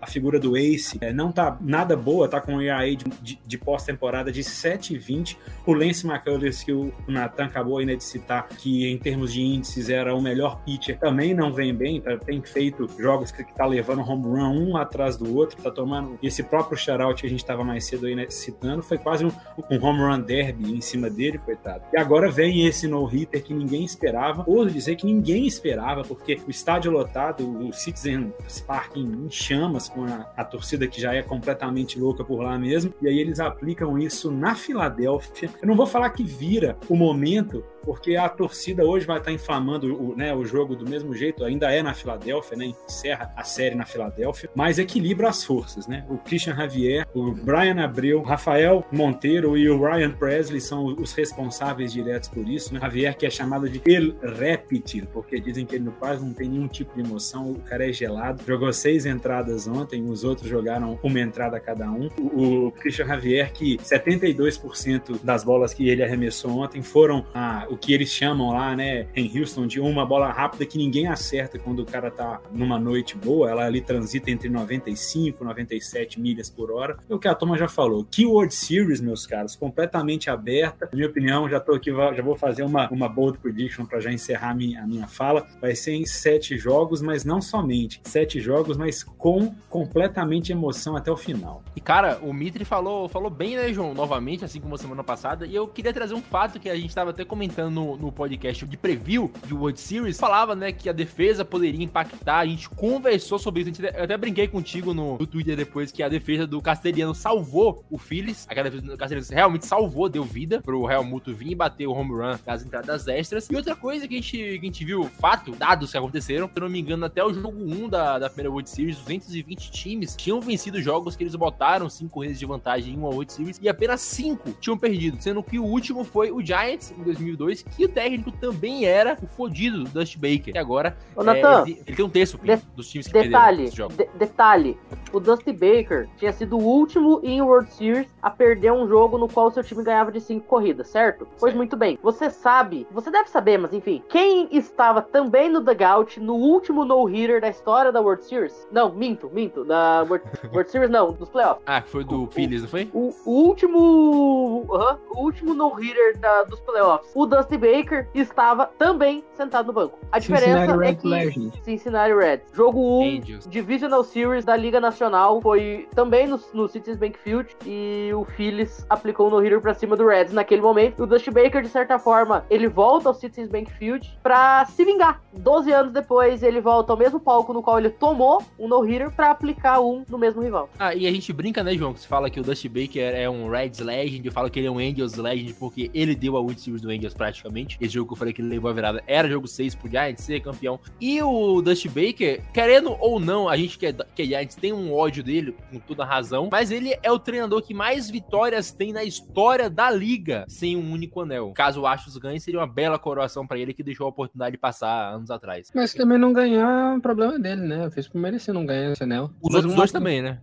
a 0.00 0.06
figura 0.06 0.38
do 0.38 0.56
Ace, 0.56 0.98
é, 1.00 1.12
não 1.12 1.32
tá 1.32 1.56
nada 1.60 1.96
boa, 1.96 2.28
tá 2.28 2.40
com 2.40 2.54
um 2.54 2.62
ERA 2.62 2.84
de, 2.94 3.04
de, 3.22 3.38
de 3.44 3.58
pós-temporada 3.58 4.30
de 4.30 4.42
7,20. 4.42 5.36
O 5.64 5.72
Lance 5.72 6.06
McCullers, 6.06 6.62
que 6.62 6.72
o 6.72 6.92
Nathan 7.08 7.44
acabou 7.44 7.78
ainda 7.78 7.96
de 7.96 8.04
citar, 8.04 8.48
que 8.48 8.86
em 8.86 8.98
termos 8.98 9.32
de 9.32 9.42
índices 9.42 9.88
era 9.88 10.14
o 10.14 10.20
melhor 10.20 10.62
pitcher, 10.64 10.98
também 10.98 11.34
não 11.34 11.52
vem 11.52 11.74
bem, 11.74 12.00
tá, 12.00 12.16
tem 12.16 12.40
feito 12.42 12.88
jogos 12.98 13.30
que, 13.30 13.44
que 13.44 13.54
tá 13.54 13.66
levando 13.66 14.00
home 14.00 14.24
run 14.24 14.70
um 14.70 14.76
atrás 14.76 15.16
do 15.16 15.34
outro, 15.34 15.62
tá 15.62 15.70
tomando 15.70 16.18
esse 16.22 16.42
próprio 16.42 16.78
shutout 16.78 17.20
que 17.20 17.26
a 17.26 17.30
gente 17.30 17.40
estava 17.40 17.64
mais 17.64 17.84
cedo 17.84 18.06
aí 18.06 18.14
né, 18.14 18.26
citando, 18.28 18.82
foi 18.82 18.98
quase 18.98 19.24
um, 19.24 19.30
um 19.70 19.84
home 19.84 20.00
run 20.00 20.20
derby 20.20 20.72
em 20.72 20.80
cima 20.80 21.10
dele, 21.10 21.38
coitado. 21.38 21.82
E 21.92 21.98
agora 21.98 22.30
vem 22.30 22.66
esse 22.66 22.86
no-hitter 22.86 23.42
que 23.42 23.54
ninguém 23.54 23.84
esperava, 23.84 24.44
ouso 24.46 24.70
dizer 24.70 24.96
que 24.96 25.06
ninguém 25.06 25.46
esperava, 25.46 26.02
porque 26.02 26.40
o 26.46 26.50
estádio 26.50 26.90
lotado, 26.90 27.68
o 27.68 27.72
Citizen 27.72 28.32
Park 28.66 28.96
em 28.96 29.30
chamas, 29.30 29.85
com 29.88 30.04
a, 30.04 30.30
a 30.36 30.44
torcida 30.44 30.86
que 30.86 31.00
já 31.00 31.14
é 31.14 31.22
completamente 31.22 31.98
louca 31.98 32.24
por 32.24 32.42
lá 32.42 32.58
mesmo, 32.58 32.92
e 33.00 33.08
aí 33.08 33.18
eles 33.18 33.40
aplicam 33.40 33.98
isso 33.98 34.30
na 34.30 34.54
Filadélfia. 34.54 35.50
Eu 35.60 35.68
não 35.68 35.76
vou 35.76 35.86
falar 35.86 36.10
que 36.10 36.24
vira 36.24 36.76
o 36.88 36.96
momento 36.96 37.64
porque 37.86 38.16
a 38.16 38.28
torcida 38.28 38.84
hoje 38.84 39.06
vai 39.06 39.18
estar 39.18 39.30
inflamando 39.30 39.94
o, 39.94 40.16
né, 40.16 40.34
o 40.34 40.44
jogo 40.44 40.74
do 40.74 40.88
mesmo 40.88 41.14
jeito, 41.14 41.44
ainda 41.44 41.70
é 41.70 41.82
na 41.82 41.94
Filadélfia, 41.94 42.56
né, 42.56 42.72
encerra 42.86 43.32
a 43.36 43.44
série 43.44 43.76
na 43.76 43.86
Filadélfia, 43.86 44.50
mas 44.54 44.78
equilibra 44.78 45.28
as 45.28 45.44
forças, 45.44 45.86
né? 45.86 46.04
O 46.10 46.18
Christian 46.18 46.56
Javier, 46.56 47.06
o 47.14 47.30
Brian 47.30 47.80
Abreu, 47.82 48.22
Rafael 48.22 48.84
Monteiro 48.90 49.56
e 49.56 49.70
o 49.70 49.80
Ryan 49.80 50.10
Presley 50.10 50.60
são 50.60 50.86
os 50.86 51.12
responsáveis 51.12 51.92
diretos 51.92 52.28
por 52.28 52.48
isso, 52.48 52.74
né? 52.74 52.80
Javier 52.80 53.16
que 53.16 53.24
é 53.24 53.30
chamado 53.30 53.68
de 53.68 53.80
El 53.86 54.14
Reptil, 54.20 55.06
porque 55.12 55.38
dizem 55.40 55.64
que 55.64 55.76
ele 55.76 55.86
quase 55.98 56.24
não 56.24 56.34
tem 56.34 56.48
nenhum 56.48 56.66
tipo 56.66 56.94
de 56.94 57.00
emoção, 57.00 57.52
o 57.52 57.60
cara 57.60 57.88
é 57.88 57.92
gelado, 57.92 58.42
jogou 58.44 58.72
seis 58.72 59.06
entradas 59.06 59.68
ontem, 59.68 60.04
os 60.10 60.24
outros 60.24 60.48
jogaram 60.48 60.98
uma 61.02 61.20
entrada 61.20 61.60
cada 61.60 61.88
um. 61.88 62.08
O, 62.18 62.66
o 62.66 62.72
Christian 62.72 63.06
Javier 63.06 63.52
que 63.52 63.76
72% 63.78 65.22
das 65.22 65.44
bolas 65.44 65.72
que 65.72 65.88
ele 65.88 66.02
arremessou 66.02 66.58
ontem 66.58 66.82
foram 66.82 67.24
a, 67.32 67.66
o 67.76 67.78
que 67.78 67.92
eles 67.92 68.10
chamam 68.10 68.52
lá, 68.52 68.74
né, 68.74 69.06
em 69.14 69.38
Houston, 69.38 69.66
de 69.66 69.78
uma 69.78 70.04
bola 70.06 70.32
rápida 70.32 70.64
que 70.64 70.78
ninguém 70.78 71.06
acerta 71.06 71.58
quando 71.58 71.80
o 71.80 71.84
cara 71.84 72.10
tá 72.10 72.40
numa 72.50 72.78
noite 72.78 73.16
boa, 73.16 73.50
ela 73.50 73.66
ali 73.66 73.82
transita 73.82 74.30
entre 74.30 74.48
95 74.48 75.42
e 75.42 75.44
97 75.44 76.18
milhas 76.18 76.48
por 76.48 76.70
hora. 76.70 76.96
É 77.08 77.14
o 77.14 77.18
que 77.18 77.28
a 77.28 77.34
Toma 77.34 77.58
já 77.58 77.68
falou. 77.68 78.06
Keyword 78.10 78.54
Series, 78.54 79.00
meus 79.00 79.26
caros, 79.26 79.54
completamente 79.54 80.30
aberta. 80.30 80.88
Na 80.90 80.96
minha 80.96 81.08
opinião, 81.08 81.48
já 81.48 81.60
tô 81.60 81.74
aqui, 81.74 81.90
já 81.90 82.22
vou 82.22 82.34
fazer 82.34 82.62
uma, 82.62 82.88
uma 82.88 83.08
bold 83.08 83.38
prediction 83.38 83.84
para 83.84 84.00
já 84.00 84.10
encerrar 84.10 84.50
a 84.50 84.54
minha, 84.54 84.82
a 84.82 84.86
minha 84.86 85.06
fala. 85.06 85.46
Vai 85.60 85.74
ser 85.74 85.92
em 85.92 86.06
sete 86.06 86.56
jogos, 86.56 87.02
mas 87.02 87.24
não 87.24 87.42
somente 87.42 88.00
sete 88.04 88.40
jogos, 88.40 88.78
mas 88.78 89.04
com 89.04 89.54
completamente 89.68 90.50
emoção 90.50 90.96
até 90.96 91.10
o 91.10 91.16
final. 91.16 91.62
E 91.74 91.80
cara, 91.80 92.18
o 92.22 92.32
Mitri 92.32 92.64
falou, 92.64 93.06
falou 93.06 93.30
bem, 93.30 93.54
né, 93.54 93.70
João, 93.70 93.92
novamente, 93.92 94.44
assim 94.44 94.60
como 94.60 94.78
semana 94.78 95.04
passada, 95.04 95.46
e 95.46 95.54
eu 95.54 95.68
queria 95.68 95.92
trazer 95.92 96.14
um 96.14 96.22
fato 96.22 96.58
que 96.58 96.70
a 96.70 96.74
gente 96.74 96.88
estava 96.88 97.10
até 97.10 97.24
comentando 97.24 97.65
no, 97.70 97.96
no 97.96 98.12
podcast 98.12 98.64
de 98.66 98.76
preview 98.76 99.30
de 99.46 99.54
World 99.54 99.80
Series, 99.80 100.18
falava, 100.18 100.54
né, 100.54 100.72
que 100.72 100.88
a 100.88 100.92
defesa 100.92 101.44
poderia 101.44 101.84
impactar. 101.84 102.38
A 102.38 102.46
gente 102.46 102.68
conversou 102.70 103.38
sobre 103.38 103.62
isso. 103.62 103.82
eu 103.82 104.04
até 104.04 104.16
brinquei 104.16 104.48
contigo 104.48 104.92
no, 104.92 105.18
no 105.18 105.26
Twitter 105.26 105.56
depois 105.56 105.92
que 105.92 106.02
a 106.02 106.08
defesa 106.08 106.46
do 106.46 106.60
Castelhano 106.60 107.14
salvou 107.14 107.84
o 107.90 107.98
Phillies. 107.98 108.46
Aquela 108.48 108.70
defesa 108.70 108.86
do 108.86 108.96
Castelhano 108.96 109.26
realmente 109.30 109.66
salvou, 109.66 110.08
deu 110.08 110.24
vida 110.24 110.60
pro 110.60 110.84
Real 110.84 111.04
Muto 111.04 111.34
vir 111.34 111.52
e 111.52 111.54
bater 111.54 111.86
o 111.86 111.92
home 111.92 112.12
run 112.12 112.38
das 112.44 112.64
entradas 112.64 113.06
extras. 113.08 113.48
E 113.50 113.56
outra 113.56 113.76
coisa 113.76 114.06
que 114.06 114.14
a 114.14 114.20
gente, 114.20 114.36
que 114.36 114.58
a 114.60 114.64
gente 114.64 114.84
viu, 114.84 115.04
fato, 115.04 115.52
dados 115.52 115.90
que 115.90 115.98
aconteceram, 115.98 116.46
se 116.46 116.52
eu 116.56 116.60
não 116.62 116.68
me 116.68 116.80
engano, 116.80 117.04
até 117.04 117.24
o 117.24 117.32
jogo 117.32 117.58
1 117.58 117.88
da, 117.88 118.18
da 118.18 118.28
primeira 118.28 118.50
World 118.50 118.68
Series, 118.68 118.98
220 118.98 119.70
times 119.70 120.16
tinham 120.16 120.40
vencido 120.40 120.80
jogos 120.80 121.16
que 121.16 121.22
eles 121.22 121.34
botaram 121.34 121.88
5 121.88 122.10
corridas 122.10 122.38
de 122.38 122.46
vantagem 122.46 122.94
em 122.94 122.96
uma 122.96 123.08
World 123.08 123.32
Series 123.32 123.58
e 123.62 123.68
apenas 123.68 124.00
5 124.00 124.56
tinham 124.60 124.76
perdido, 124.76 125.20
sendo 125.20 125.42
que 125.42 125.58
o 125.58 125.64
último 125.64 126.04
foi 126.04 126.30
o 126.30 126.44
Giants 126.44 126.92
em 126.98 127.02
2002 127.02 127.45
que 127.54 127.84
o 127.84 127.88
técnico 127.88 128.30
também 128.32 128.84
era 128.84 129.16
o 129.22 129.26
fodido 129.26 129.84
do 129.84 129.90
Dust 129.90 130.16
Baker. 130.16 130.54
E 130.54 130.58
agora 130.58 130.96
Ô, 131.14 131.22
Nathan, 131.22 131.60
é, 131.60 131.62
ele, 131.62 131.82
ele, 131.86 131.96
tem 131.96 132.04
um 132.04 132.08
texto 132.08 132.38
de, 132.38 132.56
dos 132.74 132.88
times 132.88 133.06
que 133.06 133.12
detalhe, 133.12 133.64
perderam 133.64 133.88
de, 133.88 134.08
detalhe, 134.18 134.78
o 135.12 135.20
Dusty 135.20 135.52
Baker 135.52 136.08
tinha 136.16 136.32
sido 136.32 136.58
o 136.58 136.62
último 136.62 137.20
em 137.22 137.40
World 137.40 137.72
Series 137.72 138.08
a 138.20 138.30
perder 138.30 138.72
um 138.72 138.86
jogo 138.86 139.16
no 139.16 139.28
qual 139.28 139.50
seu 139.50 139.62
time 139.62 139.82
ganhava 139.82 140.12
de 140.12 140.20
cinco 140.20 140.46
corridas, 140.46 140.88
certo? 140.88 141.26
Pois 141.38 141.54
muito 141.54 141.76
bem. 141.76 141.98
Você 142.02 142.28
sabe, 142.30 142.86
você 142.90 143.10
deve 143.10 143.30
saber, 143.30 143.58
mas 143.58 143.72
enfim, 143.72 144.02
quem 144.08 144.48
estava 144.50 145.00
também 145.00 145.50
no 145.50 145.60
dugout 145.60 146.20
no 146.20 146.34
último 146.34 146.84
no-hitter 146.84 147.40
da 147.40 147.48
história 147.48 147.92
da 147.92 148.00
World 148.00 148.24
Series? 148.24 148.66
Não, 148.70 148.92
minto, 148.92 149.30
minto. 149.32 149.64
Da 149.64 150.02
World, 150.02 150.24
World 150.52 150.70
Series 150.70 150.90
não, 150.90 151.12
dos 151.12 151.28
playoffs. 151.28 151.62
Ah, 151.66 151.82
foi 151.82 152.04
do 152.04 152.26
Phillies, 152.26 152.62
não 152.62 152.68
foi? 152.68 152.90
O, 152.92 153.14
o 153.24 153.30
último, 153.30 154.66
uh 154.68 154.78
-huh, 154.78 154.98
o 155.10 155.20
último 155.20 155.54
no-hitter 155.54 156.18
dos 156.48 156.60
playoffs. 156.60 157.10
O 157.14 157.26
Dusty 157.36 157.58
Baker 157.58 158.08
estava 158.14 158.66
também 158.78 159.22
sentado 159.34 159.66
no 159.66 159.72
banco. 159.72 159.98
A 160.10 160.18
diferença 160.18 160.60
Cincinnati 160.60 160.88
é 160.88 160.94
que 160.94 161.06
Legend. 161.06 161.52
Cincinnati 161.62 162.14
Reds. 162.14 162.46
Jogo 162.54 163.02
1, 163.02 163.04
um, 163.04 163.20
Divisional 163.48 164.02
Series 164.04 164.44
da 164.44 164.56
Liga 164.56 164.80
Nacional, 164.80 165.40
foi 165.42 165.86
também 165.94 166.26
no, 166.26 166.40
no 166.54 166.66
Citizens 166.66 166.96
Bank 166.98 167.18
Field 167.18 167.54
e 167.66 168.10
o 168.14 168.24
Phillies 168.24 168.86
aplicou 168.88 169.28
no 169.28 169.38
hitter 169.38 169.60
para 169.60 169.74
cima 169.74 169.96
do 169.96 170.06
Reds 170.06 170.32
naquele 170.32 170.62
momento. 170.62 171.02
O 171.02 171.06
Dusty 171.06 171.30
Baker, 171.30 171.62
de 171.62 171.68
certa 171.68 171.98
forma, 171.98 172.46
ele 172.48 172.68
volta 172.68 173.08
ao 173.10 173.14
Citizens 173.14 173.48
Bank 173.48 173.70
Field 173.72 174.18
para 174.22 174.64
se 174.66 174.84
vingar. 174.84 175.20
12 175.36 175.70
anos 175.72 175.92
depois, 175.92 176.42
ele 176.42 176.60
volta 176.60 176.92
ao 176.92 176.98
mesmo 176.98 177.20
palco 177.20 177.52
no 177.52 177.62
qual 177.62 177.78
ele 177.78 177.90
tomou 177.90 178.42
um 178.58 178.66
no-hitter 178.66 179.10
para 179.10 179.30
aplicar 179.30 179.80
um 179.80 180.04
no 180.08 180.16
mesmo 180.16 180.40
rival. 180.40 180.70
Ah, 180.78 180.94
e 180.94 181.06
a 181.06 181.10
gente 181.10 181.32
brinca, 181.32 181.62
né, 181.62 181.74
João, 181.74 181.92
que 181.92 182.00
você 182.00 182.08
fala 182.08 182.30
que 182.30 182.40
o 182.40 182.42
Dusty 182.42 182.68
Baker 182.68 183.14
é 183.14 183.28
um 183.28 183.50
Reds 183.50 183.80
Legend, 183.80 184.26
eu 184.26 184.32
falo 184.32 184.48
que 184.48 184.58
ele 184.58 184.68
é 184.68 184.70
um 184.70 184.78
Angels 184.78 185.16
Legend 185.16 185.52
porque 185.54 185.90
ele 185.92 186.14
deu 186.14 186.36
a 186.36 186.40
World 186.40 186.60
Series 186.60 186.80
do 186.80 186.88
Angels 186.88 187.14
praticamente. 187.26 187.76
Esse 187.80 187.94
jogo 187.94 188.08
que 188.08 188.12
eu 188.14 188.18
falei 188.18 188.32
que 188.32 188.40
ele 188.40 188.48
levou 188.48 188.70
a 188.70 188.74
virada 188.74 189.02
era 189.06 189.28
jogo 189.28 189.48
6 189.48 189.74
pro 189.74 189.88
Giants 189.88 190.22
ser 190.22 190.40
campeão. 190.40 190.78
E 191.00 191.20
o 191.22 191.60
Dusty 191.60 191.88
Baker, 191.88 192.42
querendo 192.52 192.96
ou 193.00 193.18
não, 193.18 193.48
a 193.48 193.56
gente 193.56 193.78
que 193.78 193.86
é, 193.86 193.92
que 193.92 194.22
é 194.22 194.24
Giants 194.24 194.54
tem 194.54 194.72
um 194.72 194.94
ódio 194.94 195.24
dele, 195.24 195.56
com 195.70 195.78
toda 195.80 196.04
razão, 196.04 196.48
mas 196.50 196.70
ele 196.70 196.94
é 197.02 197.10
o 197.10 197.18
treinador 197.18 197.62
que 197.62 197.74
mais 197.74 198.08
vitórias 198.08 198.70
tem 198.70 198.92
na 198.92 199.02
história 199.02 199.68
da 199.68 199.90
liga 199.90 200.44
sem 200.48 200.76
um 200.76 200.92
único 200.92 201.20
anel. 201.20 201.52
Caso 201.54 201.80
o 201.80 201.86
Astros 201.86 202.16
ganhe, 202.16 202.40
seria 202.40 202.60
uma 202.60 202.66
bela 202.66 202.98
coroação 202.98 203.46
para 203.46 203.58
ele 203.58 203.74
que 203.74 203.82
deixou 203.82 204.06
a 204.06 204.10
oportunidade 204.10 204.52
de 204.52 204.58
passar 204.58 205.12
anos 205.12 205.30
atrás. 205.30 205.70
Mas 205.74 205.92
também 205.94 206.18
não 206.18 206.32
ganhar 206.32 206.92
é 206.92 206.96
um 206.96 207.00
problema 207.00 207.38
dele, 207.38 207.62
né? 207.62 207.90
Fez 207.90 208.08
por 208.08 208.20
merecer 208.20 208.54
não 208.54 208.64
ganhar 208.64 208.92
esse 208.92 209.02
anel. 209.02 209.30
Os 209.42 209.52
mas 209.52 209.56
outros 209.56 209.74
dois 209.74 209.92
também, 209.92 210.22
né? 210.22 210.38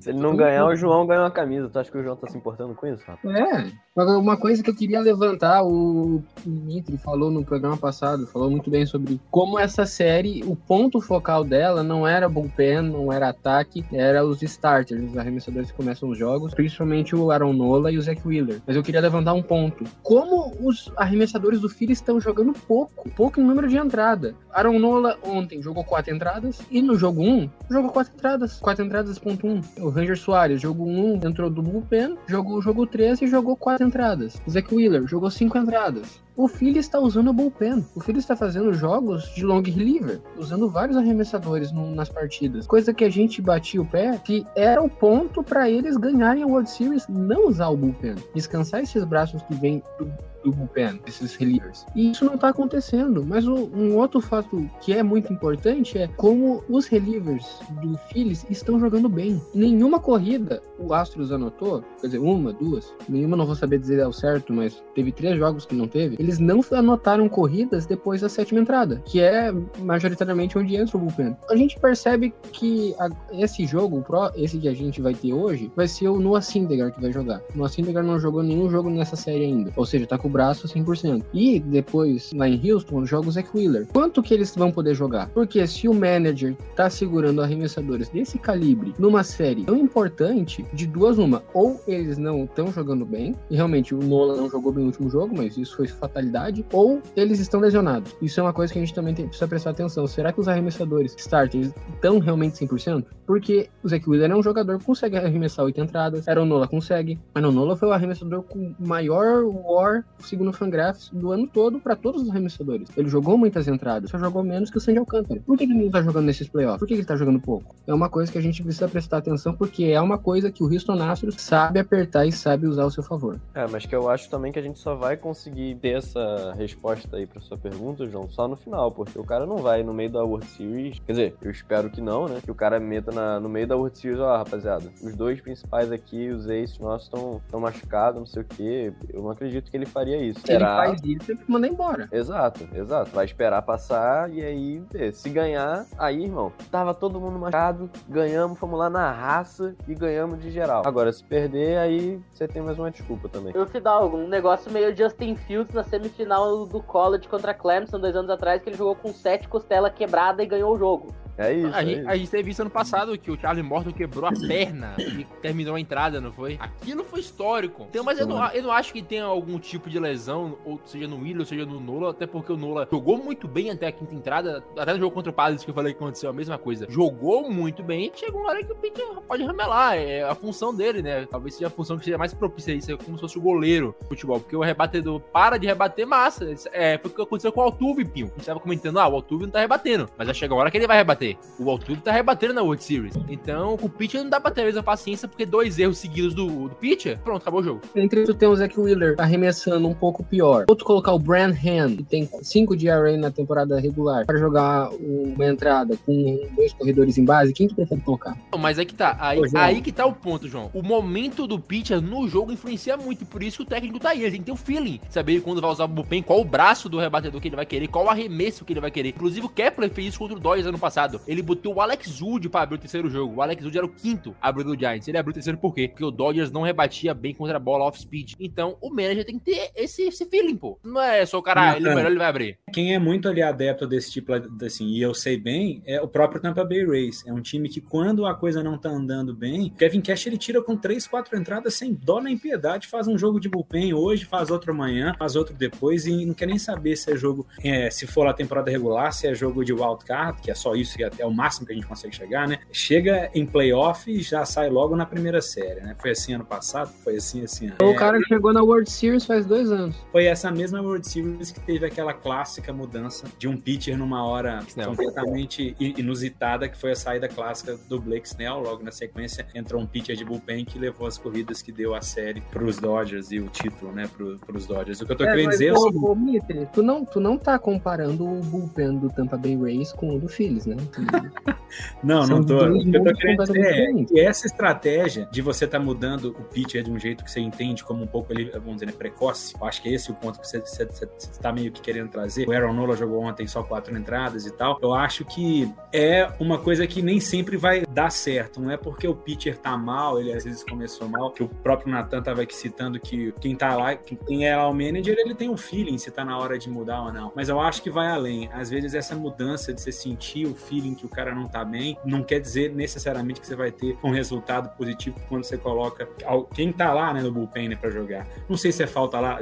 Se 0.00 0.10
ele 0.10 0.18
não 0.18 0.36
ganhar, 0.36 0.66
o 0.66 0.74
João 0.74 1.06
ganha 1.06 1.20
uma 1.20 1.30
camisa. 1.30 1.68
Tu 1.68 1.78
acha 1.78 1.90
que 1.90 1.98
o 1.98 2.02
João 2.02 2.16
tá 2.16 2.28
se 2.28 2.36
importando 2.36 2.74
com 2.74 2.86
isso, 2.86 3.04
rapaz? 3.06 3.34
É. 3.34 3.72
Uma 3.96 4.36
coisa 4.36 4.62
que 4.62 4.70
eu 4.70 4.74
queria 4.74 5.00
levantar, 5.00 5.62
o 5.62 6.13
Mitri 6.44 6.98
falou 6.98 7.30
no 7.30 7.44
programa 7.44 7.76
passado, 7.76 8.26
falou 8.26 8.50
muito 8.50 8.70
bem 8.70 8.84
sobre 8.84 9.20
como 9.30 9.58
essa 9.58 9.86
série, 9.86 10.42
o 10.44 10.56
ponto 10.56 11.00
focal 11.00 11.44
dela 11.44 11.82
não 11.82 12.06
era 12.06 12.28
bullpen, 12.28 12.82
não 12.82 13.12
era 13.12 13.28
ataque, 13.28 13.84
era 13.92 14.24
os 14.24 14.42
starters, 14.42 15.10
os 15.10 15.16
arremessadores 15.16 15.70
que 15.70 15.76
começam 15.76 16.08
os 16.08 16.18
jogos, 16.18 16.54
principalmente 16.54 17.14
o 17.14 17.30
Aaron 17.30 17.52
Nola 17.52 17.92
e 17.92 17.98
o 17.98 18.02
Zach 18.02 18.20
Wheeler. 18.26 18.60
Mas 18.66 18.76
eu 18.76 18.82
queria 18.82 19.00
levantar 19.00 19.32
um 19.34 19.42
ponto. 19.42 19.84
Como 20.02 20.52
os 20.60 20.92
arremessadores 20.96 21.60
do 21.60 21.68
Phillies 21.68 21.98
estão 21.98 22.20
jogando 22.20 22.52
pouco, 22.52 23.08
pouco 23.10 23.40
em 23.40 23.44
número 23.44 23.68
de 23.68 23.76
entrada. 23.76 24.34
Aaron 24.52 24.78
Nola 24.78 25.18
ontem 25.22 25.62
jogou 25.62 25.84
quatro 25.84 26.14
entradas 26.14 26.60
e 26.70 26.82
no 26.82 26.96
jogo 26.96 27.22
um 27.22 27.48
jogou 27.70 27.90
quatro 27.90 28.12
entradas, 28.14 28.58
quatro 28.58 28.84
entradas 28.84 29.18
pontuadas 29.18 29.34
pum. 29.44 29.60
O 29.78 29.88
Ranger 29.90 30.18
Soares, 30.18 30.60
jogo 30.60 30.84
1, 30.84 31.20
entrou 31.26 31.50
do 31.50 31.62
bullpen, 31.62 32.16
jogou 32.26 32.56
o 32.56 32.62
jogo 32.62 32.86
3 32.86 33.22
e 33.22 33.26
jogou 33.26 33.56
quatro 33.56 33.86
entradas. 33.86 34.40
O 34.46 34.50
Zach 34.50 34.74
Wheeler 34.74 35.06
jogou 35.06 35.30
cinco 35.30 35.58
entradas. 35.58 36.03
O 36.36 36.48
Philly 36.48 36.80
está 36.80 36.98
usando 36.98 37.28
o 37.28 37.32
bullpen. 37.32 37.84
O 37.94 38.00
Philly 38.00 38.18
está 38.18 38.34
fazendo 38.34 38.72
jogos 38.72 39.22
de 39.36 39.44
long 39.44 39.62
reliever, 39.62 40.20
usando 40.36 40.68
vários 40.68 40.96
arremessadores 40.96 41.70
no- 41.70 41.94
nas 41.94 42.08
partidas. 42.08 42.66
Coisa 42.66 42.92
que 42.92 43.04
a 43.04 43.08
gente 43.10 43.40
batia 43.40 43.80
o 43.80 43.86
pé, 43.86 44.18
que 44.18 44.44
era 44.56 44.82
o 44.82 44.88
ponto 44.90 45.44
para 45.44 45.70
eles 45.70 45.96
ganharem 45.96 46.42
a 46.42 46.46
World 46.46 46.68
Series, 46.68 47.06
não 47.08 47.48
usar 47.48 47.68
o 47.68 47.76
bullpen. 47.76 48.16
Descansar 48.34 48.82
esses 48.82 49.04
braços 49.04 49.42
que 49.42 49.54
vêm 49.54 49.80
do, 49.96 50.12
do 50.44 50.52
bullpen, 50.52 51.00
esses 51.06 51.34
relievers. 51.34 51.84
E 51.96 52.10
isso 52.10 52.24
não 52.24 52.34
está 52.34 52.50
acontecendo. 52.50 53.24
Mas 53.26 53.46
o- 53.46 53.70
um 53.74 53.96
outro 53.96 54.20
fato 54.20 54.68
que 54.80 54.92
é 54.92 55.02
muito 55.02 55.32
importante 55.32 55.98
é 55.98 56.06
como 56.08 56.62
os 56.68 56.86
relievers 56.86 57.46
do 57.82 57.96
Phillies 58.12 58.44
estão 58.50 58.78
jogando 58.78 59.08
bem. 59.08 59.40
Nenhuma 59.54 59.98
corrida 59.98 60.62
o 60.78 60.92
Astros 60.92 61.32
anotou, 61.32 61.82
quer 62.00 62.08
dizer, 62.08 62.18
uma, 62.18 62.52
duas, 62.52 62.92
nenhuma 63.08 63.36
não 63.36 63.46
vou 63.46 63.54
saber 63.54 63.78
dizer 63.78 64.02
ao 64.02 64.12
certo, 64.12 64.52
mas 64.52 64.82
teve 64.94 65.12
três 65.12 65.38
jogos 65.38 65.64
que 65.64 65.74
não 65.74 65.86
teve. 65.88 66.16
Eles 66.18 66.38
não 66.38 66.60
anotaram 66.72 67.28
corridas 67.28 67.86
depois 67.86 68.20
da 68.20 68.28
sétima 68.28 68.60
entrada, 68.60 69.00
que 69.04 69.20
é 69.20 69.52
majoritariamente 69.88 70.58
onde 70.58 70.76
entra 70.76 70.96
o 70.96 71.00
bullpen. 71.00 71.36
A 71.48 71.56
gente 71.56 71.78
percebe 71.78 72.34
que 72.52 72.94
a- 72.98 73.08
esse 73.32 73.66
jogo, 73.66 73.98
o 73.98 74.02
pró- 74.02 74.30
esse 74.34 74.58
que 74.58 74.68
a 74.68 74.74
gente 74.74 75.00
vai 75.00 75.14
ter 75.14 75.32
hoje, 75.32 75.70
vai 75.76 75.86
ser 75.88 76.08
o 76.08 76.18
Noah 76.18 76.42
Syndergaard 76.42 76.94
que 76.94 77.00
vai 77.00 77.12
jogar. 77.12 77.40
Noah 77.54 77.68
Syndergaard 77.70 78.08
não 78.08 78.18
jogou 78.18 78.42
nenhum 78.42 78.68
jogo 78.68 78.90
nessa 78.90 79.16
série 79.16 79.44
ainda, 79.44 79.72
ou 79.76 79.86
seja, 79.86 80.06
tá 80.06 80.18
com 80.18 80.28
braço 80.34 80.66
100%. 80.66 81.24
E 81.32 81.60
depois, 81.60 82.32
lá 82.34 82.48
em 82.48 82.60
Houston, 82.70 83.06
joga 83.06 83.28
o 83.28 83.30
Zach 83.30 83.48
Wheeler. 83.54 83.86
Quanto 83.92 84.20
que 84.20 84.34
eles 84.34 84.52
vão 84.56 84.72
poder 84.72 84.94
jogar? 84.94 85.28
Porque 85.28 85.64
se 85.66 85.88
o 85.88 85.94
manager 85.94 86.56
tá 86.74 86.90
segurando 86.90 87.40
arremessadores 87.40 88.08
desse 88.08 88.36
calibre 88.36 88.92
numa 88.98 89.22
série 89.22 89.64
tão 89.64 89.78
importante, 89.78 90.66
de 90.72 90.86
duas 90.88 91.18
uma, 91.18 91.42
ou 91.54 91.80
eles 91.86 92.18
não 92.18 92.44
estão 92.44 92.72
jogando 92.72 93.06
bem, 93.06 93.34
e 93.48 93.54
realmente 93.54 93.94
o 93.94 93.98
Nola 93.98 94.36
não 94.36 94.50
jogou 94.50 94.72
bem 94.72 94.82
no 94.82 94.90
último 94.90 95.08
jogo, 95.08 95.36
mas 95.36 95.56
isso 95.56 95.76
foi 95.76 95.86
fatalidade, 95.86 96.66
ou 96.72 97.00
eles 97.14 97.38
estão 97.38 97.60
lesionados. 97.60 98.16
Isso 98.20 98.40
é 98.40 98.42
uma 98.42 98.52
coisa 98.52 98.72
que 98.72 98.78
a 98.78 98.82
gente 98.82 98.94
também 98.94 99.14
tem, 99.14 99.28
precisa 99.28 99.46
prestar 99.46 99.70
atenção. 99.70 100.06
Será 100.06 100.32
que 100.32 100.40
os 100.40 100.48
arremessadores 100.48 101.14
starters 101.16 101.70
estão 101.94 102.18
realmente 102.18 102.64
100%? 102.64 103.04
Porque 103.26 103.68
o 103.82 103.88
Zach 103.88 104.08
Wheeler 104.08 104.30
é 104.30 104.36
um 104.36 104.42
jogador 104.42 104.78
que 104.78 104.84
consegue 104.84 105.16
arremessar 105.16 105.64
oito 105.64 105.80
entradas, 105.80 106.26
Aaron 106.26 106.46
Nola 106.46 106.66
consegue. 106.66 107.20
Aaron 107.34 107.52
Nola 107.52 107.76
foi 107.76 107.88
o 107.88 107.92
arremessador 107.92 108.42
com 108.42 108.74
maior 108.78 109.44
WAR, 109.44 110.04
segundo 110.24 110.50
o 110.50 110.52
Fangraphs, 110.52 111.10
do 111.12 111.32
ano 111.32 111.46
todo 111.46 111.78
para 111.78 111.94
todos 111.96 112.22
os 112.22 112.30
arremessadores. 112.30 112.88
Ele 112.96 113.08
jogou 113.08 113.36
muitas 113.38 113.68
entradas, 113.68 114.10
só 114.10 114.18
jogou 114.18 114.42
menos 114.42 114.70
que 114.70 114.78
o 114.78 114.80
Sandy 114.80 114.98
Alcântara. 114.98 115.40
Por 115.46 115.56
que 115.56 115.64
ele 115.64 115.74
não 115.74 115.90
tá 115.90 116.02
jogando 116.02 116.26
nesses 116.26 116.48
playoffs? 116.48 116.78
Por 116.78 116.88
que 116.88 116.94
ele 116.94 117.04
tá 117.04 117.16
jogando 117.16 117.40
pouco? 117.40 117.74
É 117.86 117.94
uma 117.94 118.08
coisa 118.08 118.30
que 118.32 118.38
a 118.38 118.42
gente 118.42 118.62
precisa 118.62 118.88
prestar 118.88 119.18
atenção, 119.18 119.54
porque 119.54 119.84
é 119.84 120.00
uma 120.00 120.18
coisa 120.18 120.50
que 120.50 120.62
o 120.62 120.66
Houston 120.72 120.94
Astros 121.02 121.36
sabe 121.40 121.78
apertar 121.78 122.26
e 122.26 122.32
sabe 122.32 122.66
usar 122.66 122.82
ao 122.84 122.90
seu 122.90 123.02
favor. 123.02 123.38
É, 123.54 123.66
mas 123.66 123.86
que 123.86 123.94
eu 123.94 124.08
acho 124.08 124.28
também 124.30 124.52
que 124.52 124.58
a 124.58 124.62
gente 124.62 124.78
só 124.78 124.94
vai 124.94 125.16
conseguir 125.16 125.76
ter 125.76 125.96
essa 125.98 126.54
resposta 126.56 127.16
aí 127.16 127.26
pra 127.26 127.40
sua 127.40 127.56
pergunta, 127.58 128.06
João, 128.06 128.28
só 128.28 128.48
no 128.48 128.56
final, 128.56 128.90
porque 128.90 129.18
o 129.18 129.24
cara 129.24 129.46
não 129.46 129.58
vai 129.58 129.82
no 129.82 129.92
meio 129.92 130.10
da 130.10 130.22
World 130.24 130.46
Series. 130.46 130.98
Quer 131.00 131.12
dizer, 131.12 131.36
eu 131.42 131.50
espero 131.50 131.90
que 131.90 132.00
não, 132.00 132.26
né? 132.28 132.40
Que 132.42 132.50
o 132.50 132.54
cara 132.54 132.78
meta 132.80 133.12
na- 133.12 133.38
no 133.40 133.48
meio 133.48 133.66
da 133.66 133.76
World 133.76 133.96
Series, 133.98 134.18
ó, 134.20 134.36
rapaziada, 134.36 134.90
os 135.02 135.14
dois 135.14 135.40
principais 135.40 135.90
aqui, 135.92 136.28
os 136.28 136.48
aces 136.48 136.78
nossos 136.78 137.06
estão 137.06 137.60
machucados, 137.60 138.18
não 138.18 138.26
sei 138.26 138.42
o 138.42 138.44
quê. 138.44 138.92
Eu 139.12 139.22
não 139.22 139.30
acredito 139.30 139.70
que 139.70 139.76
ele 139.76 139.86
faria 139.86 140.13
isso. 140.16 140.40
Se 140.40 140.52
ele 140.52 140.58
Será? 140.58 140.76
faz 140.76 141.00
isso, 141.04 141.26
tem 141.26 141.36
que 141.36 141.50
mandar 141.50 141.68
embora. 141.68 142.08
Exato, 142.10 142.66
exato. 142.74 143.10
Vai 143.10 143.24
esperar 143.24 143.62
passar 143.62 144.30
e 144.32 144.42
aí 144.42 144.82
ver. 144.90 145.12
Se 145.12 145.28
ganhar, 145.28 145.84
aí, 145.98 146.24
irmão, 146.24 146.52
tava 146.70 146.94
todo 146.94 147.20
mundo 147.20 147.38
machucado, 147.38 147.90
ganhamos, 148.08 148.58
fomos 148.58 148.78
lá 148.78 148.88
na 148.88 149.10
raça 149.10 149.74
e 149.86 149.94
ganhamos 149.94 150.40
de 150.40 150.50
geral. 150.50 150.82
Agora, 150.86 151.12
se 151.12 151.22
perder, 151.22 151.78
aí 151.78 152.20
você 152.32 152.48
tem 152.48 152.62
mais 152.62 152.78
uma 152.78 152.90
desculpa 152.90 153.28
também. 153.28 153.52
Eu 153.54 153.66
Fidalgo, 153.66 154.16
um 154.16 154.28
negócio 154.28 154.70
meio 154.70 154.94
Justin 154.96 155.34
Fields 155.34 155.74
na 155.74 155.82
semifinal 155.82 156.64
do 156.64 156.80
college 156.80 157.28
contra 157.28 157.52
Clemson 157.52 157.98
dois 157.98 158.14
anos 158.14 158.30
atrás, 158.30 158.62
que 158.62 158.68
ele 158.68 158.76
jogou 158.76 158.94
com 158.94 159.12
sete 159.12 159.48
costelas 159.48 159.92
quebradas 159.92 160.44
e 160.44 160.48
ganhou 160.48 160.72
o 160.72 160.78
jogo. 160.78 161.08
É 161.36 161.52
isso. 161.52 161.74
A 161.74 161.82
é 161.82 161.86
gente, 161.86 162.00
isso. 162.00 162.08
a 162.08 162.16
gente 162.16 162.30
teve 162.30 162.50
isso 162.50 162.62
ano 162.62 162.70
passado, 162.70 163.18
que 163.18 163.30
o 163.30 163.38
Charlie 163.38 163.62
Morton 163.62 163.92
quebrou 163.92 164.26
a 164.26 164.32
perna 164.32 164.94
e 164.98 165.24
terminou 165.42 165.74
a 165.74 165.80
entrada, 165.80 166.20
não 166.20 166.32
foi? 166.32 166.56
Aquilo 166.60 167.04
foi 167.04 167.20
histórico. 167.20 167.86
Então, 167.90 168.04
mas 168.04 168.18
eu 168.18 168.26
não, 168.26 168.44
eu 168.52 168.62
não 168.62 168.70
acho 168.70 168.92
que 168.92 169.02
tenha 169.02 169.24
algum 169.24 169.58
tipo 169.58 169.90
de 169.90 169.98
lesão, 169.98 170.56
ou 170.64 170.80
seja 170.84 171.08
no 171.08 171.16
Willian, 171.16 171.40
ou 171.40 171.44
seja 171.46 171.66
no 171.66 171.80
Nola, 171.80 172.10
até 172.10 172.26
porque 172.26 172.52
o 172.52 172.56
Nola 172.56 172.88
jogou 172.90 173.18
muito 173.18 173.48
bem 173.48 173.70
até 173.70 173.88
a 173.88 173.92
quinta 173.92 174.14
entrada, 174.14 174.64
até 174.76 174.92
no 174.92 174.98
jogo 174.98 175.14
contra 175.14 175.30
o 175.30 175.34
Padres 175.34 175.64
que 175.64 175.70
eu 175.70 175.74
falei 175.74 175.92
que 175.92 175.98
aconteceu 175.98 176.30
a 176.30 176.32
mesma 176.32 176.58
coisa. 176.58 176.86
Jogou 176.88 177.50
muito 177.50 177.82
bem, 177.82 178.12
chegou 178.14 178.40
uma 178.40 178.50
hora 178.50 178.64
que 178.64 178.72
o 178.72 178.76
pitcher 178.76 179.06
pode 179.26 179.42
ramelar, 179.42 179.96
é 179.96 180.22
a 180.22 180.34
função 180.34 180.74
dele, 180.74 181.02
né? 181.02 181.26
Talvez 181.26 181.54
seja 181.54 181.66
a 181.66 181.70
função 181.70 181.98
que 181.98 182.04
seja 182.04 182.18
mais 182.18 182.32
propícia 182.32 182.72
a 182.72 182.76
isso, 182.76 182.92
é 182.92 182.96
como 182.96 183.16
se 183.16 183.20
fosse 183.20 183.38
o 183.38 183.40
goleiro 183.40 183.94
do 184.00 184.08
futebol, 184.08 184.40
porque 184.40 184.56
o 184.56 184.60
rebatedor 184.60 185.20
para 185.20 185.58
de 185.58 185.66
rebater 185.66 186.06
massa. 186.06 186.54
É, 186.72 186.98
foi 186.98 187.10
o 187.10 187.14
que 187.14 187.22
aconteceu 187.22 187.52
com 187.52 187.60
o 187.60 187.64
Altuve, 187.64 188.04
Pinho. 188.04 188.26
A 188.26 188.38
gente 188.38 188.46
tava 188.46 188.60
comentando, 188.60 188.98
ah, 188.98 189.08
o 189.08 189.14
Altuve 189.14 189.44
não 189.44 189.50
tá 189.50 189.60
rebatendo, 189.60 190.08
mas 190.16 190.26
já 190.26 190.34
chega 190.34 190.54
a 190.54 190.56
hora 190.56 190.70
que 190.70 190.76
ele 190.76 190.86
vai 190.86 190.96
rebater. 190.96 191.23
O 191.58 191.70
Altuve 191.70 192.00
tá 192.00 192.12
rebatendo 192.12 192.54
na 192.54 192.62
World 192.62 192.82
Series. 192.82 193.14
Então, 193.28 193.76
com 193.76 193.86
o 193.86 193.90
pitcher 193.90 194.22
não 194.22 194.30
dá 194.30 194.40
pra 194.40 194.50
ter 194.50 194.62
a 194.62 194.64
mesma 194.64 194.82
paciência, 194.82 195.28
porque 195.28 195.46
dois 195.46 195.78
erros 195.78 195.98
seguidos 195.98 196.34
do, 196.34 196.68
do 196.68 196.74
pitcher, 196.74 197.18
pronto, 197.18 197.42
acabou 197.42 197.60
o 197.60 197.64
jogo. 197.64 197.80
Entre 197.94 198.24
tu 198.24 198.34
tem 198.34 198.48
o 198.48 198.56
Zach 198.56 198.78
Wheeler 198.78 199.14
arremessando 199.18 199.88
um 199.88 199.94
pouco 199.94 200.22
pior. 200.24 200.64
Outro 200.68 200.84
colocar 200.84 201.12
o 201.12 201.18
Brand 201.18 201.54
Hand, 201.54 201.96
que 201.96 202.02
tem 202.04 202.28
5 202.42 202.76
de 202.76 202.88
ERA 202.88 203.16
na 203.16 203.30
temporada 203.30 203.78
regular, 203.78 204.26
para 204.26 204.38
jogar 204.38 204.90
uma 204.90 205.46
entrada 205.46 205.96
com 206.04 206.48
dois 206.56 206.72
corredores 206.72 207.18
em 207.18 207.24
base, 207.24 207.52
quem 207.52 207.68
tu 207.68 207.74
prefere 207.74 208.00
colocar? 208.00 208.36
Não, 208.52 208.58
Mas 208.58 208.78
aí 208.78 208.86
que 208.86 208.94
tá, 208.94 209.16
aí, 209.20 209.38
Ô, 209.38 209.46
João. 209.46 209.62
aí 209.62 209.80
que 209.80 209.92
tá 209.92 210.06
o 210.06 210.12
ponto, 210.12 210.48
João. 210.48 210.70
O 210.74 210.82
momento 210.82 211.46
do 211.46 211.58
pitcher 211.58 212.00
no 212.00 212.28
jogo 212.28 212.52
influencia 212.52 212.96
muito, 212.96 213.24
por 213.24 213.42
isso 213.42 213.58
que 213.58 213.62
o 213.62 213.66
técnico 213.66 213.98
tá 213.98 214.10
aí. 214.10 214.22
Ele 214.22 214.32
tem 214.32 214.40
que 214.40 214.46
ter 214.46 214.52
o 214.52 214.56
feeling, 214.56 215.00
saber 215.10 215.40
quando 215.40 215.60
vai 215.60 215.70
usar 215.70 215.84
o 215.84 215.88
bullpen, 215.88 216.22
qual 216.22 216.40
o 216.40 216.44
braço 216.44 216.88
do 216.88 216.98
rebatedor 216.98 217.40
que 217.40 217.48
ele 217.48 217.56
vai 217.56 217.66
querer, 217.66 217.88
qual 217.88 218.06
o 218.06 218.08
arremesso 218.08 218.64
que 218.64 218.72
ele 218.72 218.80
vai 218.80 218.90
querer. 218.90 219.10
Inclusive 219.10 219.46
o 219.46 219.48
Kepler 219.48 219.90
fez 219.90 220.08
isso 220.08 220.18
contra 220.18 220.36
o 220.36 220.40
Dodgers 220.40 220.66
ano 220.66 220.78
passado. 220.78 221.13
Ele 221.26 221.42
botou 221.42 221.74
o 221.74 221.80
Alex 221.80 222.20
Wood 222.20 222.48
pra 222.48 222.62
abrir 222.62 222.76
o 222.76 222.80
terceiro 222.80 223.10
jogo. 223.10 223.36
O 223.36 223.42
Alex 223.42 223.64
Wood 223.64 223.76
era 223.76 223.86
o 223.86 223.90
quinto 223.90 224.34
abriu 224.40 224.64
do 224.64 224.78
Giants. 224.78 225.08
Ele 225.08 225.18
abriu 225.18 225.30
o 225.30 225.34
terceiro 225.34 225.58
por 225.58 225.74
quê? 225.74 225.88
Porque 225.88 226.04
o 226.04 226.10
Dodgers 226.10 226.50
não 226.50 226.62
rebatia 226.62 227.14
bem 227.14 227.34
contra 227.34 227.56
a 227.56 227.60
bola 227.60 227.84
off-speed. 227.84 228.34
Então 228.38 228.76
o 228.80 228.90
manager 228.90 229.24
tem 229.24 229.38
que 229.38 229.44
ter 229.44 229.70
esse, 229.74 230.02
esse 230.02 230.24
feeling, 230.26 230.56
pô. 230.56 230.78
Não 230.82 231.00
é 231.00 231.24
só 231.26 231.38
o 231.38 231.42
cara, 231.42 231.76
ele 231.76 231.88
é 231.88 231.94
melhor, 231.94 232.10
ele 232.10 232.18
vai 232.18 232.28
abrir. 232.28 232.58
Quem 232.72 232.94
é 232.94 232.98
muito 232.98 233.28
ali 233.28 233.42
adepto 233.42 233.86
desse 233.86 234.10
tipo, 234.10 234.32
assim, 234.64 234.86
e 234.86 235.02
eu 235.02 235.14
sei 235.14 235.36
bem, 235.36 235.82
é 235.86 236.00
o 236.00 236.08
próprio 236.08 236.40
Tampa 236.40 236.64
Bay 236.64 236.84
Rays. 236.84 237.24
É 237.26 237.32
um 237.32 237.40
time 237.40 237.68
que 237.68 237.80
quando 237.80 238.26
a 238.26 238.34
coisa 238.34 238.62
não 238.62 238.78
tá 238.78 238.88
andando 238.88 239.34
bem, 239.34 239.70
Kevin 239.70 240.00
Cash 240.00 240.26
ele 240.26 240.38
tira 240.38 240.62
com 240.62 240.76
três, 240.76 241.06
quatro 241.06 241.36
entradas 241.36 241.74
sem 241.74 241.94
dó 241.94 242.20
nem 242.20 242.36
piedade, 242.36 242.88
faz 242.88 243.06
um 243.06 243.16
jogo 243.16 243.40
de 243.40 243.48
bullpen 243.48 243.94
hoje, 243.94 244.24
faz 244.24 244.50
outro 244.50 244.72
amanhã, 244.72 245.14
faz 245.18 245.36
outro 245.36 245.54
depois 245.54 246.06
e 246.06 246.24
não 246.26 246.34
quer 246.34 246.46
nem 246.46 246.58
saber 246.58 246.96
se 246.96 247.12
é 247.12 247.16
jogo, 247.16 247.46
é, 247.62 247.90
se 247.90 248.06
for 248.06 248.24
lá 248.24 248.32
temporada 248.32 248.70
regular, 248.70 249.12
se 249.12 249.26
é 249.26 249.34
jogo 249.34 249.64
de 249.64 249.72
wild 249.72 250.04
card, 250.04 250.40
que 250.40 250.50
é 250.50 250.54
só 250.54 250.74
isso, 250.74 250.96
que 250.96 251.03
é 251.04 251.10
é 251.18 251.26
o 251.26 251.32
máximo 251.32 251.66
que 251.66 251.72
a 251.72 251.74
gente 251.74 251.86
consegue 251.86 252.14
chegar, 252.14 252.46
né? 252.48 252.58
Chega 252.72 253.30
em 253.34 253.46
playoff 253.46 254.10
e 254.10 254.20
já 254.22 254.44
sai 254.44 254.68
logo 254.70 254.94
na 254.96 255.06
primeira 255.06 255.40
série, 255.40 255.80
né? 255.80 255.96
Foi 255.98 256.10
assim 256.10 256.34
ano 256.34 256.44
passado, 256.44 256.92
foi 257.02 257.16
assim 257.16 257.42
esse 257.42 257.66
ano. 257.66 257.76
O 257.82 257.94
cara 257.94 258.20
chegou 258.26 258.52
na 258.52 258.62
World 258.62 258.90
Series 258.90 259.24
faz 259.24 259.46
dois 259.46 259.70
anos. 259.70 259.96
Foi 260.12 260.26
essa 260.26 260.50
mesma 260.50 260.80
World 260.80 261.06
Series 261.06 261.50
que 261.50 261.60
teve 261.60 261.86
aquela 261.86 262.12
clássica 262.12 262.72
mudança 262.72 263.26
de 263.38 263.48
um 263.48 263.56
pitcher 263.56 263.96
numa 263.96 264.24
hora 264.24 264.60
Snell. 264.68 264.88
completamente 264.90 265.74
inusitada, 265.78 266.68
que 266.68 266.76
foi 266.78 266.92
a 266.92 266.96
saída 266.96 267.28
clássica 267.28 267.76
do 267.88 268.00
Blake 268.00 268.26
Snell. 268.26 268.60
Logo 268.60 268.82
na 268.82 268.90
sequência 268.92 269.46
entrou 269.54 269.80
um 269.80 269.86
pitcher 269.86 270.16
de 270.16 270.24
bullpen 270.24 270.64
que 270.64 270.78
levou 270.78 271.06
as 271.06 271.18
corridas 271.18 271.62
que 271.62 271.72
deu 271.72 271.94
a 271.94 272.00
série 272.00 272.40
pros 272.50 272.78
Dodgers 272.78 273.30
e 273.30 273.40
o 273.40 273.48
título, 273.48 273.92
né, 273.92 274.08
pro, 274.14 274.38
pros 274.38 274.66
Dodgers. 274.66 275.00
O 275.00 275.06
que 275.06 275.12
eu 275.12 275.16
tô 275.16 275.24
É, 275.24 275.30
querendo 275.30 275.46
mas, 275.46 275.58
dizer 275.58 275.68
é 275.68 275.72
o 275.72 275.76
ô, 275.76 275.80
seguinte, 275.80 276.04
ô, 276.04 276.14
Mitri, 276.14 276.68
tu 276.72 276.82
não, 276.82 277.04
tu 277.04 277.20
não 277.20 277.38
tá 277.38 277.58
comparando 277.58 278.24
o 278.24 278.40
bullpen 278.40 278.98
do 278.98 279.08
Tampa 279.10 279.36
Bay 279.36 279.56
Rays 279.56 279.92
com 279.92 280.14
o 280.14 280.18
do 280.18 280.28
Phillies, 280.28 280.66
né? 280.66 280.76
Não, 282.02 282.24
São 282.24 282.38
não 282.38 282.44
tô. 282.44 282.58
dois 282.58 282.84
O 282.84 282.90
que 282.90 282.96
eu 282.96 283.04
tô 283.04 283.12
querendo 283.14 283.44
dizer 283.44 283.66
é 283.66 284.04
que 284.04 284.20
essa 284.20 284.46
estratégia 284.46 285.28
de 285.30 285.42
você 285.42 285.64
estar 285.64 285.78
mudando 285.78 286.28
o 286.38 286.44
pitcher 286.44 286.82
de 286.82 286.90
um 286.90 286.98
jeito 286.98 287.24
que 287.24 287.30
você 287.30 287.40
entende 287.40 287.82
como 287.82 288.04
um 288.04 288.06
pouco 288.06 288.32
ele, 288.32 288.50
vamos 288.52 288.74
dizer, 288.74 288.86
né, 288.86 288.92
precoce. 288.92 289.54
Eu 289.58 289.66
acho 289.66 289.82
que 289.82 289.92
esse 289.92 290.10
é 290.10 290.12
o 290.12 290.16
ponto 290.16 290.40
que 290.40 290.46
você, 290.46 290.60
você, 290.60 290.86
você 290.86 291.06
tá 291.40 291.52
meio 291.52 291.72
que 291.72 291.80
querendo 291.80 292.10
trazer. 292.10 292.48
O 292.48 292.52
Aaron 292.52 292.72
Nola 292.74 292.96
jogou 292.96 293.22
ontem 293.22 293.46
só 293.46 293.62
quatro 293.62 293.96
entradas 293.96 294.46
e 294.46 294.52
tal. 294.52 294.78
Eu 294.80 294.94
acho 294.94 295.24
que 295.24 295.68
é 295.92 296.30
uma 296.38 296.58
coisa 296.58 296.86
que 296.86 297.02
nem 297.02 297.18
sempre 297.20 297.56
vai 297.56 297.84
dar 297.86 298.10
certo. 298.10 298.60
Não 298.60 298.70
é 298.70 298.76
porque 298.76 299.08
o 299.08 299.14
pitcher 299.14 299.58
tá 299.58 299.76
mal, 299.76 300.20
ele 300.20 300.32
às 300.32 300.44
vezes 300.44 300.62
começou 300.62 301.08
mal, 301.08 301.30
que 301.32 301.42
o 301.42 301.48
próprio 301.48 301.90
Nathan 301.90 302.22
tava 302.22 302.42
aqui 302.42 302.54
citando 302.54 303.00
que 303.00 303.32
quem 303.40 303.56
tá 303.56 303.74
lá, 303.74 303.96
quem 303.96 304.46
é 304.46 304.56
lá 304.56 304.68
o 304.68 304.72
manager, 304.72 305.16
ele 305.18 305.34
tem 305.34 305.48
um 305.48 305.56
feeling 305.56 305.98
se 305.98 306.10
tá 306.10 306.24
na 306.24 306.38
hora 306.38 306.58
de 306.58 306.68
mudar 306.68 307.02
ou 307.02 307.12
não. 307.12 307.32
Mas 307.34 307.48
eu 307.48 307.58
acho 307.60 307.82
que 307.82 307.90
vai 307.90 308.08
além. 308.08 308.48
Às 308.52 308.70
vezes 308.70 308.94
essa 308.94 309.14
mudança 309.14 309.72
de 309.72 309.80
você 309.80 309.90
sentir 309.90 310.46
o 310.46 310.54
feeling 310.54 310.83
feeling 310.84 310.94
que 310.94 311.06
o 311.06 311.08
cara 311.08 311.34
não 311.34 311.48
tá 311.48 311.64
bem, 311.64 311.96
não 312.04 312.22
quer 312.22 312.38
dizer 312.38 312.74
necessariamente 312.74 313.40
que 313.40 313.46
você 313.46 313.56
vai 313.56 313.72
ter 313.72 313.96
um 314.04 314.10
resultado 314.10 314.76
positivo 314.76 315.18
quando 315.28 315.44
você 315.44 315.56
coloca 315.56 316.08
quem 316.54 316.72
tá 316.72 316.92
lá, 316.92 317.12
né, 317.14 317.22
no 317.22 317.32
bullpen 317.32 317.68
né, 317.68 317.76
para 317.76 317.90
jogar. 317.90 318.26
Não 318.48 318.56
sei 318.56 318.70
se 318.70 318.82
é 318.82 318.86
falta 318.86 319.18
lá, 319.18 319.40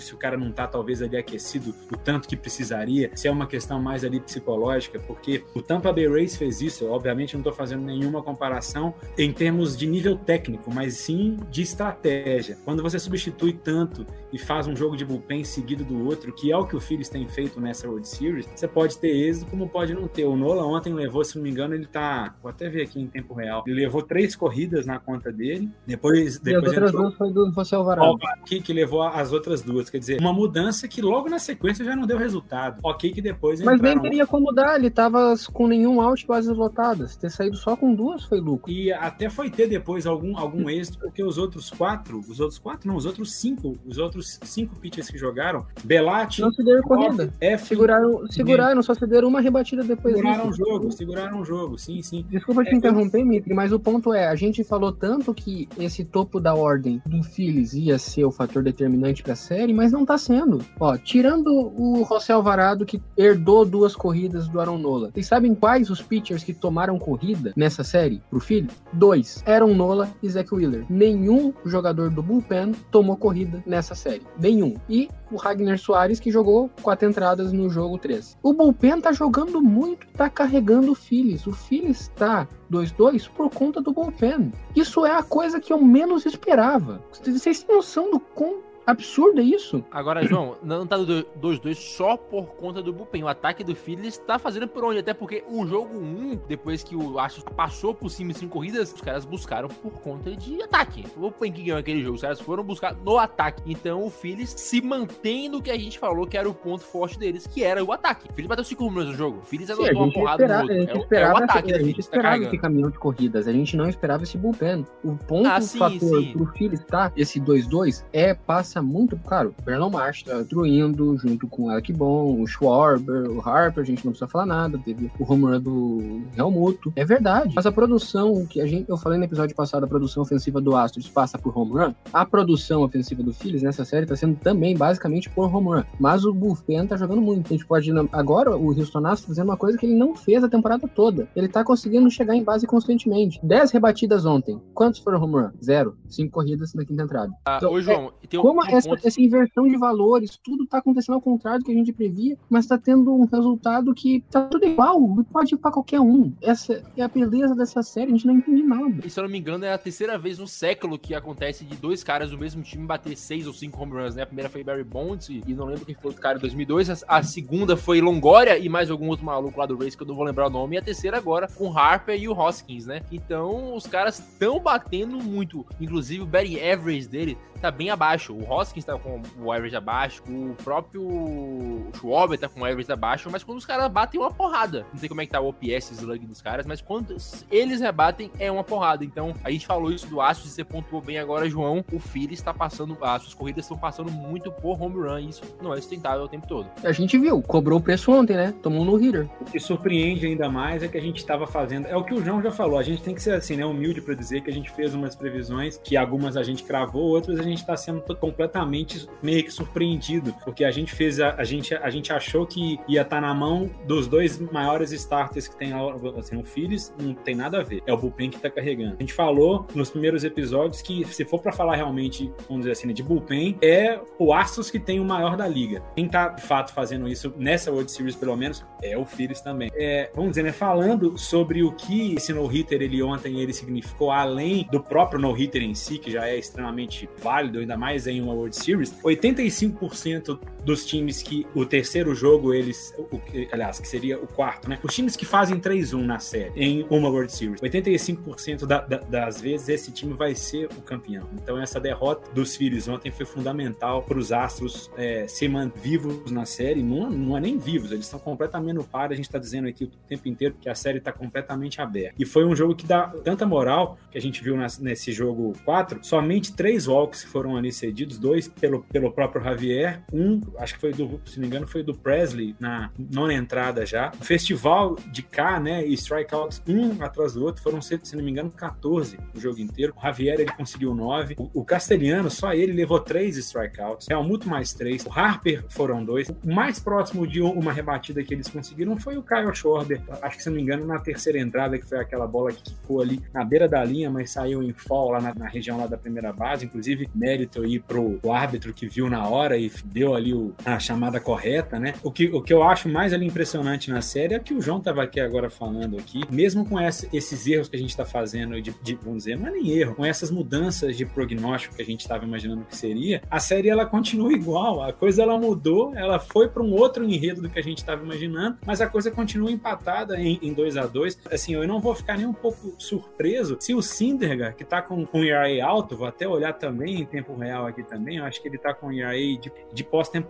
se 0.00 0.14
o 0.14 0.16
cara 0.16 0.36
não 0.36 0.50
tá 0.50 0.66
talvez 0.66 1.02
ali 1.02 1.16
aquecido 1.16 1.74
o 1.92 1.96
tanto 1.96 2.26
que 2.26 2.36
precisaria, 2.36 3.10
se 3.14 3.28
é 3.28 3.30
uma 3.30 3.46
questão 3.46 3.80
mais 3.80 4.04
ali 4.04 4.20
psicológica, 4.20 4.98
porque 5.00 5.44
o 5.54 5.60
Tampa 5.60 5.92
Bay 5.92 6.08
Rays 6.08 6.36
fez 6.36 6.60
isso, 6.60 6.86
obviamente 6.86 7.36
não 7.36 7.42
tô 7.42 7.52
fazendo 7.52 7.84
nenhuma 7.84 8.22
comparação 8.22 8.94
em 9.16 9.32
termos 9.32 9.76
de 9.76 9.86
nível 9.86 10.16
técnico, 10.16 10.72
mas 10.72 10.94
sim 10.94 11.36
de 11.50 11.62
estratégia. 11.62 12.56
Quando 12.64 12.82
você 12.82 12.98
substitui 12.98 13.52
tanto 13.52 14.06
e 14.32 14.38
faz 14.38 14.66
um 14.66 14.74
jogo 14.76 14.96
de 14.96 15.04
bullpen 15.04 15.44
seguido 15.44 15.84
do 15.84 16.06
outro, 16.06 16.32
que 16.32 16.50
é 16.50 16.56
o 16.56 16.66
que 16.66 16.76
o 16.76 16.80
Phillies 16.80 17.08
tem 17.08 17.26
feito 17.26 17.60
nessa 17.60 17.86
World 17.88 18.06
Series, 18.06 18.48
você 18.54 18.68
pode 18.68 18.98
ter 18.98 19.08
êxito 19.08 19.50
como 19.50 19.68
pode 19.68 19.92
não 19.94 20.06
ter. 20.06 20.24
O 20.24 20.36
Nola 20.36 20.64
ontem 20.78 20.92
levou, 20.92 21.24
se 21.24 21.36
não 21.36 21.42
me 21.42 21.50
engano, 21.50 21.74
ele 21.74 21.86
tá, 21.86 22.34
vou 22.42 22.50
até 22.50 22.68
ver 22.68 22.82
aqui 22.82 23.00
em 23.00 23.06
tempo 23.06 23.34
real, 23.34 23.64
ele 23.66 23.82
levou 23.82 24.02
três 24.02 24.34
corridas 24.34 24.86
na 24.86 24.98
conta 24.98 25.30
dele, 25.32 25.70
depois... 25.86 26.38
depois 26.38 26.72
e 26.72 26.76
as 26.76 26.76
outras 26.76 26.92
duas 26.92 27.14
foi 27.14 27.32
do 27.32 27.52
José 27.52 27.76
Alvarado. 27.76 28.18
Aqui 28.42 28.60
que 28.60 28.72
levou 28.72 29.02
as 29.02 29.32
outras 29.32 29.62
duas, 29.62 29.90
quer 29.90 29.98
dizer, 29.98 30.20
uma 30.20 30.32
mudança 30.32 30.88
que 30.88 31.02
logo 31.02 31.28
na 31.28 31.38
sequência 31.38 31.84
já 31.84 31.94
não 31.94 32.06
deu 32.06 32.18
resultado. 32.18 32.80
Ok 32.82 33.12
que 33.12 33.20
depois 33.20 33.60
Mas 33.60 33.80
nem 33.80 33.98
teria 33.98 34.26
como 34.26 34.52
dar, 34.52 34.78
ele 34.78 34.90
tava 34.90 35.34
com 35.52 35.66
nenhum 35.66 36.00
out 36.00 36.26
bases 36.26 36.56
lotadas, 36.56 37.16
ter 37.16 37.30
saído 37.30 37.56
só 37.56 37.76
com 37.76 37.94
duas 37.94 38.24
foi 38.24 38.40
lucro. 38.40 38.70
E 38.70 38.92
até 38.92 39.28
foi 39.28 39.50
ter 39.50 39.68
depois 39.68 40.06
algum, 40.06 40.36
algum 40.36 40.68
êxito, 40.70 40.98
porque 40.98 41.22
os 41.22 41.38
outros 41.38 41.70
quatro, 41.70 42.20
os 42.20 42.40
outros 42.40 42.58
quatro 42.58 42.88
não, 42.88 42.96
os 42.96 43.06
outros 43.06 43.34
cinco, 43.34 43.76
os 43.86 43.98
outros 43.98 44.38
cinco 44.42 44.76
pitchers 44.76 45.10
que 45.10 45.18
jogaram, 45.18 45.66
Belatti... 45.84 46.40
Não 46.40 46.52
se 46.52 46.62
deram 46.62 46.82
corrida. 46.82 47.32
F, 47.40 47.66
seguraram, 47.66 48.26
seguraram, 48.28 48.82
só 48.82 48.94
se 48.94 49.06
deram 49.06 49.28
uma 49.28 49.40
rebatida 49.40 49.82
depois 49.82 50.14
Seguraram 50.14 50.48
o 50.48 50.52
jogo, 50.52 50.67
seguraram 50.90 51.40
o 51.40 51.44
jogo, 51.44 51.78
sim, 51.78 52.02
sim. 52.02 52.24
Desculpa 52.28 52.64
te 52.64 52.70
é, 52.70 52.74
interromper, 52.74 53.20
eu... 53.20 53.26
Mitri, 53.26 53.54
mas 53.54 53.72
o 53.72 53.78
ponto 53.78 54.12
é, 54.12 54.28
a 54.28 54.34
gente 54.34 54.64
falou 54.64 54.92
tanto 54.92 55.32
que 55.34 55.68
esse 55.78 56.04
topo 56.04 56.40
da 56.40 56.54
ordem 56.54 57.02
do 57.06 57.22
Phillies 57.22 57.72
ia 57.72 57.98
ser 57.98 58.24
o 58.24 58.30
fator 58.30 58.62
determinante 58.62 59.22
para 59.22 59.32
a 59.32 59.36
série, 59.36 59.72
mas 59.72 59.92
não 59.92 60.04
tá 60.04 60.18
sendo. 60.18 60.64
Ó, 60.78 60.96
tirando 60.96 61.48
o 61.48 62.04
José 62.08 62.32
Alvarado, 62.32 62.86
que 62.86 63.00
herdou 63.16 63.64
duas 63.64 63.94
corridas 63.94 64.48
do 64.48 64.60
Aaron 64.60 64.78
Nola. 64.78 65.10
Vocês 65.12 65.26
sabem 65.26 65.54
quais 65.54 65.90
os 65.90 66.02
pitchers 66.02 66.44
que 66.44 66.52
tomaram 66.52 66.98
corrida 66.98 67.52
nessa 67.56 67.84
série 67.84 68.20
pro 68.30 68.40
Phillies? 68.40 68.72
Dois. 68.92 69.42
Aaron 69.46 69.74
Nola 69.74 70.10
e 70.22 70.28
Zach 70.28 70.52
Wheeler. 70.52 70.84
Nenhum 70.88 71.52
jogador 71.64 72.10
do 72.10 72.22
bullpen 72.22 72.72
tomou 72.90 73.16
corrida 73.16 73.62
nessa 73.66 73.94
série. 73.94 74.22
Nenhum. 74.38 74.74
E 74.88 75.08
o 75.30 75.36
Ragnar 75.36 75.78
Soares, 75.78 76.20
que 76.20 76.30
jogou 76.30 76.70
quatro 76.82 77.08
entradas 77.08 77.52
no 77.52 77.68
jogo 77.68 77.98
3. 77.98 78.36
O 78.42 78.52
bullpen 78.52 79.00
tá 79.00 79.12
jogando 79.12 79.60
muito, 79.60 80.06
tá 80.08 80.28
carregando 80.28 80.92
o 80.92 80.94
Phillies. 80.94 81.46
O 81.46 81.52
Phillies 81.52 82.10
tá 82.16 82.46
2-2 82.70 83.28
por 83.30 83.50
conta 83.50 83.80
do 83.80 83.92
bullpen. 83.92 84.52
Isso 84.74 85.04
é 85.04 85.16
a 85.16 85.22
coisa 85.22 85.60
que 85.60 85.72
eu 85.72 85.80
menos 85.80 86.26
esperava. 86.26 87.02
Vocês 87.12 87.64
têm 87.64 87.76
noção 87.76 88.10
do 88.10 88.20
quão 88.20 88.67
absurdo 88.90 89.40
é 89.40 89.44
isso. 89.44 89.84
Agora, 89.90 90.26
João, 90.26 90.56
não 90.62 90.86
tá 90.86 90.96
2-2 90.96 91.74
só 91.74 92.16
por 92.16 92.54
conta 92.54 92.82
do 92.82 92.92
bullpen. 92.92 93.22
O 93.24 93.28
ataque 93.28 93.62
do 93.62 93.74
Phillies 93.74 94.18
tá 94.18 94.38
fazendo 94.38 94.66
por 94.66 94.84
onde? 94.84 94.98
Até 94.98 95.12
porque 95.12 95.44
o 95.48 95.66
jogo 95.66 95.98
1, 95.98 96.40
depois 96.48 96.82
que 96.82 96.96
o 96.96 97.18
Astros 97.18 97.44
passou 97.54 97.94
por 97.94 98.08
cima 98.10 98.30
em 98.30 98.34
5 98.34 98.52
corridas, 98.52 98.92
os 98.92 99.00
caras 99.00 99.24
buscaram 99.24 99.68
por 99.68 99.92
conta 100.00 100.34
de 100.34 100.62
ataque. 100.62 101.04
O 101.16 101.20
bullpen 101.20 101.52
que 101.52 101.62
ganhou 101.62 101.78
aquele 101.78 102.02
jogo, 102.02 102.14
os 102.16 102.22
caras 102.22 102.40
foram 102.40 102.64
buscar 102.64 102.94
no 102.94 103.18
ataque. 103.18 103.62
Então 103.66 104.04
o 104.04 104.10
Phillies 104.10 104.54
se 104.56 104.80
mantém 104.80 105.48
no 105.48 105.60
que 105.60 105.70
a 105.70 105.78
gente 105.78 105.98
falou 105.98 106.26
que 106.26 106.36
era 106.36 106.48
o 106.48 106.54
ponto 106.54 106.82
forte 106.84 107.18
deles, 107.18 107.46
que 107.46 107.62
era 107.62 107.84
o 107.84 107.92
ataque. 107.92 108.28
O 108.30 108.32
Phillies 108.32 108.48
bateu 108.48 108.64
5 108.64 108.84
números 108.84 109.08
no 109.10 109.14
jogo. 109.14 109.38
O 109.38 109.42
Phillies 109.42 109.70
adotou 109.70 110.04
uma 110.04 110.12
porrada 110.12 110.42
esperava, 110.42 110.64
no 110.64 110.80
outro. 110.80 110.98
Esperava, 110.98 111.38
é, 111.38 111.40
o 111.40 111.44
ataque 111.44 111.74
a 111.74 111.82
gente 111.82 112.00
esperava 112.00 112.38
tá 112.38 112.46
esse 112.46 112.58
caminhão 112.58 112.90
de 112.90 112.98
corridas. 112.98 113.46
A 113.46 113.52
gente 113.52 113.76
não 113.76 113.88
esperava 113.88 114.22
esse 114.22 114.38
bullpen. 114.38 114.86
O 115.04 115.16
ponto 115.16 115.46
ah, 115.46 115.60
sim, 115.60 115.78
fator 115.78 116.22
sim. 116.22 116.32
pro 116.32 116.46
Phillies 116.46 116.84
tá, 116.84 117.12
esse 117.16 117.40
2-2, 117.40 118.04
é, 118.12 118.34
passa 118.34 118.77
muito, 118.80 119.16
claro, 119.16 119.54
o 119.58 119.62
Bernal 119.62 119.90
Marsh 119.90 120.22
tá 120.22 120.38
destruindo, 120.38 121.16
junto 121.18 121.46
com 121.46 121.64
o 121.64 121.70
Alec 121.70 121.92
Bon, 121.92 122.40
o 122.40 122.46
Schwarber, 122.46 123.30
o 123.30 123.40
Harper, 123.40 123.82
a 123.82 123.86
gente 123.86 124.04
não 124.04 124.12
precisa 124.12 124.28
falar 124.28 124.46
nada, 124.46 124.78
teve 124.78 125.10
o 125.18 125.32
home 125.32 125.44
run 125.44 125.60
do 125.60 126.22
Helmuto. 126.36 126.92
É 126.96 127.04
verdade. 127.04 127.52
Mas 127.54 127.66
a 127.66 127.72
produção 127.72 128.46
que 128.46 128.60
a 128.60 128.66
gente, 128.66 128.88
eu 128.88 128.96
falei 128.96 129.18
no 129.18 129.24
episódio 129.24 129.54
passado, 129.54 129.84
a 129.84 129.88
produção 129.88 130.22
ofensiva 130.22 130.60
do 130.60 130.76
Astros 130.76 131.08
passa 131.08 131.38
por 131.38 131.56
home 131.56 131.72
run. 131.72 131.94
A 132.12 132.24
produção 132.24 132.82
ofensiva 132.82 133.22
do 133.22 133.32
Phillies 133.32 133.62
nessa 133.62 133.84
série 133.84 134.06
tá 134.06 134.16
sendo 134.16 134.36
também 134.36 134.76
basicamente 134.76 135.28
por 135.30 135.54
home 135.54 135.68
run. 135.68 135.84
Mas 135.98 136.24
o 136.24 136.32
bullpen 136.32 136.86
tá 136.86 136.96
jogando 136.96 137.20
muito. 137.20 137.46
A 137.46 137.56
gente 137.56 137.66
pode 137.66 137.90
agora 138.12 138.56
o 138.56 138.68
Houston 138.68 139.06
Astros 139.06 139.22
tá 139.22 139.28
fazendo 139.28 139.48
uma 139.48 139.56
coisa 139.56 139.78
que 139.78 139.86
ele 139.86 139.94
não 139.94 140.14
fez 140.14 140.42
a 140.44 140.48
temporada 140.48 140.86
toda. 140.88 141.28
Ele 141.34 141.48
tá 141.48 141.64
conseguindo 141.64 142.10
chegar 142.10 142.34
em 142.34 142.42
base 142.42 142.66
constantemente. 142.66 143.40
10 143.42 143.70
rebatidas 143.70 144.24
ontem. 144.24 144.60
Quantos 144.74 145.00
foram 145.00 145.22
home 145.22 145.34
run? 145.34 145.50
Zero. 145.62 145.96
Cinco 146.08 146.32
corridas 146.32 146.74
na 146.74 146.84
quinta 146.84 147.02
entrada. 147.02 147.32
Ah, 147.46 147.56
então, 147.58 147.72
ô, 147.72 147.80
João, 147.80 148.12
é, 148.22 148.36
como 148.36 148.60
um 148.60 148.67
essa, 148.70 148.90
essa 149.04 149.20
inversão 149.20 149.66
de 149.68 149.76
valores, 149.76 150.38
tudo 150.42 150.66
tá 150.66 150.78
acontecendo 150.78 151.14
ao 151.14 151.20
contrário 151.20 151.60
do 151.60 151.64
que 151.64 151.72
a 151.72 151.74
gente 151.74 151.92
previa, 151.92 152.36
mas 152.48 152.66
tá 152.66 152.78
tendo 152.78 153.14
um 153.14 153.24
resultado 153.24 153.94
que 153.94 154.22
tá 154.30 154.42
tudo 154.42 154.64
igual, 154.66 155.00
pode 155.32 155.54
ir 155.54 155.58
pra 155.58 155.70
qualquer 155.70 156.00
um. 156.00 156.32
Essa 156.42 156.82
é 156.96 157.02
a 157.02 157.08
beleza 157.08 157.54
dessa 157.54 157.82
série, 157.82 158.08
a 158.08 158.14
gente 158.14 158.26
não 158.26 158.34
entende 158.34 158.62
nada. 158.62 159.02
E 159.04 159.10
se 159.10 159.18
eu 159.18 159.24
não 159.24 159.30
me 159.30 159.38
engano, 159.38 159.64
é 159.64 159.72
a 159.72 159.78
terceira 159.78 160.18
vez 160.18 160.38
no 160.38 160.46
século 160.46 160.98
que 160.98 161.14
acontece 161.14 161.64
de 161.64 161.76
dois 161.76 162.02
caras 162.02 162.30
do 162.30 162.38
mesmo 162.38 162.62
time 162.62 162.86
bater 162.86 163.16
seis 163.16 163.46
ou 163.46 163.52
cinco 163.52 163.82
home 163.82 163.92
runs, 163.92 164.14
né? 164.14 164.22
A 164.22 164.26
primeira 164.26 164.48
foi 164.48 164.62
Barry 164.62 164.84
Bonds, 164.84 165.28
e 165.28 165.42
não 165.54 165.66
lembro 165.66 165.84
quem 165.84 165.94
foi 165.94 166.10
o 166.10 166.14
cara 166.14 166.38
em 166.38 166.40
2002. 166.40 167.04
A, 167.06 167.22
segunda 167.22 167.76
foi 167.76 168.00
Longoria 168.00 168.58
e 168.58 168.68
mais 168.68 168.90
algum 168.90 169.08
outro 169.08 169.24
maluco 169.24 169.58
lá 169.58 169.66
do 169.66 169.76
Race 169.76 169.96
que 169.96 170.02
eu 170.02 170.06
não 170.06 170.14
vou 170.14 170.24
lembrar 170.24 170.46
o 170.46 170.50
nome. 170.50 170.76
E 170.76 170.78
a 170.78 170.82
terceira 170.82 171.18
agora 171.18 171.48
com 171.48 171.76
Harper 171.76 172.20
e 172.20 172.28
o 172.28 172.38
Hoskins, 172.38 172.86
né? 172.86 173.02
Então 173.10 173.74
os 173.74 173.86
caras 173.86 174.18
estão 174.18 174.58
batendo 174.58 175.18
muito. 175.22 175.66
Inclusive 175.80 176.22
o 176.22 176.26
Barry 176.26 176.58
average 176.58 177.08
dele 177.08 177.38
tá 177.60 177.70
bem 177.70 177.90
abaixo. 177.90 178.32
O 178.32 178.50
Hoskins 178.58 178.84
tá 178.84 178.98
com 178.98 179.22
o 179.40 179.52
average 179.52 179.76
abaixo, 179.76 180.22
o 180.28 180.54
próprio 180.62 181.88
Schwarber 181.96 182.38
tá 182.38 182.48
com 182.48 182.60
o 182.60 182.64
average 182.64 182.90
abaixo, 182.90 183.28
mas 183.30 183.42
quando 183.42 183.58
os 183.58 183.66
caras 183.66 183.90
batem 183.90 184.20
é 184.20 184.24
uma 184.24 184.32
porrada. 184.32 184.86
Não 184.92 184.98
sei 184.98 185.08
como 185.08 185.20
é 185.20 185.26
que 185.26 185.32
tá 185.32 185.40
o 185.40 185.48
OPS 185.48 185.90
slug 185.92 186.26
dos 186.26 186.42
caras, 186.42 186.66
mas 186.66 186.80
quando 186.80 187.16
eles 187.50 187.80
rebatem 187.80 188.30
é 188.38 188.50
uma 188.50 188.64
porrada. 188.64 189.04
Então, 189.04 189.34
a 189.44 189.50
gente 189.50 189.66
falou 189.66 189.90
isso 189.90 190.06
do 190.06 190.20
Astros, 190.20 190.52
você 190.52 190.64
pontuou 190.64 191.00
bem 191.00 191.18
agora, 191.18 191.48
João. 191.48 191.84
O 191.92 191.98
Phillies 191.98 192.38
está 192.38 192.52
passando, 192.52 192.96
as 193.00 193.22
suas 193.22 193.34
corridas 193.34 193.64
estão 193.64 193.78
passando 193.78 194.10
muito 194.10 194.50
por 194.50 194.80
home 194.80 194.96
run, 194.96 195.18
e 195.20 195.28
isso 195.28 195.42
não 195.62 195.72
é 195.72 195.76
sustentável 195.76 196.24
o 196.24 196.28
tempo 196.28 196.46
todo. 196.46 196.68
A 196.82 196.92
gente 196.92 197.18
viu, 197.18 197.42
cobrou 197.42 197.78
o 197.78 197.82
preço 197.82 198.12
ontem, 198.12 198.36
né? 198.36 198.54
Tomou 198.62 198.84
no 198.84 198.96
hitter. 198.98 199.28
O 199.40 199.44
que 199.44 199.58
surpreende 199.58 200.26
ainda 200.26 200.48
mais 200.48 200.82
é 200.82 200.88
que 200.88 200.98
a 200.98 201.00
gente 201.00 201.18
estava 201.18 201.46
fazendo, 201.46 201.86
é 201.86 201.96
o 201.96 202.04
que 202.04 202.14
o 202.14 202.24
João 202.24 202.42
já 202.42 202.50
falou, 202.50 202.78
a 202.78 202.82
gente 202.82 203.02
tem 203.02 203.14
que 203.14 203.22
ser 203.22 203.32
assim, 203.32 203.56
né, 203.56 203.64
humilde 203.64 204.00
para 204.00 204.14
dizer 204.14 204.42
que 204.42 204.50
a 204.50 204.52
gente 204.52 204.70
fez 204.70 204.94
umas 204.94 205.14
previsões 205.14 205.78
que 205.82 205.96
algumas 205.96 206.36
a 206.36 206.42
gente 206.42 206.62
cravou, 206.64 207.02
outras 207.02 207.38
a 207.38 207.42
gente 207.42 207.58
está 207.58 207.76
sendo 207.76 208.00
completamente 208.38 209.08
meio 209.20 209.42
que 209.42 209.50
surpreendido, 209.50 210.32
porque 210.44 210.64
a 210.64 210.70
gente 210.70 210.94
fez, 210.94 211.18
a, 211.18 211.34
a 211.34 211.42
gente, 211.42 211.74
a 211.74 211.90
gente 211.90 212.12
achou 212.12 212.46
que 212.46 212.78
ia 212.86 213.02
estar 213.02 213.16
tá 213.16 213.20
na 213.20 213.34
mão 213.34 213.68
dos 213.84 214.06
dois 214.06 214.38
maiores 214.52 214.92
starters 214.92 215.48
que 215.48 215.56
tem, 215.56 215.72
assim, 216.16 216.36
o 216.36 216.44
Phillies 216.44 216.94
não 217.02 217.14
tem 217.14 217.34
nada 217.34 217.58
a 217.58 217.64
ver, 217.64 217.82
é 217.84 217.92
o 217.92 217.96
bullpen 217.96 218.30
que 218.30 218.38
tá 218.38 218.48
carregando. 218.48 218.94
A 218.94 219.00
gente 219.00 219.12
falou 219.12 219.66
nos 219.74 219.90
primeiros 219.90 220.22
episódios 220.22 220.80
que 220.80 221.04
se 221.06 221.24
for 221.24 221.40
para 221.40 221.50
falar 221.50 221.74
realmente, 221.74 222.32
vamos 222.48 222.64
dizer 222.64 222.72
assim, 222.72 222.92
de 222.92 223.02
bullpen, 223.02 223.58
é 223.60 223.98
o 224.18 224.32
Astros 224.32 224.70
que 224.70 224.78
tem 224.78 225.00
o 225.00 225.04
maior 225.04 225.36
da 225.36 225.48
liga. 225.48 225.82
Quem 225.96 226.08
tá 226.08 226.28
de 226.28 226.42
fato 226.42 226.72
fazendo 226.72 227.08
isso 227.08 227.34
nessa 227.36 227.72
World 227.72 227.90
Series 227.90 228.14
pelo 228.14 228.36
menos 228.36 228.64
é 228.80 228.96
o 228.96 229.04
Phillies 229.04 229.40
também. 229.40 229.68
É, 229.74 230.10
vamos 230.14 230.30
dizer, 230.30 230.44
né, 230.44 230.52
falando 230.52 231.18
sobre 231.18 231.64
o 231.64 231.72
que 231.72 232.14
esse 232.14 232.32
no-hitter 232.32 232.82
ele 232.82 233.02
ontem 233.02 233.40
ele 233.40 233.52
significou 233.52 234.12
além 234.12 234.68
do 234.70 234.80
próprio 234.80 235.20
no-hitter 235.20 235.62
em 235.62 235.74
si, 235.74 235.98
que 235.98 236.12
já 236.12 236.28
é 236.28 236.38
extremamente 236.38 237.08
válido, 237.18 237.58
ainda 237.58 237.76
mais 237.76 238.06
em 238.06 238.27
uma 238.28 238.34
World 238.34 238.54
Series, 238.56 238.92
85% 239.02 240.38
dos 240.68 240.84
times 240.84 241.22
que 241.22 241.46
o 241.54 241.64
terceiro 241.64 242.14
jogo 242.14 242.52
eles, 242.52 242.94
o, 242.98 243.20
aliás, 243.50 243.80
que 243.80 243.88
seria 243.88 244.18
o 244.18 244.26
quarto, 244.26 244.68
né? 244.68 244.78
Os 244.82 244.94
times 244.94 245.16
que 245.16 245.24
fazem 245.24 245.58
3-1 245.58 246.04
na 246.04 246.18
série 246.18 246.52
em 246.56 246.86
uma 246.90 247.08
World 247.08 247.32
Series, 247.32 247.58
85% 247.62 248.66
da, 248.66 248.82
da, 248.82 248.98
das 248.98 249.40
vezes 249.40 249.68
esse 249.70 249.90
time 249.90 250.12
vai 250.12 250.34
ser 250.34 250.66
o 250.76 250.82
campeão. 250.82 251.26
Então 251.42 251.58
essa 251.58 251.80
derrota 251.80 252.30
dos 252.32 252.54
Phillies 252.54 252.86
ontem 252.86 253.10
foi 253.10 253.24
fundamental 253.24 254.02
para 254.02 254.18
os 254.18 254.30
Astros 254.30 254.90
é, 254.96 255.26
se 255.26 255.48
manter 255.48 255.78
vivos 255.78 256.30
na 256.30 256.44
série. 256.44 256.82
Não, 256.82 257.08
não 257.08 257.36
é 257.36 257.40
nem 257.40 257.56
vivos, 257.56 257.90
eles 257.90 258.04
estão 258.04 258.18
completamente 258.18 258.74
no 258.74 258.84
par. 258.84 259.10
A 259.10 259.14
gente 259.14 259.24
está 259.24 259.38
dizendo 259.38 259.68
aqui 259.68 259.84
o 259.84 259.88
tempo 260.06 260.28
inteiro 260.28 260.54
que 260.60 260.68
a 260.68 260.74
série 260.74 260.98
está 260.98 261.12
completamente 261.12 261.80
aberta. 261.80 262.14
E 262.18 262.26
foi 262.26 262.44
um 262.44 262.54
jogo 262.54 262.74
que 262.74 262.86
dá 262.86 263.08
tanta 263.24 263.46
moral 263.46 263.98
que 264.10 264.18
a 264.18 264.20
gente 264.20 264.42
viu 264.42 264.56
nas, 264.56 264.78
nesse 264.78 265.12
jogo 265.12 265.54
4. 265.64 266.00
Somente 266.04 266.52
três 266.52 266.86
walks 266.86 267.24
foram 267.24 267.56
ali 267.56 267.72
cedidos, 267.72 268.18
dois 268.18 268.48
pelo, 268.48 268.82
pelo 268.82 269.10
próprio 269.10 269.42
Javier, 269.42 270.02
um 270.12 270.40
acho 270.58 270.74
que 270.74 270.80
foi 270.80 270.92
do, 270.92 271.20
se 271.24 271.36
não 271.36 271.42
me 271.42 271.46
engano, 271.46 271.66
foi 271.66 271.82
do 271.82 271.94
Presley 271.94 272.54
na 272.58 272.90
nona 272.98 273.34
entrada 273.34 273.84
já. 273.86 274.12
O 274.20 274.24
festival 274.24 274.96
de 275.10 275.22
cá, 275.22 275.58
né, 275.60 275.86
e 275.86 275.94
strikeouts 275.94 276.62
um 276.66 277.02
atrás 277.02 277.34
do 277.34 277.44
outro, 277.44 277.62
foram, 277.62 277.80
se 277.80 277.98
não 278.14 278.22
me 278.22 278.30
engano, 278.30 278.50
14 278.50 279.18
o 279.34 279.40
jogo 279.40 279.60
inteiro. 279.60 279.94
O 279.96 280.02
Javier, 280.02 280.40
ele 280.40 280.52
conseguiu 280.52 280.94
9. 280.94 281.36
O, 281.38 281.60
o 281.60 281.64
Castelhano, 281.64 282.30
só 282.30 282.52
ele 282.52 282.72
levou 282.72 283.00
3 283.00 283.36
strikeouts. 283.36 284.08
É 284.10 284.16
muito 284.16 284.48
mais 284.48 284.72
3. 284.72 285.06
O 285.06 285.12
Harper 285.12 285.64
foram 285.68 286.04
2. 286.04 286.28
O 286.28 286.36
mais 286.44 286.78
próximo 286.78 287.26
de 287.26 287.40
uma 287.40 287.72
rebatida 287.72 288.22
que 288.22 288.34
eles 288.34 288.48
conseguiram 288.48 288.98
foi 288.98 289.16
o 289.16 289.22
Kyle 289.22 289.54
Schorber. 289.54 290.00
Acho 290.22 290.36
que, 290.36 290.42
se 290.42 290.48
não 290.48 290.56
me 290.56 290.62
engano, 290.62 290.86
na 290.86 290.98
terceira 290.98 291.38
entrada, 291.38 291.78
que 291.78 291.86
foi 291.86 291.98
aquela 291.98 292.26
bola 292.26 292.52
que 292.52 292.70
ficou 292.70 293.00
ali 293.00 293.22
na 293.32 293.44
beira 293.44 293.68
da 293.68 293.84
linha, 293.84 294.10
mas 294.10 294.30
saiu 294.30 294.62
em 294.62 294.72
fall 294.72 295.10
lá 295.10 295.20
na, 295.20 295.34
na 295.34 295.48
região 295.48 295.78
lá 295.78 295.86
da 295.86 295.96
primeira 295.96 296.32
base. 296.32 296.66
Inclusive, 296.66 297.08
mérito 297.14 297.62
aí 297.62 297.78
pro 297.78 298.18
árbitro 298.30 298.72
que 298.72 298.86
viu 298.86 299.08
na 299.08 299.26
hora 299.28 299.56
e 299.56 299.70
deu 299.84 300.14
ali 300.14 300.34
o, 300.38 300.54
a 300.64 300.78
chamada 300.78 301.20
correta, 301.20 301.78
né? 301.78 301.94
O 302.02 302.10
que, 302.10 302.26
o 302.26 302.42
que 302.42 302.52
eu 302.52 302.62
acho 302.62 302.88
mais 302.88 303.12
ali 303.12 303.26
impressionante 303.26 303.90
na 303.90 304.00
série 304.00 304.34
é 304.34 304.38
que 304.38 304.54
o 304.54 304.60
João 304.60 304.80
tava 304.80 305.02
aqui 305.02 305.20
agora 305.20 305.50
falando 305.50 305.98
aqui, 305.98 306.20
mesmo 306.30 306.64
com 306.64 306.78
esses 306.80 307.46
erros 307.46 307.68
que 307.68 307.76
a 307.76 307.78
gente 307.78 307.96
tá 307.96 308.04
fazendo 308.04 308.60
de, 308.60 308.74
de, 308.82 308.94
vamos 308.94 309.24
dizer, 309.24 309.38
não 309.38 309.48
é 309.48 309.50
nem 309.50 309.70
erro, 309.70 309.94
com 309.94 310.04
essas 310.04 310.30
mudanças 310.30 310.96
de 310.96 311.04
prognóstico 311.04 311.74
que 311.74 311.82
a 311.82 311.84
gente 311.84 312.00
estava 312.00 312.24
imaginando 312.24 312.64
que 312.64 312.76
seria, 312.76 313.22
a 313.30 313.40
série 313.40 313.68
ela 313.68 313.86
continua 313.86 314.32
igual, 314.32 314.82
a 314.82 314.92
coisa 314.92 315.22
ela 315.22 315.38
mudou, 315.38 315.94
ela 315.94 316.18
foi 316.18 316.48
para 316.48 316.62
um 316.62 316.72
outro 316.72 317.04
enredo 317.04 317.42
do 317.42 317.48
que 317.48 317.58
a 317.58 317.62
gente 317.62 317.78
estava 317.78 318.02
imaginando, 318.02 318.58
mas 318.64 318.80
a 318.80 318.86
coisa 318.86 319.10
continua 319.10 319.50
empatada 319.50 320.18
em 320.20 320.52
2 320.52 320.76
a 320.76 320.86
2 320.86 321.18
Assim, 321.30 321.54
eu 321.54 321.66
não 321.66 321.80
vou 321.80 321.94
ficar 321.94 322.16
nem 322.16 322.26
um 322.26 322.32
pouco 322.32 322.74
surpreso 322.78 323.56
se 323.60 323.74
o 323.74 323.82
Sinderga, 323.82 324.52
que 324.52 324.64
tá 324.64 324.80
com, 324.82 325.04
com 325.04 325.24
ERA 325.24 325.64
alto, 325.64 325.96
vou 325.96 326.06
até 326.06 326.26
olhar 326.26 326.52
também 326.52 327.00
em 327.00 327.04
tempo 327.04 327.34
real 327.34 327.66
aqui 327.66 327.82
também, 327.82 328.18
eu 328.18 328.24
acho 328.24 328.40
que 328.40 328.48
ele 328.48 328.58
tá 328.58 328.74
com 328.74 328.92
ERA 328.92 329.16
de, 329.16 329.50
de 329.72 329.84
pós-temporada, 329.84 330.27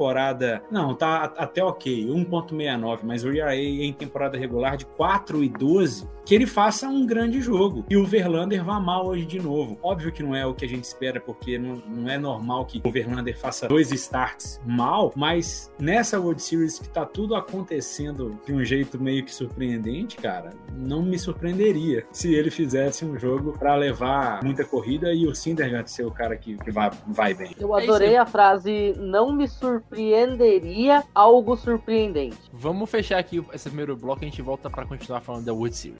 não, 0.70 0.94
tá 0.94 1.32
até 1.36 1.62
ok, 1.62 2.06
1.69, 2.06 3.00
mas 3.02 3.24
o 3.24 3.32
ERA 3.32 3.54
em 3.56 3.92
temporada 3.92 4.38
regular 4.38 4.76
de 4.76 4.86
4 4.86 5.42
e 5.42 5.48
12, 5.48 6.08
que 6.24 6.34
ele 6.34 6.46
faça 6.46 6.88
um 6.88 7.06
grande 7.06 7.40
jogo. 7.40 7.84
E 7.88 7.96
o 7.96 8.04
Verlander 8.06 8.64
vá 8.64 8.78
mal 8.78 9.06
hoje 9.06 9.24
de 9.24 9.40
novo. 9.40 9.78
Óbvio 9.82 10.12
que 10.12 10.22
não 10.22 10.34
é 10.34 10.46
o 10.46 10.54
que 10.54 10.64
a 10.64 10.68
gente 10.68 10.84
espera, 10.84 11.20
porque 11.20 11.58
não, 11.58 11.76
não 11.86 12.08
é 12.08 12.18
normal 12.18 12.66
que 12.66 12.80
o 12.84 12.90
Verlander 12.90 13.38
faça 13.38 13.66
dois 13.66 13.90
starts 13.92 14.60
mal, 14.66 15.12
mas 15.16 15.72
nessa 15.78 16.20
World 16.20 16.42
Series 16.42 16.78
que 16.78 16.88
tá 16.88 17.04
tudo 17.04 17.34
acontecendo 17.34 18.38
de 18.46 18.52
um 18.52 18.64
jeito 18.64 19.00
meio 19.00 19.24
que 19.24 19.34
surpreendente, 19.34 20.16
cara, 20.16 20.50
não 20.72 21.02
me 21.02 21.18
surpreenderia 21.18 22.04
se 22.12 22.34
ele 22.34 22.50
fizesse 22.50 23.04
um 23.04 23.18
jogo 23.18 23.52
para 23.58 23.74
levar 23.74 24.42
muita 24.42 24.64
corrida 24.64 25.12
e 25.12 25.26
o 25.26 25.34
Syndergaard 25.34 25.90
ser 25.90 26.04
o 26.04 26.10
cara 26.10 26.36
que, 26.36 26.56
que 26.56 26.70
vai, 26.70 26.90
vai 27.06 27.34
bem. 27.34 27.54
Eu 27.58 27.74
adorei 27.74 28.16
a 28.16 28.26
frase 28.26 28.94
não 28.98 29.32
me 29.32 29.48
surpreenderia 29.88 31.02
algo 31.14 31.56
surpreendente. 31.56 32.38
Vamos 32.52 32.90
fechar 32.90 33.18
aqui 33.18 33.44
esse 33.52 33.68
primeiro 33.68 33.96
bloco 33.96 34.22
e 34.22 34.26
a 34.26 34.28
gente 34.28 34.42
volta 34.42 34.68
para 34.68 34.84
continuar 34.84 35.20
falando 35.20 35.46
da 35.46 35.52
World 35.52 35.74
Series. 35.74 35.98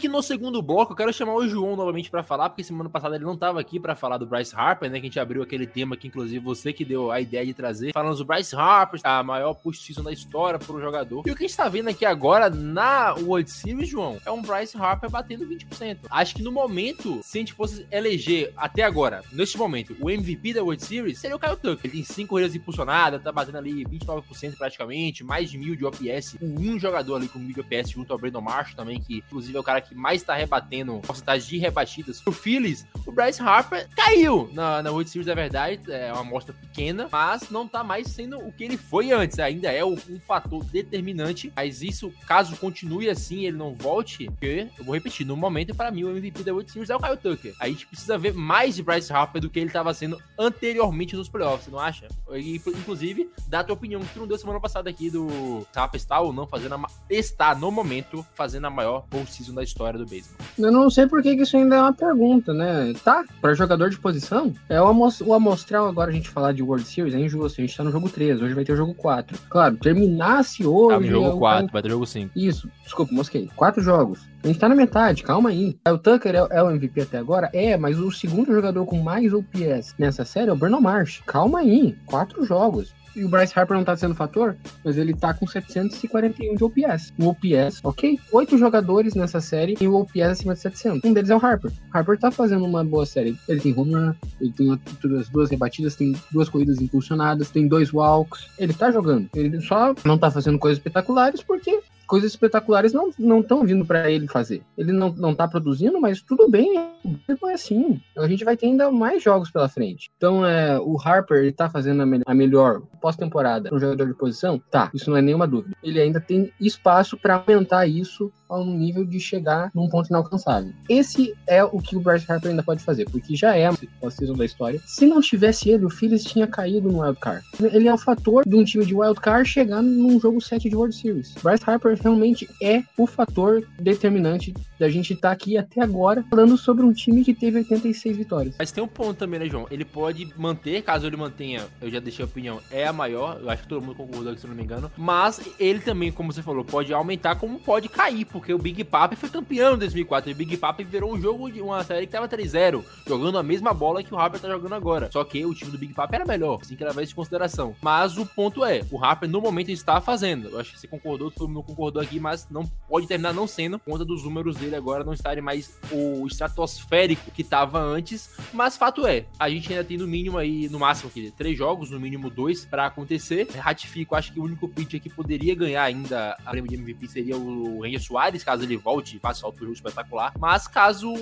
Aqui 0.00 0.08
no 0.08 0.22
segundo 0.22 0.62
bloco, 0.62 0.92
eu 0.92 0.96
quero 0.96 1.12
chamar 1.12 1.34
o 1.34 1.46
João 1.46 1.76
novamente 1.76 2.10
para 2.10 2.22
falar, 2.22 2.48
porque 2.48 2.64
semana 2.64 2.88
passada 2.88 3.16
ele 3.16 3.24
não 3.26 3.34
estava 3.34 3.60
aqui 3.60 3.78
para 3.78 3.94
falar 3.94 4.16
do 4.16 4.24
Bryce 4.24 4.56
Harper, 4.56 4.90
né? 4.90 4.98
Que 4.98 5.04
a 5.04 5.08
gente 5.10 5.20
abriu 5.20 5.42
aquele 5.42 5.66
tema 5.66 5.94
que, 5.94 6.08
inclusive, 6.08 6.42
você 6.42 6.72
que 6.72 6.86
deu 6.86 7.12
a 7.12 7.20
ideia 7.20 7.44
de 7.44 7.52
trazer, 7.52 7.92
falando 7.92 8.16
do 8.16 8.24
Bryce 8.24 8.56
Harper, 8.56 8.98
a 9.04 9.22
maior 9.22 9.52
post-season 9.52 10.02
da 10.02 10.10
história 10.10 10.58
para 10.58 10.74
o 10.74 10.80
jogador. 10.80 11.22
E 11.26 11.30
o 11.30 11.36
que 11.36 11.44
a 11.44 11.46
gente 11.46 11.50
está 11.50 11.68
vendo 11.68 11.88
aqui 11.88 12.06
agora 12.06 12.48
na 12.48 13.12
World 13.12 13.50
Series, 13.50 13.90
João, 13.90 14.16
é 14.24 14.30
um 14.30 14.40
Bryce 14.40 14.74
Harper 14.74 15.10
batendo 15.10 15.46
20%. 15.46 15.98
Acho 16.10 16.34
que 16.34 16.42
no 16.42 16.50
momento, 16.50 17.20
se 17.22 17.36
a 17.36 17.40
gente 17.42 17.52
fosse 17.52 17.86
eleger 17.92 18.54
até 18.56 18.84
agora, 18.84 19.22
neste 19.30 19.58
momento, 19.58 19.94
o 20.00 20.08
MVP 20.08 20.54
da 20.54 20.62
World 20.62 20.82
Series, 20.82 21.18
seria 21.18 21.36
o 21.36 21.38
Kyle 21.38 21.56
Tucker. 21.56 21.78
Ele 21.84 21.92
tem 21.92 22.04
5 22.04 22.26
corridas 22.26 22.54
impulsionadas, 22.54 23.22
tá 23.22 23.30
batendo 23.30 23.58
ali 23.58 23.84
29% 23.84 24.56
praticamente, 24.56 25.22
mais 25.22 25.50
de 25.50 25.58
mil 25.58 25.76
de 25.76 25.84
OPS, 25.84 26.38
um 26.40 26.78
jogador 26.78 27.16
ali 27.16 27.28
com 27.28 27.38
mil 27.38 27.52
de 27.52 27.60
OPS 27.60 27.90
junto 27.90 28.14
ao 28.14 28.18
Brandon 28.18 28.40
Marshall 28.40 28.76
também, 28.76 28.98
que 28.98 29.18
inclusive 29.18 29.54
é 29.54 29.60
o 29.60 29.62
cara 29.62 29.82
que 29.82 29.89
mais 29.94 30.22
tá 30.22 30.34
rebatendo 30.34 31.00
porcentagem 31.00 31.48
de 31.48 31.58
rebatidas. 31.58 32.22
O 32.26 32.32
Phillies, 32.32 32.86
o 33.06 33.12
Bryce 33.12 33.42
Harper 33.42 33.88
caiu 33.94 34.48
na, 34.52 34.82
na 34.82 34.90
World 34.90 35.10
Series, 35.10 35.28
é 35.28 35.34
verdade, 35.34 35.80
é 35.90 36.12
uma 36.12 36.20
amostra 36.20 36.54
pequena, 36.54 37.08
mas 37.10 37.50
não 37.50 37.66
tá 37.66 37.82
mais 37.82 38.08
sendo 38.08 38.38
o 38.38 38.52
que 38.52 38.64
ele 38.64 38.76
foi 38.76 39.12
antes. 39.12 39.38
Ainda 39.38 39.70
é 39.70 39.84
um 39.84 39.96
fator 40.26 40.64
determinante, 40.64 41.52
mas 41.54 41.82
isso, 41.82 42.12
caso 42.26 42.56
continue 42.56 43.08
assim, 43.08 43.46
ele 43.46 43.56
não 43.56 43.74
volte, 43.74 44.26
porque, 44.26 44.68
eu 44.78 44.84
vou 44.84 44.94
repetir, 44.94 45.26
no 45.26 45.36
momento, 45.36 45.74
para 45.74 45.90
mim, 45.90 46.04
o 46.04 46.10
MVP 46.10 46.42
da 46.42 46.52
World 46.52 46.70
Series 46.70 46.90
é 46.90 46.96
o 46.96 47.00
Kyle 47.00 47.16
Tucker. 47.16 47.54
A 47.58 47.68
gente 47.68 47.86
precisa 47.86 48.16
ver 48.16 48.32
mais 48.32 48.76
de 48.76 48.82
Bryce 48.82 49.12
Harper 49.12 49.40
do 49.40 49.50
que 49.50 49.58
ele 49.58 49.70
tava 49.70 49.92
sendo 49.94 50.20
anteriormente 50.38 51.16
nos 51.16 51.28
playoffs, 51.28 51.68
não 51.68 51.78
acha? 51.78 52.08
E, 52.32 52.56
inclusive, 52.56 53.30
dá 53.48 53.60
a 53.60 53.64
tua 53.64 53.74
opinião, 53.74 54.00
que 54.00 54.14
tu 54.14 54.20
não 54.20 54.26
deu 54.26 54.38
semana 54.38 54.60
passada 54.60 54.88
aqui 54.88 55.10
do 55.10 55.66
Harper 55.74 56.00
está 56.00 56.20
ou 56.20 56.32
não 56.32 56.46
fazendo 56.46 56.74
a, 56.74 56.86
está, 57.08 57.54
no 57.54 57.70
momento, 57.70 58.24
fazendo 58.34 58.66
a 58.66 58.70
maior 58.70 59.02
postseason 59.08 59.54
da 59.54 59.62
história 59.62 59.79
do 59.98 60.06
beisebol. 60.06 60.36
Eu 60.58 60.70
não 60.70 60.90
sei 60.90 61.06
por 61.06 61.22
que 61.22 61.30
isso 61.30 61.56
ainda 61.56 61.76
é 61.76 61.80
uma 61.80 61.92
pergunta, 61.92 62.52
né? 62.52 62.92
Tá, 63.02 63.24
para 63.40 63.54
jogador 63.54 63.88
de 63.88 63.98
posição, 63.98 64.52
é 64.68 64.80
o, 64.80 64.86
amos 64.86 65.20
o 65.20 65.32
amostral 65.32 65.86
agora 65.86 66.10
a 66.10 66.12
gente 66.12 66.28
falar 66.28 66.52
de 66.52 66.62
World 66.62 66.86
Series, 66.86 67.14
é 67.14 67.18
injusto. 67.18 67.60
A 67.60 67.64
gente 67.64 67.76
tá 67.76 67.82
no 67.82 67.90
jogo 67.90 68.08
3, 68.08 68.42
hoje 68.42 68.54
vai 68.54 68.64
ter 68.64 68.72
o 68.72 68.76
jogo 68.76 68.94
4. 68.94 69.38
Claro, 69.48 69.76
terminasse 69.76 70.66
hoje. 70.66 70.94
Tá 70.94 71.00
no 71.00 71.06
jogo 71.06 71.36
é 71.36 71.38
4, 71.38 71.72
vai 71.72 71.82
ter 71.82 71.90
jogo 71.90 72.06
5. 72.06 72.30
Isso, 72.36 72.70
desculpa, 72.84 73.14
mosquei. 73.14 73.48
Quatro 73.56 73.82
jogos. 73.82 74.20
A 74.42 74.46
gente 74.46 74.58
tá 74.58 74.68
na 74.68 74.74
metade, 74.74 75.22
calma 75.22 75.50
aí. 75.50 75.76
O 75.88 75.98
Tucker 75.98 76.34
é, 76.34 76.46
é, 76.50 76.62
o 76.62 76.70
MVP 76.70 77.02
até 77.02 77.18
agora? 77.18 77.50
É, 77.52 77.76
mas 77.76 77.98
o 77.98 78.10
segundo 78.10 78.52
jogador 78.52 78.84
com 78.86 79.02
mais 79.02 79.32
OPS 79.32 79.94
nessa 79.98 80.24
série 80.24 80.50
é 80.50 80.52
o 80.52 80.56
Bruno 80.56 80.80
Marsh. 80.80 81.22
Calma 81.26 81.60
aí, 81.60 81.96
quatro 82.06 82.44
jogos. 82.44 82.94
E 83.14 83.24
o 83.24 83.28
Bryce 83.28 83.52
Harper 83.56 83.76
não 83.76 83.84
tá 83.84 83.96
sendo 83.96 84.14
fator, 84.14 84.56
mas 84.84 84.96
ele 84.96 85.14
tá 85.14 85.34
com 85.34 85.46
741 85.46 86.54
de 86.54 86.64
OPS. 86.64 87.12
O 87.18 87.28
OPS, 87.28 87.80
ok? 87.82 88.18
Oito 88.32 88.56
jogadores 88.56 89.14
nessa 89.14 89.40
série 89.40 89.76
e 89.80 89.88
o 89.88 89.94
OPS 89.94 90.20
acima 90.22 90.54
de 90.54 90.60
700. 90.60 91.00
Um 91.04 91.12
deles 91.12 91.30
é 91.30 91.36
o 91.36 91.44
Harper. 91.44 91.70
O 91.70 91.96
Harper 91.96 92.18
tá 92.18 92.30
fazendo 92.30 92.64
uma 92.64 92.84
boa 92.84 93.06
série. 93.06 93.36
Ele 93.48 93.60
tem 93.60 93.74
home 93.76 93.94
run, 93.94 94.14
ele 94.40 94.52
tem 94.52 94.70
outras 94.70 95.28
duas 95.28 95.50
rebatidas, 95.50 95.96
tem 95.96 96.14
duas 96.30 96.48
corridas 96.48 96.80
impulsionadas, 96.80 97.50
tem 97.50 97.66
dois 97.66 97.92
walks. 97.92 98.48
Ele 98.58 98.72
tá 98.72 98.90
jogando. 98.90 99.28
Ele 99.34 99.60
só 99.60 99.94
não 100.04 100.18
tá 100.18 100.30
fazendo 100.30 100.58
coisas 100.58 100.78
espetaculares 100.78 101.42
porque 101.42 101.80
coisas 102.10 102.32
espetaculares 102.32 102.92
não 102.92 103.40
estão 103.40 103.64
vindo 103.64 103.86
para 103.86 104.10
ele 104.10 104.26
fazer. 104.26 104.64
Ele 104.76 104.90
não, 104.90 105.12
não 105.12 105.32
tá 105.32 105.46
produzindo, 105.46 106.00
mas 106.00 106.20
tudo 106.20 106.50
bem, 106.50 106.76
é 106.76 107.52
assim. 107.52 108.00
A 108.18 108.26
gente 108.26 108.44
vai 108.44 108.56
ter 108.56 108.66
ainda 108.66 108.90
mais 108.90 109.22
jogos 109.22 109.48
pela 109.48 109.68
frente. 109.68 110.10
Então, 110.16 110.44
é, 110.44 110.76
o 110.80 110.98
Harper, 111.00 111.38
ele 111.38 111.52
tá 111.52 111.70
fazendo 111.70 112.02
a, 112.02 112.06
me 112.06 112.20
a 112.26 112.34
melhor 112.34 112.82
pós-temporada 113.00 113.72
um 113.72 113.78
jogador 113.78 114.08
de 114.08 114.14
posição? 114.14 114.60
Tá, 114.70 114.90
isso 114.92 115.08
não 115.08 115.16
é 115.16 115.22
nenhuma 115.22 115.46
dúvida. 115.46 115.76
Ele 115.84 116.00
ainda 116.00 116.20
tem 116.20 116.52
espaço 116.60 117.16
para 117.16 117.44
aumentar 117.46 117.86
isso 117.86 118.32
a 118.50 118.60
um 118.60 118.76
nível 118.76 119.04
de 119.04 119.20
chegar 119.20 119.70
num 119.74 119.88
ponto 119.88 120.08
inalcançável. 120.08 120.72
Esse 120.88 121.34
é 121.46 121.62
o 121.62 121.78
que 121.78 121.96
o 121.96 122.00
Bryce 122.00 122.30
Harper 122.30 122.50
ainda 122.50 122.62
pode 122.62 122.82
fazer, 122.82 123.08
porque 123.08 123.36
já 123.36 123.56
é 123.56 123.66
a 123.66 124.10
season 124.10 124.34
da 124.34 124.44
história. 124.44 124.80
Se 124.84 125.06
não 125.06 125.20
tivesse 125.20 125.70
ele, 125.70 125.84
o 125.84 125.90
Phillies 125.90 126.24
tinha 126.24 126.46
caído 126.46 126.90
no 126.90 127.00
Wild 127.00 127.18
Card. 127.20 127.44
Ele 127.60 127.88
é 127.88 127.94
o 127.94 127.98
fator 127.98 128.42
de 128.46 128.56
um 128.56 128.64
time 128.64 128.84
de 128.84 128.94
Wild 128.94 129.20
Card 129.20 129.48
chegar 129.48 129.82
num 129.82 130.18
jogo 130.18 130.40
7 130.40 130.68
de 130.68 130.76
World 130.76 130.94
Series. 130.94 131.34
Bryce 131.42 131.62
Harper 131.66 131.98
realmente 132.00 132.48
é 132.62 132.82
o 132.98 133.06
fator 133.06 133.66
determinante 133.78 134.52
da 134.80 134.88
gente 134.88 135.12
estar 135.12 135.28
tá 135.28 135.34
aqui 135.34 135.58
até 135.58 135.82
agora 135.82 136.24
falando 136.30 136.56
sobre 136.56 136.84
um 136.84 136.92
time 136.92 137.22
que 137.22 137.34
teve 137.34 137.58
86 137.58 138.16
vitórias. 138.16 138.54
Mas 138.58 138.72
tem 138.72 138.82
um 138.82 138.88
ponto 138.88 139.14
também, 139.14 139.38
né, 139.38 139.46
João? 139.46 139.66
Ele 139.70 139.84
pode 139.84 140.32
manter, 140.38 140.82
caso 140.82 141.06
ele 141.06 141.18
mantenha, 141.18 141.66
eu 141.82 141.90
já 141.90 142.00
deixei 142.00 142.24
a 142.24 142.26
opinião, 142.26 142.60
é 142.70 142.86
a 142.86 142.92
maior, 142.92 143.38
eu 143.42 143.50
acho 143.50 143.62
que 143.62 143.68
todo 143.68 143.82
mundo 143.82 143.94
concordou 143.94 144.32
aqui, 144.32 144.40
se 144.40 144.46
não 144.46 144.54
me 144.54 144.62
engano, 144.62 144.90
mas 144.96 145.40
ele 145.58 145.80
também, 145.80 146.10
como 146.10 146.32
você 146.32 146.42
falou, 146.42 146.64
pode 146.64 146.92
aumentar 146.94 147.36
como 147.36 147.60
pode 147.60 147.90
cair, 147.90 148.24
porque 148.24 148.54
o 148.54 148.58
Big 148.58 148.82
Papi 148.84 149.16
foi 149.16 149.28
campeão 149.28 149.74
em 149.74 149.78
2004. 149.78 150.30
E 150.30 150.32
o 150.32 150.36
Big 150.36 150.56
Papi 150.56 150.82
virou 150.82 151.12
um 151.12 151.20
jogo 151.20 151.50
de 151.50 151.60
uma 151.60 151.84
série 151.84 152.06
que 152.06 152.12
tava 152.12 152.26
3-0, 152.26 152.82
jogando 153.06 153.36
a 153.36 153.42
mesma 153.42 153.74
bola 153.74 154.02
que 154.02 154.14
o 154.14 154.18
Harper 154.18 154.40
tá 154.40 154.48
jogando 154.48 154.74
agora. 154.74 155.10
Só 155.12 155.22
que 155.24 155.44
o 155.44 155.54
time 155.54 155.70
do 155.70 155.78
Big 155.78 155.92
Papi 155.92 156.14
era 156.14 156.24
melhor, 156.24 156.58
assim 156.62 156.74
que 156.74 156.82
levar 156.82 157.02
isso 157.02 157.12
em 157.12 157.16
consideração. 157.16 157.74
Mas 157.82 158.16
o 158.16 158.24
ponto 158.24 158.64
é, 158.64 158.80
o 158.90 159.02
Harper 159.02 159.28
no 159.28 159.42
momento 159.42 159.70
está 159.70 160.00
fazendo. 160.00 160.48
Eu 160.48 160.58
acho 160.58 160.72
que 160.72 160.80
você 160.80 160.88
concordou, 160.88 161.30
todo 161.30 161.48
mundo 161.48 161.62
concordou 161.62 162.00
aqui, 162.00 162.18
mas 162.18 162.48
não 162.50 162.64
pode 162.88 163.06
terminar 163.06 163.34
não 163.34 163.46
sendo, 163.46 163.78
conta 163.78 164.04
dos 164.04 164.24
números 164.24 164.56
dele 164.56 164.69
agora 164.76 165.04
não 165.04 165.12
estarem 165.12 165.42
mais 165.42 165.78
o 165.90 166.26
estratosférico 166.26 167.30
que 167.30 167.44
tava 167.44 167.78
antes. 167.80 168.30
Mas 168.52 168.76
fato 168.76 169.06
é, 169.06 169.24
a 169.38 169.48
gente 169.48 169.72
ainda 169.72 169.84
tem 169.84 169.98
no 169.98 170.06
mínimo 170.06 170.38
aí, 170.38 170.68
no 170.68 170.78
máximo 170.78 171.10
aqui, 171.10 171.32
três 171.36 171.56
jogos, 171.56 171.90
no 171.90 172.00
mínimo 172.00 172.30
dois 172.30 172.64
para 172.64 172.86
acontecer. 172.86 173.48
Ratifico, 173.56 174.14
acho 174.14 174.32
que 174.32 174.40
o 174.40 174.44
único 174.44 174.68
pitcher 174.68 175.00
que 175.00 175.10
poderia 175.10 175.54
ganhar 175.54 175.82
ainda 175.82 176.36
a 176.44 176.50
prêmio 176.50 176.70
de 176.70 176.76
MVP 176.76 177.08
seria 177.08 177.36
o 177.36 177.82
Ranger 177.82 178.00
Soares 178.00 178.44
caso 178.44 178.64
ele 178.64 178.76
volte 178.76 179.16
e 179.16 179.18
faça 179.18 179.46
outro 179.46 179.64
jogo 179.64 179.74
espetacular. 179.74 180.32
Mas 180.38 180.66
caso 180.66 181.12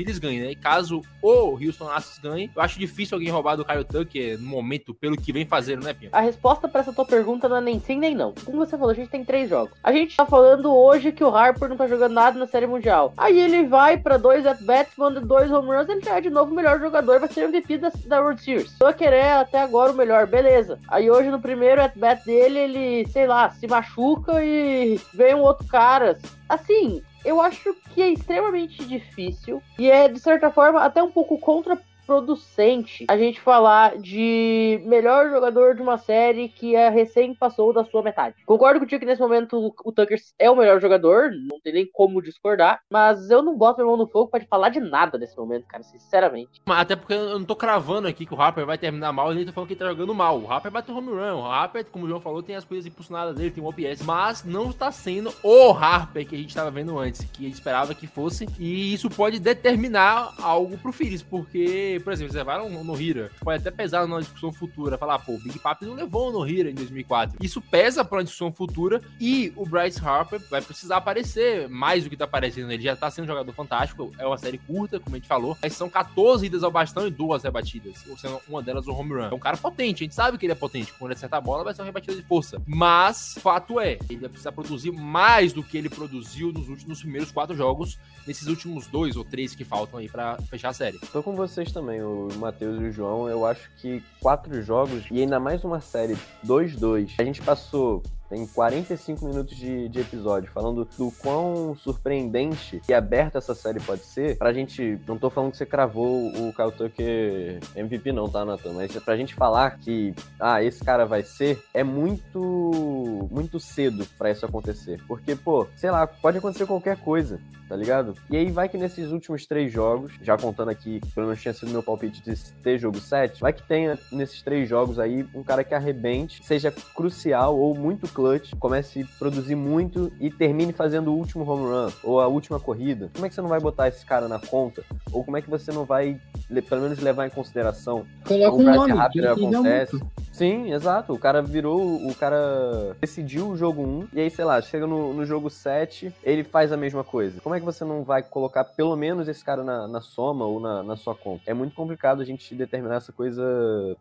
eles 0.00 0.18
ganhem, 0.18 0.40
né? 0.40 0.54
Caso 0.54 1.02
o 1.22 1.52
Houston 1.52 1.90
Astros 1.90 2.18
ganhe, 2.18 2.50
eu 2.54 2.62
acho 2.62 2.78
difícil 2.78 3.16
alguém 3.16 3.30
roubar 3.30 3.56
do 3.56 3.64
Kyle 3.64 3.84
Tucker 3.84 4.38
no 4.38 4.46
momento, 4.46 4.94
pelo 4.94 5.16
que 5.16 5.32
vem 5.32 5.46
fazendo, 5.46 5.84
né, 5.84 5.92
Pinho? 5.92 6.10
A 6.12 6.20
resposta 6.20 6.68
pra 6.68 6.80
essa 6.80 6.92
tua 6.92 7.04
pergunta 7.04 7.48
não 7.48 7.56
é 7.56 7.60
nem 7.60 7.80
sim 7.80 7.98
nem 7.98 8.14
não. 8.14 8.32
Como 8.44 8.58
você 8.58 8.76
falou, 8.76 8.90
a 8.90 8.94
gente 8.94 9.10
tem 9.10 9.24
três 9.24 9.48
jogos. 9.48 9.76
A 9.82 9.92
gente 9.92 10.16
tá 10.16 10.26
falando 10.26 10.74
hoje 10.74 11.12
que 11.12 11.24
o 11.24 11.34
Harper 11.34 11.68
não 11.68 11.76
tá 11.76 11.86
jogando 11.86 12.12
nada 12.12 12.38
na 12.38 12.46
Série 12.46 12.66
Mundial. 12.66 12.87
Aí 13.16 13.38
ele 13.38 13.66
vai 13.66 13.96
pra 13.96 14.16
dois 14.16 14.46
at-bats, 14.46 14.94
manda 14.96 15.20
dois 15.20 15.50
home 15.50 15.68
runs, 15.68 15.88
ele 15.88 16.08
é 16.08 16.20
de 16.20 16.30
novo 16.30 16.52
o 16.52 16.54
melhor 16.54 16.80
jogador, 16.80 17.20
vai 17.20 17.28
ser 17.28 17.44
MVP 17.44 17.78
da, 17.78 17.92
da 18.06 18.20
World 18.20 18.42
Series. 18.42 18.76
Tô 18.78 18.92
querer 18.92 19.32
até 19.32 19.60
agora 19.60 19.92
o 19.92 19.94
melhor, 19.94 20.26
beleza. 20.26 20.78
Aí 20.88 21.10
hoje 21.10 21.30
no 21.30 21.40
primeiro 21.40 21.82
at-bat 21.82 22.24
dele, 22.24 22.58
ele, 22.58 23.08
sei 23.08 23.26
lá, 23.26 23.50
se 23.50 23.66
machuca 23.66 24.42
e 24.42 25.00
vem 25.12 25.34
um 25.34 25.40
outro 25.40 25.66
cara. 25.66 26.18
Assim, 26.48 27.02
eu 27.24 27.40
acho 27.40 27.74
que 27.92 28.00
é 28.00 28.10
extremamente 28.10 28.84
difícil 28.84 29.62
e 29.78 29.90
é, 29.90 30.08
de 30.08 30.18
certa 30.18 30.50
forma, 30.50 30.82
até 30.82 31.02
um 31.02 31.10
pouco 31.10 31.38
contra 31.38 31.78
producente 32.08 33.04
a 33.06 33.18
gente 33.18 33.38
falar 33.38 33.98
de 33.98 34.80
melhor 34.86 35.28
jogador 35.28 35.74
de 35.74 35.82
uma 35.82 35.98
série 35.98 36.48
que 36.48 36.74
é 36.74 36.88
recém 36.88 37.34
passou 37.34 37.70
da 37.70 37.84
sua 37.84 38.02
metade. 38.02 38.36
Concordo 38.46 38.80
contigo 38.80 39.00
que 39.00 39.04
nesse 39.04 39.20
momento 39.20 39.74
o 39.84 39.92
Tucker 39.92 40.18
é 40.38 40.50
o 40.50 40.56
melhor 40.56 40.80
jogador, 40.80 41.30
não 41.30 41.60
tem 41.60 41.74
nem 41.74 41.86
como 41.92 42.22
discordar, 42.22 42.80
mas 42.90 43.30
eu 43.30 43.42
não 43.42 43.58
boto 43.58 43.80
meu 43.80 43.88
mão 43.88 43.98
no 43.98 44.06
fogo 44.06 44.30
te 44.38 44.46
falar 44.46 44.70
de 44.70 44.80
nada 44.80 45.18
nesse 45.18 45.36
momento, 45.36 45.66
cara, 45.66 45.82
sinceramente. 45.82 46.62
Até 46.64 46.96
porque 46.96 47.12
eu 47.12 47.38
não 47.38 47.44
tô 47.44 47.54
cravando 47.54 48.08
aqui 48.08 48.24
que 48.24 48.32
o 48.32 48.40
Harper 48.40 48.64
vai 48.64 48.78
terminar 48.78 49.12
mal, 49.12 49.34
nem 49.34 49.44
tô 49.44 49.52
falando 49.52 49.66
que 49.66 49.74
ele 49.74 49.80
tá 49.80 49.88
jogando 49.88 50.14
mal. 50.14 50.40
O 50.40 50.50
Harper 50.50 50.72
bateu 50.72 50.96
home 50.96 51.10
run, 51.10 51.34
o 51.34 51.44
Harper, 51.44 51.84
como 51.84 52.06
o 52.06 52.08
João 52.08 52.20
falou, 52.22 52.42
tem 52.42 52.56
as 52.56 52.64
coisas 52.64 52.86
impulsionadas 52.86 53.36
dele, 53.36 53.50
tem 53.50 53.62
um 53.62 53.66
OPS, 53.66 54.02
mas 54.02 54.44
não 54.44 54.70
está 54.70 54.90
sendo 54.90 55.30
o 55.42 55.72
Harper 55.72 56.26
que 56.26 56.36
a 56.36 56.38
gente 56.38 56.54
tava 56.54 56.70
vendo 56.70 56.98
antes, 56.98 57.28
que 57.30 57.46
esperava 57.46 57.94
que 57.94 58.06
fosse, 58.06 58.46
e 58.58 58.94
isso 58.94 59.10
pode 59.10 59.38
determinar 59.38 60.32
algo 60.40 60.78
pro 60.78 60.92
Phillies, 60.92 61.22
porque 61.22 61.97
por 62.00 62.12
exemplo, 62.12 62.32
você 62.32 62.44
vai 62.44 62.58
no, 62.58 62.84
no 62.84 63.00
Hira, 63.00 63.30
pode 63.40 63.60
até 63.60 63.70
pesar 63.70 64.06
numa 64.06 64.20
discussão 64.20 64.52
futura, 64.52 64.98
falar, 64.98 65.18
pô, 65.18 65.32
o 65.32 65.38
Big 65.38 65.58
Papi 65.58 65.86
não 65.86 65.94
levou 65.94 66.32
no 66.32 66.46
Hira 66.46 66.70
em 66.70 66.74
2004. 66.74 67.38
Isso 67.42 67.60
pesa 67.60 68.04
pra 68.04 68.18
uma 68.18 68.24
discussão 68.24 68.52
futura 68.52 69.00
e 69.20 69.52
o 69.56 69.64
Bryce 69.66 70.00
Harper 70.04 70.40
vai 70.50 70.60
precisar 70.60 70.96
aparecer 70.96 71.68
mais 71.68 72.04
do 72.04 72.10
que 72.10 72.16
tá 72.16 72.24
aparecendo. 72.24 72.70
Ele 72.70 72.82
já 72.82 72.96
tá 72.96 73.10
sendo 73.10 73.24
um 73.24 73.28
jogador 73.28 73.52
fantástico, 73.52 74.12
é 74.18 74.26
uma 74.26 74.38
série 74.38 74.58
curta, 74.58 75.00
como 75.00 75.16
a 75.16 75.18
gente 75.18 75.28
falou, 75.28 75.56
mas 75.60 75.72
são 75.74 75.88
14 75.88 76.46
idas 76.46 76.62
ao 76.62 76.70
bastão 76.70 77.06
e 77.06 77.10
duas 77.10 77.42
rebatidas, 77.42 78.04
ou 78.08 78.16
sendo 78.16 78.40
uma 78.48 78.62
delas 78.62 78.86
o 78.86 78.92
home 78.92 79.14
run. 79.14 79.28
É 79.30 79.34
um 79.34 79.38
cara 79.38 79.56
potente, 79.56 80.02
a 80.02 80.04
gente 80.04 80.14
sabe 80.14 80.38
que 80.38 80.46
ele 80.46 80.52
é 80.52 80.56
potente. 80.56 80.92
Quando 80.92 81.10
ele 81.10 81.18
acertar 81.18 81.38
a 81.38 81.40
bola, 81.40 81.64
vai 81.64 81.74
ser 81.74 81.82
uma 81.82 81.86
rebatida 81.86 82.16
de 82.16 82.22
força. 82.22 82.60
Mas, 82.66 83.38
fato 83.40 83.80
é, 83.80 83.98
ele 84.08 84.20
vai 84.20 84.28
precisar 84.28 84.52
produzir 84.52 84.92
mais 84.92 85.52
do 85.52 85.62
que 85.62 85.76
ele 85.76 85.88
produziu 85.88 86.52
nos 86.52 86.68
últimos 86.68 87.00
primeiros 87.00 87.30
quatro 87.30 87.56
jogos, 87.56 87.98
nesses 88.26 88.46
últimos 88.46 88.86
dois 88.86 89.16
ou 89.16 89.24
três 89.24 89.54
que 89.54 89.64
faltam 89.64 89.98
aí 89.98 90.08
para 90.08 90.36
fechar 90.42 90.70
a 90.70 90.72
série. 90.72 90.98
Tô 91.12 91.22
com 91.22 91.34
vocês 91.34 91.72
também, 91.72 91.87
o 91.88 92.28
Matheus 92.36 92.80
e 92.80 92.84
o 92.84 92.92
João. 92.92 93.28
Eu 93.28 93.44
acho 93.46 93.70
que 93.76 94.02
quatro 94.20 94.60
jogos 94.62 95.04
e 95.10 95.20
ainda 95.20 95.40
mais 95.40 95.64
uma 95.64 95.80
série 95.80 96.16
2-2. 96.46 97.14
A 97.18 97.24
gente 97.24 97.42
passou 97.42 98.02
tem 98.28 98.46
45 98.46 99.24
minutos 99.24 99.56
de, 99.56 99.88
de, 99.88 100.00
episódio, 100.00 100.50
falando 100.52 100.84
do 100.96 101.10
quão 101.12 101.74
surpreendente 101.74 102.80
e 102.88 102.94
aberta 102.94 103.38
essa 103.38 103.54
série 103.54 103.80
pode 103.80 104.02
ser. 104.02 104.36
Pra 104.36 104.52
gente. 104.52 104.98
Não 105.06 105.18
tô 105.18 105.30
falando 105.30 105.52
que 105.52 105.56
você 105.56 105.66
cravou 105.66 106.28
o 106.28 106.52
Kyle 106.52 106.72
Tucker 106.72 107.60
MVP, 107.74 108.12
não, 108.12 108.28
tá, 108.28 108.44
Nathan? 108.44 108.72
Mas 108.74 108.92
pra 108.98 109.16
gente 109.16 109.34
falar 109.34 109.78
que, 109.78 110.14
ah, 110.38 110.62
esse 110.62 110.84
cara 110.84 111.06
vai 111.06 111.22
ser, 111.22 111.62
é 111.72 111.82
muito. 111.82 113.28
muito 113.30 113.58
cedo 113.58 114.06
para 114.18 114.30
isso 114.30 114.44
acontecer. 114.44 115.00
Porque, 115.06 115.34
pô, 115.34 115.66
sei 115.76 115.90
lá, 115.90 116.06
pode 116.06 116.38
acontecer 116.38 116.66
qualquer 116.66 116.98
coisa 116.98 117.40
tá 117.68 117.76
ligado? 117.76 118.14
E 118.30 118.36
aí 118.36 118.50
vai 118.50 118.68
que 118.68 118.78
nesses 118.78 119.12
últimos 119.12 119.46
três 119.46 119.70
jogos, 119.70 120.12
já 120.22 120.36
contando 120.38 120.70
aqui, 120.70 121.00
pelo 121.14 121.26
menos 121.26 121.42
tinha 121.42 121.52
sido 121.52 121.70
meu 121.70 121.82
palpite 121.82 122.22
de 122.22 122.34
ter 122.62 122.78
jogo 122.78 122.98
7, 122.98 123.40
vai 123.40 123.52
que 123.52 123.62
tenha 123.62 123.98
nesses 124.10 124.42
três 124.42 124.68
jogos 124.68 124.98
aí 124.98 125.28
um 125.34 125.42
cara 125.42 125.62
que 125.62 125.74
arrebente, 125.74 126.42
seja 126.44 126.72
crucial 126.94 127.58
ou 127.58 127.74
muito 127.74 128.08
clutch, 128.18 128.52
comece 128.58 129.02
a 129.02 129.18
produzir 129.18 129.54
muito 129.54 130.12
e 130.18 130.28
termine 130.28 130.72
fazendo 130.72 131.12
o 131.12 131.16
último 131.16 131.48
home 131.48 131.66
run 131.66 131.92
ou 132.02 132.20
a 132.20 132.26
última 132.26 132.58
corrida. 132.58 133.08
Como 133.14 133.24
é 133.24 133.28
que 133.28 133.34
você 133.36 133.40
não 133.40 133.48
vai 133.48 133.60
botar 133.60 133.86
esse 133.86 134.04
cara 134.04 134.26
na 134.26 134.40
conta? 134.40 134.82
Ou 135.12 135.22
como 135.22 135.36
é 135.36 135.42
que 135.42 135.48
você 135.48 135.70
não 135.70 135.84
vai, 135.84 136.20
pelo 136.68 136.82
menos, 136.82 136.98
levar 136.98 137.28
em 137.28 137.30
consideração? 137.30 138.04
Coloca 138.26 138.56
um 138.56 138.62
nome, 138.64 139.08
que 139.10 139.24
acontece. 139.24 140.00
Sim, 140.32 140.72
exato. 140.72 141.12
O 141.12 141.18
cara 141.18 141.40
virou, 141.40 141.80
o 141.80 142.12
cara 142.12 142.96
decidiu 143.00 143.50
o 143.50 143.56
jogo 143.56 143.82
1 143.82 144.08
e 144.12 144.20
aí, 144.20 144.30
sei 144.30 144.44
lá, 144.44 144.60
chega 144.60 144.86
no, 144.86 145.14
no 145.14 145.24
jogo 145.24 145.48
7, 145.48 146.12
ele 146.24 146.42
faz 146.42 146.72
a 146.72 146.76
mesma 146.76 147.04
coisa. 147.04 147.40
Como 147.40 147.54
é 147.54 147.60
que 147.60 147.64
você 147.64 147.84
não 147.84 148.02
vai 148.02 148.22
colocar 148.22 148.64
pelo 148.64 148.96
menos 148.96 149.28
esse 149.28 149.44
cara 149.44 149.62
na, 149.62 149.86
na 149.86 150.00
soma 150.00 150.44
ou 150.44 150.58
na, 150.58 150.82
na 150.82 150.96
sua 150.96 151.14
conta? 151.14 151.42
É 151.46 151.54
muito 151.54 151.74
complicado 151.74 152.20
a 152.20 152.24
gente 152.24 152.52
determinar 152.54 152.96
essa 152.96 153.12
coisa 153.12 153.42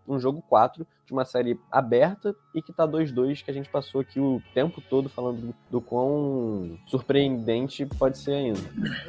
num 0.07 0.19
jogo 0.19 0.43
4 0.49 0.85
de 1.07 1.13
uma 1.13 1.23
série 1.23 1.57
aberta 1.71 2.35
e 2.53 2.61
que 2.61 2.73
tá 2.73 2.85
2-2, 2.85 3.43
que 3.43 3.49
a 3.49 3.53
gente 3.53 3.69
passou 3.69 4.01
aqui 4.01 4.19
o 4.19 4.41
tempo 4.53 4.81
todo 4.81 5.07
falando 5.07 5.37
do, 5.39 5.55
do 5.71 5.81
quão 5.81 6.77
surpreendente 6.85 7.85
pode 7.85 8.17
ser 8.17 8.33
ainda. 8.33 8.59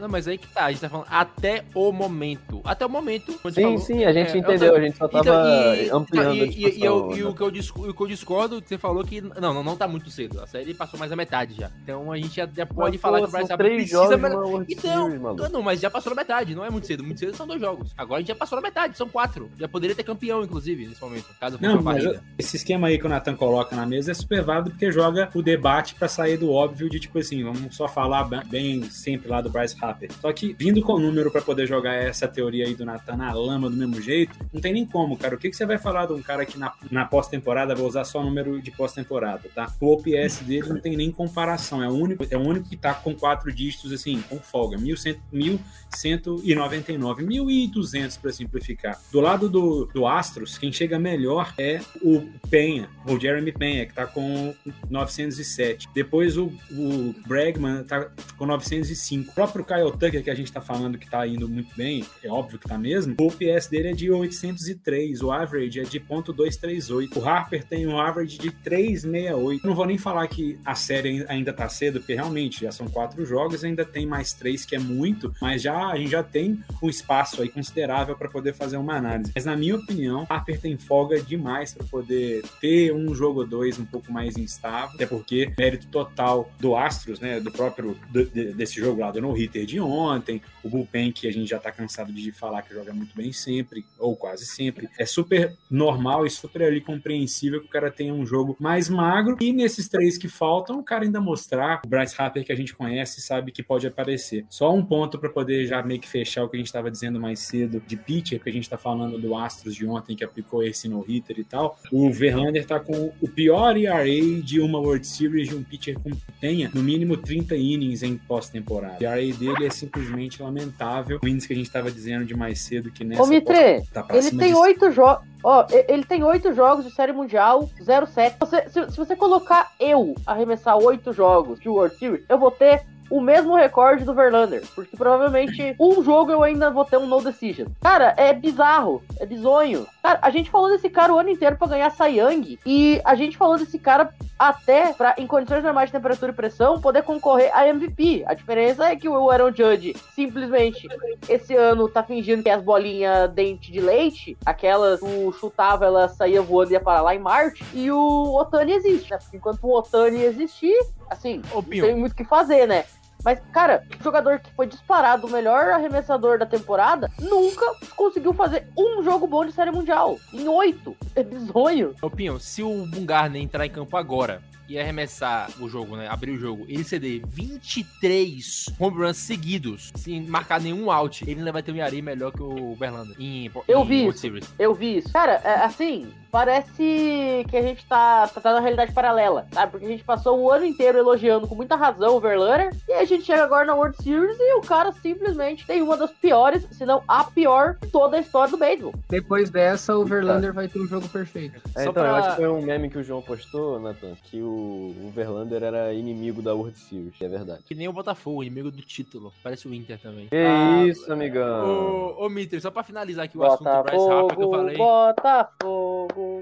Não, 0.01 0.09
mas 0.09 0.29
aí 0.29 0.39
que 0.39 0.47
tá, 0.47 0.67
a 0.67 0.71
gente 0.71 0.81
tá 0.81 0.89
falando 0.89 1.09
até 1.11 1.65
o 1.75 1.91
momento. 1.91 2.61
Até 2.65 2.87
o 2.87 2.89
momento. 2.89 3.33
Sim, 3.33 3.63
falou, 3.63 3.79
sim, 3.79 4.05
a 4.05 4.13
gente 4.13 4.31
é, 4.31 4.39
entendeu, 4.39 4.77
a 4.77 4.81
gente 4.81 4.97
só 4.97 5.09
tava 5.09 5.23
então, 5.23 5.75
e, 5.75 5.91
ampliando 5.91 6.37
e, 6.37 6.43
a 6.43 6.47
discussão. 6.47 6.71
E, 6.71 6.85
eu, 6.85 7.17
e, 7.17 7.25
o, 7.25 7.35
que 7.35 7.43
eu, 7.43 7.49
o 7.49 7.95
que 7.95 8.01
eu 8.01 8.07
discordo, 8.07 8.63
você 8.65 8.79
falou 8.79 9.05
que 9.05 9.21
não, 9.21 9.53
não, 9.53 9.65
não 9.65 9.77
tá 9.77 9.89
muito 9.89 10.09
cedo. 10.09 10.41
A 10.41 10.47
série 10.47 10.73
passou 10.75 10.99
mais 10.99 11.11
da 11.11 11.17
metade 11.17 11.55
já. 11.55 11.71
Então 11.83 12.13
a 12.13 12.17
gente 12.17 12.37
já, 12.37 12.47
já 12.47 12.65
pode 12.65 12.97
mas, 12.97 13.01
falar 13.01 13.19
pô, 13.19 13.25
que 13.25 13.29
o 13.29 13.33
Bryce 13.33 13.53
Harper 13.53 13.75
precisa... 13.75 14.17
Mas... 14.17 14.33
Então, 14.69 15.11
Series, 15.11 15.53
não, 15.53 15.63
mas 15.63 15.81
já 15.81 15.91
passou 15.91 16.11
na 16.15 16.23
metade, 16.23 16.55
não 16.55 16.65
é 16.65 16.71
muito 16.71 16.87
cedo. 16.87 17.03
Muito 17.03 17.19
cedo 17.19 17.37
são 17.37 17.47
dois 17.47 17.61
jogos. 17.61 17.93
Agora 17.99 18.19
a 18.19 18.21
gente 18.21 18.29
já 18.29 18.37
passou 18.37 18.57
na 18.57 18.63
metade, 18.63 18.97
são 18.97 19.09
quatro. 19.09 19.51
Já 19.59 19.67
poderia 19.67 19.97
ter 19.97 20.05
campeão, 20.05 20.45
inclusive, 20.45 20.87
nesse 20.87 21.01
momento, 21.01 21.27
caso 21.41 21.59
fosse 21.59 21.75
não, 21.75 21.83
barriga. 21.93 22.23
Esse 22.39 22.57
esquema 22.57 22.89
aí 22.89 22.99
que 22.99 23.07
o 23.07 23.09
Nathan 23.09 23.35
coloca 23.35 23.75
na 23.75 23.85
mesa 23.85 24.13
é 24.13 24.15
super 24.15 24.43
válido 24.43 24.71
porque 24.71 24.93
joga 24.93 25.29
o 25.35 25.43
debate 25.43 25.95
para 25.95 26.09
sair 26.09 26.37
do 26.37 26.53
óbvio 26.53 26.89
de 26.89 27.01
tipo 27.01 27.19
assim, 27.19 27.43
vamos 27.43 27.75
só 27.75 27.89
falar 27.89 28.29
bem 28.47 28.85
sempre 28.91 29.29
lá 29.29 29.41
do 29.41 29.51
Bryce 29.51 29.77
Harper. 29.81 30.11
Só 30.21 30.33
que 30.33 30.55
vindo 30.59 30.81
com 30.83 30.95
o 30.95 31.01
número 31.01 31.31
para 31.31 31.43
poder 31.43 31.67
jogar 31.67 31.95
essa 31.95 32.29
teoria 32.29 32.67
aí 32.67 32.75
do 32.75 32.85
Nathan 32.85 33.17
na 33.17 33.33
lama 33.33 33.69
do 33.69 33.77
mesmo 33.77 34.01
jeito, 34.01 34.39
não 34.53 34.61
tem 34.61 34.73
nem 34.73 34.87
como, 34.87 35.17
cara. 35.17 35.35
O 35.35 35.39
que, 35.39 35.51
que 35.51 35.57
você 35.57 35.67
vai 35.67 35.79
falar 35.79 36.07
de 36.07 36.13
um 36.13 36.23
cara 36.23 36.47
que 36.47 36.57
na, 36.59 36.73
na 36.91 37.05
pós-temporada 37.05 37.75
vai 37.75 37.85
usar 37.85 38.05
só 38.05 38.21
o 38.21 38.25
número 38.25 38.63
de 38.63 38.71
pós-temporada, 38.71 39.49
tá? 39.55 39.73
O 39.81 39.93
OPS 39.93 40.43
dele 40.47 40.69
não 40.69 40.81
tem 40.81 40.97
nem 40.97 41.11
comparação. 41.11 41.83
É 41.83 41.89
o 41.89 41.93
único, 41.93 42.25
é 42.31 42.37
o 42.37 42.41
único 42.41 42.69
que 42.69 42.77
tá 42.77 42.95
com 42.95 43.15
quatro 43.15 43.53
dígitos 43.53 43.93
assim, 43.93 44.23
com 44.29 44.39
folga. 44.39 44.79
1199, 44.79 47.25
1.200 47.25 48.21
para 48.21 48.33
simplificar. 48.33 49.01
Do 49.11 49.21
lado 49.21 49.49
do, 49.49 49.87
do 49.87 50.07
Astros, 50.07 50.59
quem 50.59 50.71
chega 50.73 50.99
melhor 50.99 51.55
é 51.59 51.78
o 52.03 52.27
Penha, 52.51 52.89
o 53.07 53.19
Jeremy 53.19 53.53
Penha, 53.53 53.85
que 53.85 53.93
está 53.93 54.07
com 54.07 54.55
907. 54.89 55.89
Depois 55.95 56.37
o, 56.37 56.53
o 56.71 57.15
Bregman 57.27 57.83
está 57.83 58.11
com 58.37 58.47
905. 58.47 59.31
O 59.31 59.35
próprio 59.35 59.65
Kyle 59.65 59.93
Tucker, 59.93 60.23
que 60.23 60.31
a 60.31 60.35
gente 60.35 60.47
está 60.47 60.61
falando 60.61 60.99
que 60.99 61.05
está 61.05 61.27
indo 61.27 61.49
muito 61.49 61.75
bem, 61.77 62.05
é 62.23 62.31
óbvio 62.31 62.59
que 62.59 62.67
está 62.67 62.79
mesmo, 62.79 63.15
o 63.21 63.27
OPS 63.27 63.69
dele 63.69 63.89
é 63.89 63.93
de 63.93 64.11
803, 64.11 65.23
o 65.23 65.31
average 65.31 65.81
é 65.81 65.83
de 65.83 66.01
.238. 66.01 67.17
O 67.17 67.29
Harper 67.29 67.65
tem 67.65 67.87
um 67.87 67.99
average 67.99 68.39
de 68.39 68.51
368. 68.51 69.67
Não 69.67 69.75
vou 69.75 69.87
nem 69.87 69.99
falar 69.99 70.27
que 70.29 70.59
a 70.65 70.75
série 70.75 71.25
ainda 71.29 71.51
está 71.51 71.69
cedo, 71.69 72.01
porque 72.01 72.15
realmente 72.15 72.63
já 72.63 72.73
são 72.73 72.89
quatro 72.89 73.25
jogos, 73.25 73.65
ainda 73.65 73.85
tem 73.85 74.07
mais 74.07 74.33
três, 74.33 74.65
que 74.65 74.75
é 74.75 74.79
muito, 74.79 75.33
mas 75.41 75.63
já 75.63 75.89
a 75.89 75.97
gente 75.97 76.11
já 76.11 76.23
tem 76.23 76.63
um 76.83 76.89
espaço 76.89 77.43
aí 77.43 77.49
considerável 77.49 78.17
para 78.17 78.29
poder 78.29 78.55
fazer 78.55 78.77
uma 78.77 78.97
análise. 78.97 79.33
Mas 79.35 79.45
na 79.45 79.57
minha 79.57 79.77
opinião, 79.77 80.27
Harper 80.29 80.61
tem 80.61 80.77
folga 80.77 81.21
demais 81.21 81.68
para 81.75 81.87
poder 81.87 82.45
ter 82.61 82.93
um 82.93 83.15
jogo 83.15 83.45
2 83.45 83.79
um 83.79 83.85
pouco 83.85 84.13
mais 84.13 84.37
instável, 84.37 84.95
até 84.95 85.07
porque 85.07 85.53
mérito 85.59 85.87
total 85.89 86.51
do 86.59 86.77
Astros, 86.77 87.21
né, 87.21 87.41
do 87.41 87.51
próprio 87.51 87.97
do, 88.11 88.25
desse 88.55 88.81
jogo 88.81 89.01
lá 89.01 89.11
do 89.11 89.21
no 89.21 89.33
hitter 89.33 89.67
de 89.67 89.81
ontem, 89.81 90.41
o 90.63 90.69
bullpen 90.69 91.13
que 91.13 91.27
a 91.27 91.33
gente 91.33 91.49
já 91.49 91.59
tá 91.59 91.73
cansado 91.73 92.13
de 92.13 92.33
falar 92.33 92.63
que 92.63 92.75
joga 92.75 92.93
muito 92.93 93.15
bem 93.15 93.33
sempre 93.33 93.85
ou 93.99 94.17
quase 94.17 94.47
sempre, 94.47 94.89
é 94.99 95.05
super 95.05 95.57
normal 95.71 96.27
e 96.27 96.31
super 96.31 96.63
ali 96.63 96.81
compreensível 96.81 97.61
que 97.61 97.67
o 97.67 97.71
cara 97.71 97.91
tenha 97.91 98.13
um 98.13 98.25
jogo 98.25 98.57
mais 98.59 98.89
magro 98.89 99.37
e 99.41 99.53
nesses 99.53 99.89
três 99.89 100.17
que 100.17 100.29
faltam, 100.29 100.79
o 100.79 100.85
cara 100.85 101.05
ainda 101.05 101.21
mostrar 101.21 101.81
o 101.85 101.89
Bryce 101.89 102.15
Harper 102.19 102.45
que 102.45 102.53
a 102.53 102.57
gente 102.57 102.75
conhece 102.75 103.21
sabe 103.21 103.53
que 103.53 103.63
pode 103.63 103.87
aparecer. 103.87 104.47
Só 104.49 104.73
um 104.73 104.85
ponto 104.85 105.19
para 105.19 105.29
poder 105.29 105.67
já 105.67 105.83
meio 105.83 106.01
que 106.01 106.09
fechar 106.09 106.45
o 106.45 106.49
que 106.49 106.57
a 106.57 106.59
gente 106.61 106.67
estava 106.67 106.91
dizendo 106.91 107.21
mais 107.21 107.41
cedo 107.41 107.83
de 107.87 107.97
pitcher, 107.97 108.39
porque 108.39 108.51
a 108.51 108.53
gente 108.53 108.65
está 108.65 108.79
falando 108.79 109.19
do 109.19 109.37
Astros 109.37 109.75
de 109.75 109.87
ontem 109.87 110.17
que 110.17 110.25
aplicou 110.25 110.63
esse 110.63 110.89
no 110.89 111.01
hitter 111.01 111.39
e 111.39 111.45
tal. 111.45 111.58
O 111.93 112.11
Verlander 112.11 112.63
está 112.63 112.79
com 112.79 113.13
o 113.21 113.29
pior 113.29 113.77
ERA 113.77 114.05
de 114.43 114.61
uma 114.61 114.79
World 114.79 115.07
Series 115.07 115.49
de 115.49 115.55
um 115.55 115.63
pitcher 115.63 115.99
que 115.99 116.15
tenha 116.41 116.71
no 116.75 116.83
mínimo 116.83 117.17
30 117.17 117.57
innings 117.57 118.03
em 118.03 118.17
pós-temporada. 118.17 118.97
O 119.01 119.05
ERA 119.05 119.33
dele 119.35 119.67
é 119.67 119.71
simplesmente 119.71 120.43
lamentável. 120.43 121.19
O 121.23 121.29
índice 121.29 121.47
que 121.47 121.53
a 121.53 121.57
gente 121.57 121.67
estava 121.67 121.91
dizendo 121.91 122.25
de 122.25 122.37
mais 122.37 122.61
cedo 122.61 122.91
que 122.91 123.05
nessa 123.05 123.23
Ô, 123.23 123.27
Mitre, 123.27 123.83
tá 123.93 124.07
ele 124.11 124.31
tem 124.33 124.55
oito 124.55 124.89
de... 124.89 124.95
jogos. 124.95 125.27
Ó, 125.43 125.67
ele 125.89 126.05
tem 126.05 126.25
oito 126.25 126.53
jogos 126.53 126.85
de 126.85 126.91
série 126.91 127.13
mundial, 127.13 127.71
0-7. 127.81 128.35
se, 128.69 128.91
se, 128.91 128.97
você 128.97 129.15
colocar 129.15 129.73
eu 129.79 130.15
arremessar 130.27 130.77
oito 130.77 131.13
jogos 131.13 131.61
de 131.61 131.69
World 131.69 131.97
Series, 131.97 132.25
eu 132.29 132.39
vou 132.39 132.51
ter 132.51 132.85
o 133.11 133.21
mesmo 133.21 133.57
recorde 133.57 134.05
do 134.05 134.15
Verlander. 134.15 134.63
Porque 134.75 134.97
provavelmente 134.97 135.75
um 135.79 136.03
jogo 136.03 136.31
eu 136.31 136.43
ainda 136.43 136.71
vou 136.71 136.85
ter 136.85 136.97
um 136.97 137.07
no 137.07 137.23
decision. 137.23 137.69
Cara, 137.81 138.15
é 138.17 138.33
bizarro. 138.33 139.03
É 139.19 139.27
bizonho. 139.27 139.87
Cara, 140.03 140.19
a 140.23 140.31
gente 140.31 140.51
falou 140.51 140.69
desse 140.69 140.89
cara 140.89 141.13
o 141.13 141.19
ano 141.19 141.31
inteiro 141.31 141.57
pra 141.57 141.69
ganhar 141.69 141.93
Young. 142.07 142.59
E 142.65 143.01
a 143.05 143.15
gente 143.15 143.37
falou 143.37 143.59
desse 143.59 143.79
cara 143.79 144.11
até 144.39 144.93
pra, 144.93 145.15
em 145.19 145.27
condições 145.27 145.65
normais 145.65 145.89
de 145.89 145.93
temperatura 145.93 146.31
e 146.31 146.35
pressão, 146.35 146.81
poder 146.81 147.03
concorrer 147.03 147.51
a 147.53 147.67
MVP. 147.67 148.23
A 148.27 148.35
diferença 148.35 148.85
é 148.85 148.95
que 148.95 149.09
o 149.09 149.31
Aaron 149.31 149.53
Judge 149.53 149.97
simplesmente 150.15 150.87
esse 151.29 151.57
ano 151.57 151.89
tá 151.89 152.03
fingindo 152.03 152.43
que 152.43 152.51
as 152.51 152.63
bolinhas 152.63 153.31
dente 153.33 153.73
de 153.73 153.81
leite, 153.81 154.37
aquelas 154.47 155.01
tu 155.01 155.33
chutava, 155.33 155.87
ela 155.87 156.09
saía 156.09 156.43
voando 156.43 156.71
e 156.71 156.75
ia 156.75 156.81
parar 156.81 157.03
lá 157.03 157.15
em 157.15 157.19
Marte. 157.19 157.65
E 157.73 157.91
o 157.91 158.35
Otani 158.35 158.73
existe, 158.73 159.11
né? 159.11 159.19
Porque 159.19 159.37
enquanto 159.37 159.65
o 159.65 159.77
Otani 159.77 160.23
existir, 160.23 160.79
assim, 161.11 161.43
Ô, 161.53 161.57
não 161.57 161.63
tem 161.63 161.97
muito 161.97 162.13
o 162.13 162.15
que 162.15 162.25
fazer, 162.25 162.67
né? 162.67 162.85
Mas, 163.25 163.41
cara, 163.53 163.85
o 163.99 164.03
jogador 164.03 164.39
que 164.39 164.51
foi 164.53 164.67
disparado 164.67 165.27
o 165.27 165.31
melhor 165.31 165.71
arremessador 165.71 166.39
da 166.39 166.47
temporada 166.47 167.11
nunca 167.21 167.75
conseguiu 167.97 168.33
fazer 168.33 168.69
um 168.77 169.03
jogo 169.03 169.27
bom 169.27 169.45
de 169.45 169.53
série 169.53 169.71
mundial. 169.71 170.19
Em 170.33 170.49
oito. 170.49 170.97
É 171.15 171.23
bizonho. 171.23 171.95
Ô, 172.01 172.09
Pinho, 172.09 172.39
se 172.39 172.63
o 172.63 172.87
Bungarner 172.87 173.43
entrar 173.43 173.67
em 173.67 173.71
campo 173.71 173.97
agora 173.97 174.41
e 174.69 174.79
arremessar 174.79 175.51
o 175.61 175.69
jogo, 175.69 175.97
né? 175.97 176.09
Abrir 176.09 176.33
o 176.33 176.39
jogo, 176.39 176.65
ele 176.69 176.85
ceder 176.85 177.23
23 177.27 178.67
home 178.79 178.97
runs 178.99 179.17
seguidos, 179.17 179.91
sem 179.97 180.23
marcar 180.27 180.61
nenhum 180.61 180.91
out, 180.91 181.25
ele 181.29 181.41
ainda 181.41 181.53
vai 181.53 181.63
ter 181.63 181.73
um 181.73 181.77
Yari 181.77 182.03
melhor 182.03 182.33
que 182.33 182.43
o 182.43 182.75
Verlander. 182.75 183.17
Em, 183.19 183.51
Eu 183.67 183.81
em 183.81 183.87
vi 183.87 183.95
World 184.03 184.11
isso. 184.11 184.19
Series. 184.21 184.55
Eu 184.59 184.75
vi 184.75 184.99
isso. 184.99 185.13
Cara, 185.13 185.41
é, 185.45 185.65
assim, 185.65 186.09
parece 186.31 187.45
que 187.49 187.57
a 187.57 187.63
gente 187.63 187.85
tá, 187.87 188.27
tá, 188.29 188.41
tá 188.41 188.53
na 188.53 188.61
realidade 188.61 188.93
paralela, 188.93 189.47
sabe? 189.53 189.73
Porque 189.73 189.87
a 189.87 189.89
gente 189.89 190.05
passou 190.05 190.39
o 190.39 190.51
ano 190.51 190.65
inteiro 190.65 190.99
elogiando 190.99 191.47
com 191.47 191.55
muita 191.55 191.77
razão 191.77 192.17
o 192.17 192.21
Verlander, 192.21 192.71
e 192.89 192.93
a 192.93 193.05
gente 193.05 193.25
chega 193.25 193.45
agora 193.45 193.65
na 193.65 193.75
World 193.75 193.97
Series 194.03 194.37
e 194.39 194.55
o 194.59 194.61
cara 194.61 194.93
simplesmente 194.93 195.67
tem 195.67 195.81
uma 195.83 195.97
das 195.97 196.11
piores, 196.13 196.67
se 196.73 196.85
não 196.85 197.03
a 197.09 197.25
pior, 197.25 197.77
de 197.81 197.89
toda 197.91 198.17
a 198.17 198.21
história 198.21 198.51
do 198.51 198.59
beisebol. 198.59 198.95
Depois 199.09 199.51
dessa, 199.51 199.97
o 199.97 200.05
Verlander 200.05 200.53
vai 200.53 200.69
ter 200.69 200.79
um 200.81 200.87
jogo 200.87 201.09
perfeito. 201.09 201.61
É, 201.77 201.85
Só 201.85 201.91
então, 201.91 202.05
eu 202.05 202.11
pra- 202.11 202.17
acho 202.19 202.31
que 202.31 202.37
foi 202.37 202.49
um 202.49 202.63
meme 202.63 202.91
que 202.91 202.99
o 202.99 203.03
João 203.05 203.23
postou, 203.23 203.79
Nathan, 203.81 204.15
que 204.25 204.43
o, 204.43 204.58
o 204.59 205.11
Verlander 205.15 205.63
era 205.63 205.93
inimigo 205.95 206.43
da 206.43 206.55
World 206.55 206.79
Series, 206.79 207.15
é 207.21 207.29
verdade. 207.29 207.63
Que 207.65 207.75
nem 207.75 207.89
o 207.89 207.93
Botafogo, 207.93 208.43
inimigo 208.43 208.71
do 208.71 208.83
título. 208.83 209.33
Parece 209.43 209.69
o 209.69 209.75
Inter 209.75 209.99
também. 210.01 210.29
Que 210.29 210.37
Ah, 210.37 210.85
isso, 210.87 211.13
amigão. 211.13 212.15
Ô, 212.19 212.27
ô 212.27 212.29
Mitre, 212.29 212.61
só 212.61 212.71
pra 212.71 212.83
finalizar 212.83 213.25
aqui 213.25 213.37
o 213.39 213.45
assunto 213.45 213.65
do 213.65 213.83
Bryce 213.83 214.09
Harper 214.11 214.37
que 214.37 214.43
eu 214.43 214.49
Botafogo, 214.49 214.57
falei. 214.57 214.77
Botafogo. 214.77 215.88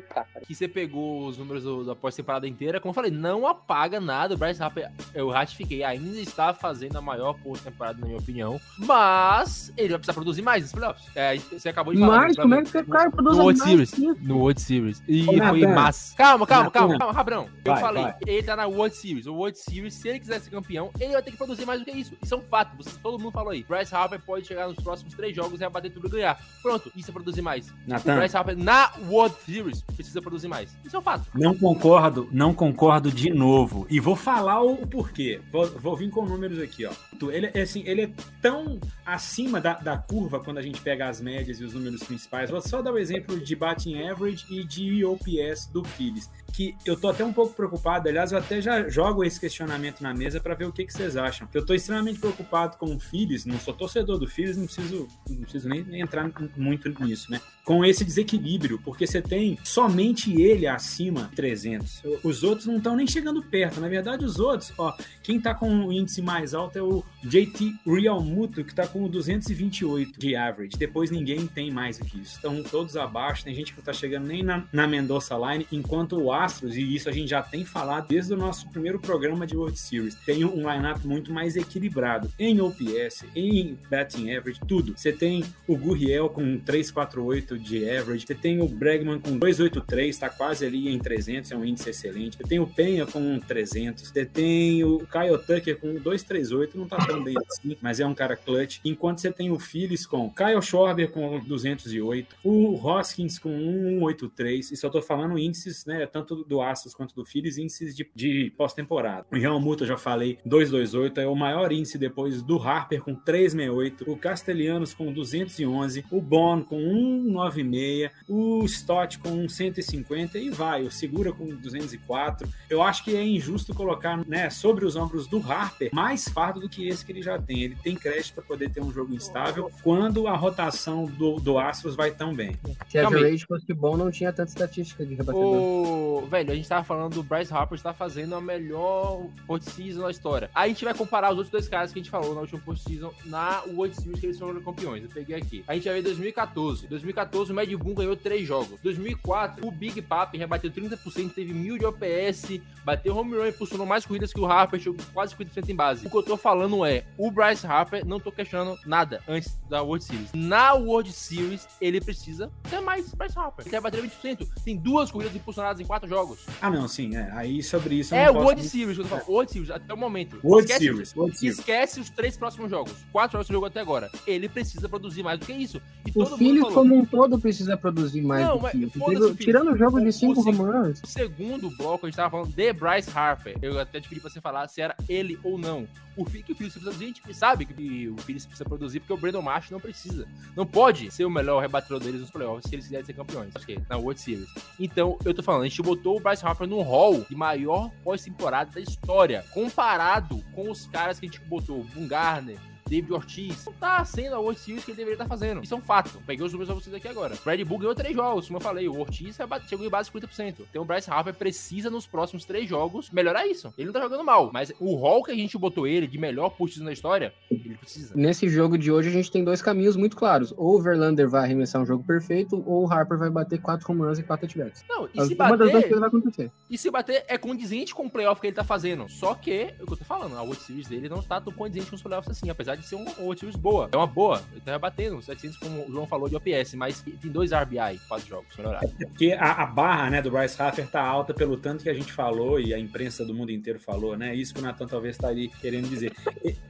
Cara, 0.08 0.26
que 0.46 0.54
você 0.54 0.66
pegou 0.68 1.26
os 1.26 1.38
números 1.38 1.62
do- 1.64 1.84
da 1.84 1.94
pós-temporada 1.94 2.46
inteira, 2.46 2.80
como 2.80 2.90
eu 2.90 2.94
falei, 2.94 3.10
não 3.10 3.46
apaga 3.46 4.00
nada. 4.00 4.34
O 4.34 4.38
Bryce 4.38 4.62
Harper, 4.62 4.90
eu 5.14 5.28
ratifiquei, 5.30 5.82
ainda 5.84 6.18
está 6.20 6.52
fazendo 6.54 6.96
a 6.96 7.00
maior 7.00 7.34
pós-temporada, 7.34 7.98
na 8.00 8.06
minha 8.06 8.18
opinião. 8.18 8.60
Mas 8.78 9.72
ele 9.76 9.88
vai 9.90 9.98
precisar 9.98 10.14
produzir 10.14 10.42
mais 10.42 10.62
nos 10.62 10.72
playoffs. 10.72 11.04
É, 11.16 11.36
você 11.36 11.68
acabou 11.68 11.92
de 11.94 12.00
falar. 12.00 12.16
Mas 12.22 12.36
né, 12.36 12.42
como 12.42 12.54
pra 12.54 12.60
é 12.60 12.64
que 12.64 12.78
o 12.78 12.92
cara 12.92 13.10
produz 13.10 13.36
No 13.36 13.42
World 13.42 13.58
mais 13.60 13.90
Series. 13.90 14.18
No 14.22 14.38
World 14.38 14.60
Series. 14.60 15.02
E 15.06 15.22
Ô, 15.22 15.26
foi 15.26 15.36
Nathan. 15.60 15.74
massa. 15.74 16.16
Calma, 16.16 16.46
calma, 16.46 16.70
calma, 16.70 16.88
Nathan. 16.88 16.98
calma, 16.98 17.12
Rabrão. 17.14 17.48
Eu 17.64 17.72
Vai, 17.72 17.80
falei, 17.80 18.02
vai. 18.04 18.14
ele 18.26 18.42
tá 18.42 18.56
na 18.56 18.66
World 18.66 18.96
Series. 18.96 19.26
O 19.26 19.34
World 19.34 19.58
Series, 19.58 19.94
se 19.94 20.08
ele 20.08 20.20
quiser 20.20 20.40
ser 20.40 20.50
campeão, 20.50 20.90
ele 20.98 21.12
vai 21.12 21.22
ter 21.22 21.30
que 21.30 21.36
produzir 21.36 21.64
mais 21.66 21.80
do 21.80 21.84
que 21.84 21.90
isso. 21.92 22.14
Isso 22.22 22.34
é 22.34 22.36
um 22.36 22.42
fato. 22.42 22.76
Vocês, 22.76 22.96
todo 23.02 23.18
mundo 23.18 23.32
falou 23.32 23.50
aí. 23.50 23.62
Bryce 23.64 23.94
Harper 23.94 24.20
pode 24.20 24.46
chegar 24.46 24.68
nos 24.68 24.76
próximos 24.76 25.14
três 25.14 25.34
jogos 25.34 25.60
e 25.60 25.64
abater 25.64 25.90
tudo 25.92 26.06
e 26.08 26.10
ganhar. 26.10 26.38
Pronto, 26.62 26.90
isso 26.96 27.10
é 27.10 27.12
produzir 27.12 27.42
mais. 27.42 27.68
O 27.70 27.74
Natan, 27.86 28.16
Bryce 28.16 28.36
Harper 28.36 28.56
na 28.56 28.90
World 29.08 29.34
Series 29.44 29.55
precisa 29.94 30.20
produzir 30.20 30.48
mais. 30.48 30.76
Isso 30.84 30.96
é 30.96 30.98
um 30.98 31.02
fato. 31.02 31.26
não 31.34 31.54
concordo, 31.54 32.28
não 32.32 32.54
concordo 32.54 33.10
de 33.10 33.30
novo. 33.30 33.86
E 33.88 34.00
vou 34.00 34.16
falar 34.16 34.62
o, 34.62 34.86
porquê. 34.86 35.40
Vou, 35.52 35.66
vou 35.66 35.96
vir 35.96 36.10
com 36.10 36.24
números 36.26 36.58
aqui, 36.58 36.84
ó. 36.84 36.92
Ele, 37.30 37.50
é 37.52 37.62
assim, 37.62 37.82
ele 37.86 38.02
é 38.02 38.10
tão 38.40 38.78
acima 39.04 39.60
da, 39.60 39.74
da 39.74 39.96
curva 39.96 40.40
quando 40.40 40.58
a 40.58 40.62
gente 40.62 40.80
pega 40.80 41.08
as 41.08 41.20
médias 41.20 41.60
e 41.60 41.64
os 41.64 41.72
números 41.72 42.02
principais. 42.02 42.50
Vou 42.50 42.60
só 42.60 42.82
dar 42.82 42.92
o 42.92 42.98
exemplo 42.98 43.38
de 43.38 43.56
batting 43.56 44.02
average 44.02 44.44
e 44.50 44.64
de 44.64 45.04
OPS 45.04 45.66
do 45.72 45.84
Phillies. 45.84 46.30
Que 46.52 46.74
eu 46.86 46.96
tô 46.98 47.08
até 47.08 47.24
um 47.24 47.32
pouco 47.32 47.54
preocupado. 47.54 48.08
Aliás, 48.08 48.32
eu 48.32 48.38
até 48.38 48.60
já 48.60 48.88
jogo 48.88 49.24
esse 49.24 49.38
questionamento 49.38 50.00
na 50.00 50.14
mesa 50.14 50.40
para 50.40 50.54
ver 50.54 50.64
o 50.66 50.72
que, 50.72 50.84
que 50.84 50.92
vocês 50.92 51.16
acham. 51.16 51.48
Eu 51.52 51.64
tô 51.64 51.74
extremamente 51.74 52.18
preocupado 52.18 52.76
com 52.78 52.94
o 52.94 52.98
Phillies. 52.98 53.44
Não 53.44 53.58
sou 53.58 53.74
torcedor 53.74 54.18
do 54.18 54.26
Phillies, 54.26 54.56
não 54.56 54.64
preciso, 54.64 55.06
não 55.28 55.42
preciso 55.42 55.68
nem, 55.68 55.82
nem 55.84 56.00
entrar 56.00 56.30
muito 56.56 56.88
nisso, 57.02 57.30
né? 57.30 57.40
Com 57.64 57.84
esse 57.84 58.04
desequilíbrio, 58.04 58.80
porque 58.82 59.06
você 59.06 59.20
tem 59.20 59.45
somente 59.62 60.40
ele 60.40 60.66
acima 60.66 61.24
de 61.30 61.36
300. 61.36 62.02
Os 62.22 62.42
outros 62.42 62.66
não 62.66 62.78
estão 62.78 62.96
nem 62.96 63.06
chegando 63.06 63.42
perto. 63.42 63.80
Na 63.80 63.88
verdade, 63.88 64.24
os 64.24 64.38
outros, 64.38 64.72
ó, 64.78 64.94
quem 65.22 65.40
tá 65.40 65.54
com 65.54 65.86
o 65.86 65.92
índice 65.92 66.22
mais 66.22 66.54
alto 66.54 66.78
é 66.78 66.82
o 66.82 67.04
JT 67.22 67.74
Realmuto, 67.86 68.64
que 68.64 68.74
tá 68.74 68.86
com 68.86 69.08
228 69.08 70.18
de 70.18 70.34
average. 70.34 70.76
Depois 70.76 71.10
ninguém 71.10 71.46
tem 71.46 71.70
mais 71.70 71.98
do 71.98 72.04
que 72.04 72.20
isso. 72.20 72.36
Estão 72.36 72.62
todos 72.62 72.96
abaixo. 72.96 73.44
Tem 73.44 73.54
gente 73.54 73.72
que 73.72 73.78
não 73.78 73.84
tá 73.84 73.92
chegando 73.92 74.26
nem 74.26 74.42
na, 74.42 74.64
na 74.72 74.86
Mendoza 74.86 75.36
Line, 75.36 75.66
enquanto 75.70 76.16
o 76.16 76.32
Astros, 76.32 76.76
e 76.76 76.94
isso 76.94 77.08
a 77.08 77.12
gente 77.12 77.28
já 77.28 77.42
tem 77.42 77.64
falado 77.64 78.08
desde 78.08 78.32
o 78.32 78.36
nosso 78.36 78.68
primeiro 78.70 78.98
programa 78.98 79.46
de 79.46 79.56
World 79.56 79.78
Series, 79.78 80.14
tem 80.26 80.44
um 80.44 80.70
lineup 80.70 81.04
muito 81.04 81.32
mais 81.32 81.56
equilibrado 81.56 82.30
em 82.38 82.60
OPS, 82.60 83.24
em 83.34 83.78
batting 83.90 84.30
average, 84.32 84.60
tudo. 84.66 84.94
Você 84.96 85.12
tem 85.12 85.44
o 85.66 85.76
Gurriel 85.76 86.28
com 86.28 86.58
348 86.58 87.58
de 87.58 87.88
average, 87.88 88.26
você 88.26 88.34
tem 88.34 88.60
o 88.60 88.68
Bregman 88.68 89.20
com 89.26 89.36
283, 89.36 90.16
tá 90.16 90.30
quase 90.30 90.64
ali 90.64 90.88
em 90.88 90.98
300, 90.98 91.50
é 91.50 91.56
um 91.56 91.64
índice 91.64 91.90
excelente. 91.90 92.36
Você 92.36 92.44
tem 92.44 92.60
o 92.60 92.66
Penha 92.66 93.04
com 93.04 93.40
300, 93.40 94.08
você 94.08 94.24
tem 94.24 94.84
o 94.84 94.98
Kyle 95.00 95.38
Tucker 95.38 95.78
com 95.78 95.94
238, 95.94 96.78
não 96.78 96.86
tá 96.86 96.98
tão 96.98 97.22
bem 97.22 97.34
assim, 97.48 97.76
mas 97.80 97.98
é 97.98 98.06
um 98.06 98.14
cara 98.14 98.36
clutch. 98.36 98.78
Enquanto 98.84 99.20
você 99.20 99.32
tem 99.32 99.50
o 99.50 99.58
Phillies 99.58 100.06
com 100.06 100.30
Kyle 100.30 100.62
Schwarber 100.62 101.10
com 101.10 101.40
208, 101.40 102.36
o 102.44 102.74
Hoskins 102.74 103.38
com 103.38 103.50
183, 103.98 104.70
isso 104.70 104.86
eu 104.86 104.90
tô 104.90 105.02
falando 105.02 105.38
índices, 105.38 105.84
né, 105.84 106.06
tanto 106.06 106.44
do 106.44 106.60
Astros 106.60 106.94
quanto 106.94 107.14
do 107.14 107.24
Phillies, 107.24 107.58
índices 107.58 107.96
de, 107.96 108.08
de 108.14 108.52
pós-temporada. 108.56 109.26
O 109.32 109.36
Real 109.36 109.60
Muto, 109.60 109.82
eu 109.82 109.88
já 109.88 109.96
falei, 109.96 110.38
228, 110.46 111.20
é 111.20 111.26
o 111.26 111.34
maior 111.34 111.72
índice 111.72 111.98
depois 111.98 112.42
do 112.42 112.58
Harper 112.58 113.02
com 113.02 113.14
368, 113.14 114.08
o 114.10 114.16
Castellanos 114.16 114.94
com 114.94 115.12
211, 115.12 116.04
o 116.12 116.20
Bond 116.20 116.64
com 116.64 116.78
196, 116.78 118.10
o 118.28 118.64
Stott 118.64 119.15
com 119.16 119.48
150 119.48 120.38
e 120.38 120.50
vai, 120.50 120.82
o 120.82 120.90
Segura 120.90 121.32
com 121.32 121.46
204. 121.46 122.48
Eu 122.68 122.82
acho 122.82 123.04
que 123.04 123.16
é 123.16 123.24
injusto 123.24 123.74
colocar, 123.74 124.24
né, 124.26 124.50
sobre 124.50 124.84
os 124.84 124.96
ombros 124.96 125.26
do 125.26 125.38
Harper 125.38 125.90
mais 125.92 126.28
fardo 126.28 126.60
do 126.60 126.68
que 126.68 126.88
esse 126.88 127.04
que 127.04 127.12
ele 127.12 127.22
já 127.22 127.38
tem. 127.38 127.62
Ele 127.62 127.76
tem 127.82 127.94
crédito 127.94 128.34
para 128.34 128.44
poder 128.44 128.70
ter 128.70 128.80
um 128.80 128.92
jogo 128.92 129.14
instável 129.14 129.70
quando 129.82 130.26
a 130.26 130.36
rotação 130.36 131.06
do, 131.06 131.36
do 131.36 131.58
Astros 131.58 131.94
vai 131.94 132.10
tão 132.10 132.34
bem. 132.34 132.56
Se 132.88 132.98
a 132.98 133.06
average 133.06 133.46
fosse 133.46 133.72
bom, 133.72 133.96
não 133.96 134.10
tinha 134.10 134.32
tanta 134.32 134.50
estatística 134.50 135.04
de 135.04 135.14
rebatedor. 135.14 135.42
O... 135.42 136.26
Velho, 136.26 136.52
a 136.52 136.54
gente 136.54 136.68
tava 136.68 136.84
falando 136.84 137.14
do 137.14 137.22
Bryce 137.22 137.52
Harper 137.52 137.76
está 137.76 137.92
fazendo 137.92 138.34
a 138.34 138.40
melhor 138.40 139.26
postseason 139.46 140.02
da 140.02 140.10
história. 140.10 140.50
Aí 140.54 140.66
a 140.66 140.68
gente 140.68 140.84
vai 140.84 140.94
comparar 140.94 141.30
os 141.30 141.38
outros 141.38 141.50
dois 141.50 141.68
caras 141.68 141.92
que 141.92 141.98
a 141.98 142.02
gente 142.02 142.10
falou 142.10 142.34
na 142.34 142.40
última 142.40 142.60
postseason 142.60 143.12
na 143.24 143.62
World 143.64 143.96
Series 143.96 144.20
que 144.20 144.26
eles 144.26 144.38
foram 144.38 144.60
campeões. 144.60 145.02
Eu 145.04 145.10
peguei 145.10 145.36
aqui. 145.36 145.64
A 145.66 145.74
gente 145.74 145.84
vai 145.84 145.94
ver 145.94 146.02
2014. 146.02 146.86
2014 146.88 147.52
o 147.52 147.54
Mad 147.54 147.72
Boom 147.74 147.94
ganhou 147.94 148.16
três 148.16 148.46
jogos. 148.46 148.80
2004 149.06 149.66
o 149.66 149.70
Big 149.70 150.02
Papi 150.02 150.36
rebateu 150.38 150.70
30%, 150.70 151.32
teve 151.32 151.52
mil 151.52 151.78
de 151.78 151.84
OPS, 151.86 152.60
bateu 152.84 153.16
home 153.16 153.36
run, 153.36 153.46
impulsionou 153.46 153.86
mais 153.86 154.04
corridas 154.04 154.32
que 154.32 154.40
o 154.40 154.46
Harper, 154.46 154.80
chegou 154.80 154.98
quase 155.12 155.34
50% 155.34 155.68
em 155.68 155.74
base. 155.74 156.06
O 156.06 156.10
que 156.10 156.16
eu 156.16 156.22
tô 156.22 156.36
falando 156.36 156.84
é, 156.84 157.04
o 157.16 157.30
Bryce 157.30 157.66
Harper, 157.66 158.04
não 158.04 158.18
tô 158.18 158.32
questionando 158.32 158.76
nada 158.86 159.22
antes 159.28 159.56
da 159.68 159.82
World 159.82 160.04
Series. 160.04 160.30
Na 160.34 160.74
World 160.74 161.12
Series, 161.12 161.66
ele 161.80 162.00
precisa 162.00 162.50
ser 162.68 162.80
mais 162.80 163.12
Bryce 163.14 163.38
Harper. 163.38 163.64
Ele 163.64 163.70
quer 163.70 163.80
bater 163.80 164.02
20%. 164.02 164.46
Tem 164.64 164.76
duas 164.76 165.10
corridas 165.10 165.34
impulsionadas 165.36 165.80
em 165.80 165.84
quatro 165.84 166.08
jogos. 166.08 166.46
Ah, 166.60 166.70
não, 166.70 166.86
sim, 166.88 167.16
é. 167.16 167.30
Aí 167.32 167.62
sobre 167.62 167.96
isso 167.96 168.14
eu 168.14 168.18
É 168.18 168.30
o 168.30 168.34
posso 168.34 168.44
World 168.46 168.60
nem- 168.62 168.70
Series, 168.70 168.96
que 168.96 169.00
eu 169.00 169.04
tô 169.04 169.10
falando. 169.10 169.28
World 169.28 169.52
Series, 169.52 169.70
até 169.70 169.94
o 169.94 169.96
momento. 169.96 170.40
World 170.44 170.64
Esquece- 170.70 170.84
Series, 170.84 171.16
World 171.16 171.38
Series. 171.38 171.58
Esquece 171.58 172.00
os 172.00 172.10
três 172.10 172.36
próximos 172.36 172.70
jogos. 172.70 172.92
Quatro 173.12 173.32
jogos 173.32 173.46
que 173.46 173.52
jogou 173.52 173.66
até 173.66 173.80
agora. 173.80 174.10
Ele 174.26 174.48
precisa 174.48 174.88
produzir 174.88 175.22
mais 175.22 175.38
do 175.38 175.46
que 175.46 175.52
isso. 175.52 175.80
E 176.06 176.10
O 176.10 176.12
todo 176.14 176.30
mundo 176.30 176.38
Phillies 176.38 176.60
falou. 176.60 176.74
como 176.74 176.96
um 176.96 177.04
todo 177.04 177.38
precisa 177.38 177.76
produzir 177.76 178.22
mais 178.22 178.46
Não, 178.46 178.56
do 178.56 178.62
mas 178.62 178.72
que 178.72 178.95
Tirando 179.36 179.72
o 179.72 179.76
jogo 179.76 180.00
de 180.00 180.12
cinco 180.12 180.40
runs. 180.42 181.00
No 181.00 181.08
segundo 181.08 181.70
bloco, 181.70 182.06
a 182.06 182.08
gente 182.08 182.16
tava 182.16 182.30
falando 182.30 182.52
de 182.52 182.72
Bryce 182.72 183.10
Harper. 183.14 183.56
Eu 183.60 183.78
até 183.78 184.00
te 184.00 184.08
pedi 184.08 184.20
pra 184.20 184.30
você 184.30 184.40
falar 184.40 184.68
se 184.68 184.80
era 184.80 184.96
ele 185.08 185.38
ou 185.42 185.58
não. 185.58 185.86
O 186.16 186.24
que 186.24 186.52
o 186.52 186.54
Phillies 186.54 186.72
precisa 186.72 186.90
a 186.90 186.94
gente 186.94 187.34
sabe 187.34 187.66
que 187.66 188.08
o 188.08 188.16
Phillies 188.22 188.46
precisa 188.46 188.64
produzir 188.64 189.00
porque 189.00 189.12
o 189.12 189.16
Brandon 189.18 189.42
Marsh 189.42 189.70
não 189.70 189.78
precisa. 189.78 190.26
Não 190.56 190.64
pode 190.64 191.10
ser 191.10 191.26
o 191.26 191.30
melhor 191.30 191.60
rebatedor 191.60 192.00
deles 192.00 192.22
nos 192.22 192.30
playoffs 192.30 192.68
se 192.68 192.74
eles 192.74 192.86
quiserem 192.86 193.04
ser 193.04 193.12
campeões. 193.12 193.54
Acho 193.54 193.66
que 193.66 193.78
na 193.88 193.96
World 193.98 194.18
Series. 194.18 194.48
Então, 194.80 195.18
eu 195.24 195.34
tô 195.34 195.42
falando, 195.42 195.64
a 195.64 195.68
gente 195.68 195.82
botou 195.82 196.16
o 196.16 196.20
Bryce 196.20 196.44
Harper 196.44 196.66
no 196.66 196.80
hall 196.80 197.20
de 197.28 197.36
maior 197.36 197.90
pós-temporada 198.02 198.70
da 198.72 198.80
história, 198.80 199.44
comparado 199.52 200.42
com 200.54 200.70
os 200.70 200.86
caras 200.86 201.20
que 201.20 201.26
a 201.26 201.28
gente 201.28 201.40
botou, 201.42 201.80
o 201.80 201.84
Boone 201.84 202.08
Garner, 202.08 202.58
David 202.88 203.12
Ortiz 203.12 203.64
não 203.66 203.72
tá 203.74 204.04
sendo 204.04 204.34
a 204.34 204.38
World 204.38 204.60
Series 204.60 204.84
que 204.84 204.92
ele 204.92 204.96
deveria 204.96 205.14
estar 205.14 205.26
fazendo. 205.26 205.62
Isso 205.62 205.74
é 205.74 205.76
um 205.76 205.80
fato. 205.80 206.22
Peguei 206.26 206.44
os 206.44 206.52
números 206.52 206.72
pra 206.72 206.82
vocês 206.82 206.94
aqui 206.94 207.08
agora. 207.08 207.34
Brad 207.44 207.60
Bull 207.62 207.78
ganhou 207.78 207.94
três 207.94 208.14
jogos, 208.14 208.46
como 208.46 208.58
eu 208.58 208.62
falei. 208.62 208.88
O 208.88 208.98
Ortiz 208.98 209.36
chegou 209.68 209.86
em 209.86 209.90
base 209.90 210.10
50%. 210.10 210.62
Então 210.70 210.82
o 210.82 210.84
Bryce 210.84 211.10
Harper 211.10 211.34
precisa 211.34 211.90
nos 211.90 212.06
próximos 212.06 212.44
três 212.44 212.68
jogos 212.68 213.10
melhorar 213.10 213.46
isso. 213.46 213.72
Ele 213.76 213.86
não 213.86 213.92
tá 213.92 214.00
jogando 214.00 214.24
mal, 214.24 214.50
mas 214.52 214.72
o 214.78 214.94
rol 214.94 215.22
que 215.22 215.32
a 215.32 215.34
gente 215.34 215.58
botou 215.58 215.86
ele 215.86 216.06
de 216.06 216.18
melhor 216.18 216.50
push 216.50 216.76
na 216.78 216.92
história, 216.92 217.32
ele 217.50 217.76
precisa. 217.76 218.14
Nesse 218.14 218.48
jogo 218.48 218.78
de 218.78 218.90
hoje 218.90 219.08
a 219.08 219.12
gente 219.12 219.30
tem 219.30 219.44
dois 219.44 219.60
caminhos 219.60 219.96
muito 219.96 220.16
claros. 220.16 220.52
Ou 220.56 220.76
o 220.76 220.82
Verlander 220.82 221.28
vai 221.28 221.44
arremessar 221.44 221.82
um 221.82 221.86
jogo 221.86 222.04
perfeito, 222.04 222.62
ou 222.66 222.86
o 222.86 222.92
Harper 222.92 223.18
vai 223.18 223.30
bater 223.30 223.60
quatro 223.60 223.90
home 223.90 224.02
runs 224.02 224.18
e 224.18 224.22
quatro 224.22 224.46
at 224.46 224.82
Não, 224.88 225.08
e 225.12 225.26
se 225.26 225.34
Uma 225.34 225.56
das 225.56 225.70
duas 225.70 225.82
coisas 225.82 226.00
vai 226.00 226.08
acontecer. 226.08 226.52
E 226.68 226.78
se 226.78 226.90
bater 226.90 227.24
é 227.28 227.38
condizente 227.38 227.94
com 227.94 228.06
o 228.06 228.10
playoff 228.10 228.40
que 228.40 228.46
ele 228.46 228.56
tá 228.56 228.64
fazendo. 228.64 229.08
Só 229.08 229.34
que, 229.34 229.50
é 229.52 229.76
o 229.80 229.86
que 229.86 229.92
eu 229.92 229.96
tô 229.96 230.04
falando, 230.04 230.36
a 230.36 230.42
World 230.42 230.62
Series 230.62 230.88
dele 230.88 231.08
não 231.08 231.22
tá 231.22 231.40
tão 231.40 231.52
condizente 231.52 231.90
com 231.90 231.96
os 231.96 232.02
playoffs 232.02 232.30
assim, 232.30 232.50
apesar 232.50 232.75
de 232.76 232.86
ser 232.86 232.96
World 232.96 233.40
Series 233.40 233.56
boa. 233.56 233.88
É 233.92 233.96
uma 233.96 234.06
boa. 234.06 234.42
Ele 234.52 234.60
tá 234.60 234.78
batendo 234.78 235.20
700, 235.20 235.58
como 235.58 235.86
o 235.86 235.90
João 235.90 236.06
falou, 236.06 236.28
de 236.28 236.36
OPS, 236.36 236.74
mas 236.74 237.02
tem 237.02 237.30
dois 237.30 237.52
RBI, 237.52 238.00
quatro 238.08 238.26
jogos, 238.26 238.56
melhorar. 238.56 238.84
É 238.84 239.06
porque 239.06 239.32
a, 239.32 239.62
a, 239.62 239.66
barra, 239.66 240.10
né, 240.10 240.22
do 240.22 240.30
Bryce 240.30 240.60
Harper 240.60 240.86
tá 240.88 241.02
alta 241.02 241.34
pelo 241.34 241.56
tanto 241.56 241.82
que 241.82 241.90
a 241.90 241.94
gente 241.94 242.12
falou 242.12 242.60
e 242.60 242.72
a 242.72 242.78
imprensa 242.78 243.24
do 243.24 243.34
mundo 243.34 243.50
inteiro 243.50 243.78
falou, 243.78 244.16
né? 244.16 244.34
Isso 244.34 244.54
que 244.54 244.60
o 244.60 244.62
Nathan 244.62 244.86
talvez 244.86 245.16
tá 245.16 245.28
querendo 245.60 245.88
dizer. 245.88 246.12